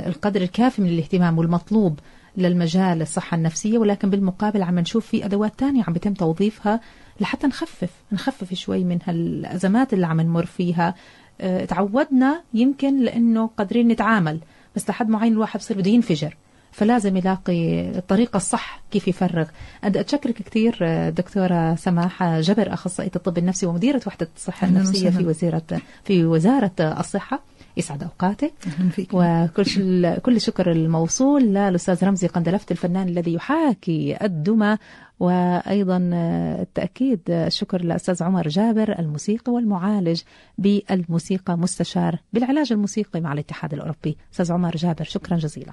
القدر 0.06 0.42
الكافي 0.42 0.82
من 0.82 0.88
الاهتمام 0.88 1.38
والمطلوب. 1.38 1.98
للمجال 2.36 3.02
الصحة 3.02 3.34
النفسية 3.36 3.78
ولكن 3.78 4.10
بالمقابل 4.10 4.62
عم 4.62 4.78
نشوف 4.78 5.06
في 5.06 5.24
أدوات 5.24 5.58
تانية 5.58 5.84
عم 5.86 5.92
بيتم 5.92 6.14
توظيفها 6.14 6.80
لحتى 7.20 7.46
نخفف 7.46 7.90
نخفف 8.12 8.54
شوي 8.54 8.84
من 8.84 8.98
هالأزمات 9.04 9.92
اللي 9.92 10.06
عم 10.06 10.20
نمر 10.20 10.46
فيها. 10.46 10.94
آه، 11.40 11.64
تعودنا 11.64 12.42
يمكن 12.54 13.00
لأنه 13.00 13.46
قادرين 13.46 13.88
نتعامل 13.88 14.40
بس 14.76 14.90
لحد 14.90 15.08
معين 15.08 15.32
الواحد 15.32 15.60
بصير 15.60 15.78
بده 15.78 15.90
ينفجر 15.90 16.36
فلازم 16.72 17.16
يلاقي 17.16 17.90
الطريقة 17.98 18.36
الصح 18.36 18.82
كيف 18.90 19.08
يفرغ. 19.08 19.46
أنا 19.84 20.00
أتشكرك 20.00 20.34
كثير 20.34 20.78
آه، 20.82 21.10
دكتورة 21.10 21.74
سماحة 21.74 22.40
جبر 22.40 22.72
أخصائية 22.72 23.10
الطب 23.16 23.38
النفسي 23.38 23.66
ومديرة 23.66 24.00
وحدة 24.06 24.28
الصحة 24.36 24.66
النفسية 24.66 25.10
في. 25.10 25.24
وزارة 25.26 25.80
في 26.04 26.24
وزارة 26.24 26.72
الصحة. 26.80 27.42
يسعد 27.76 28.02
أوقاتك. 28.02 28.52
أهلا 28.66 28.90
فيك. 28.90 29.08
وكل 29.12 29.66
ش- 29.66 29.78
كل 30.22 30.36
الشكر 30.36 30.72
الموصول 30.72 31.42
للأستاذ 31.42 32.04
رمزي 32.04 32.26
قندلفت 32.26 32.72
الفنان 32.72 33.08
الذي 33.08 33.34
يحاكي 33.34 34.16
الدمى. 34.24 34.76
وأيضا 35.20 36.10
آه، 36.14 36.62
التأكيد 36.62 37.20
آه، 37.30 37.46
الشكر 37.46 37.82
للأستاذ 37.84 38.22
عمر 38.22 38.48
جابر 38.48 38.98
الموسيقي 38.98 39.52
والمعالج 39.52 40.20
بالموسيقى 40.58 41.58
مستشار 41.58 42.18
بالعلاج 42.32 42.72
الموسيقي 42.72 43.20
مع 43.20 43.32
الاتحاد 43.32 43.74
الأوروبي. 43.74 44.16
أستاذ 44.32 44.52
عمر 44.52 44.76
جابر 44.76 45.04
شكرا 45.04 45.36
جزيلا. 45.36 45.72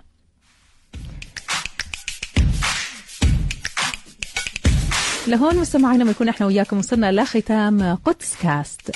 لهون 5.28 5.58
مستمعينا 5.58 6.04
بنكون 6.04 6.30
إحنا 6.30 6.46
وياكم 6.48 6.78
وصلنا 6.78 7.12
لختام 7.12 7.96
قدس 7.96 8.36
كاست. 8.42 8.92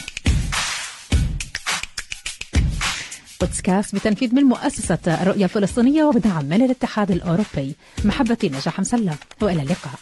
قدس 3.40 3.62
كاست 3.62 3.96
بتنفيذ 3.96 4.36
من 4.36 4.44
مؤسسة 4.44 5.00
الرؤية 5.08 5.46
الفلسطينية 5.46 6.04
وبدعم 6.04 6.46
من 6.46 6.62
الاتحاد 6.62 7.12
الأوروبي. 7.12 7.76
محبتي 8.06 8.50
نجاح 8.50 8.80
مسلم 8.80 9.16
وإلى 9.42 9.62
اللقاء. 9.62 10.00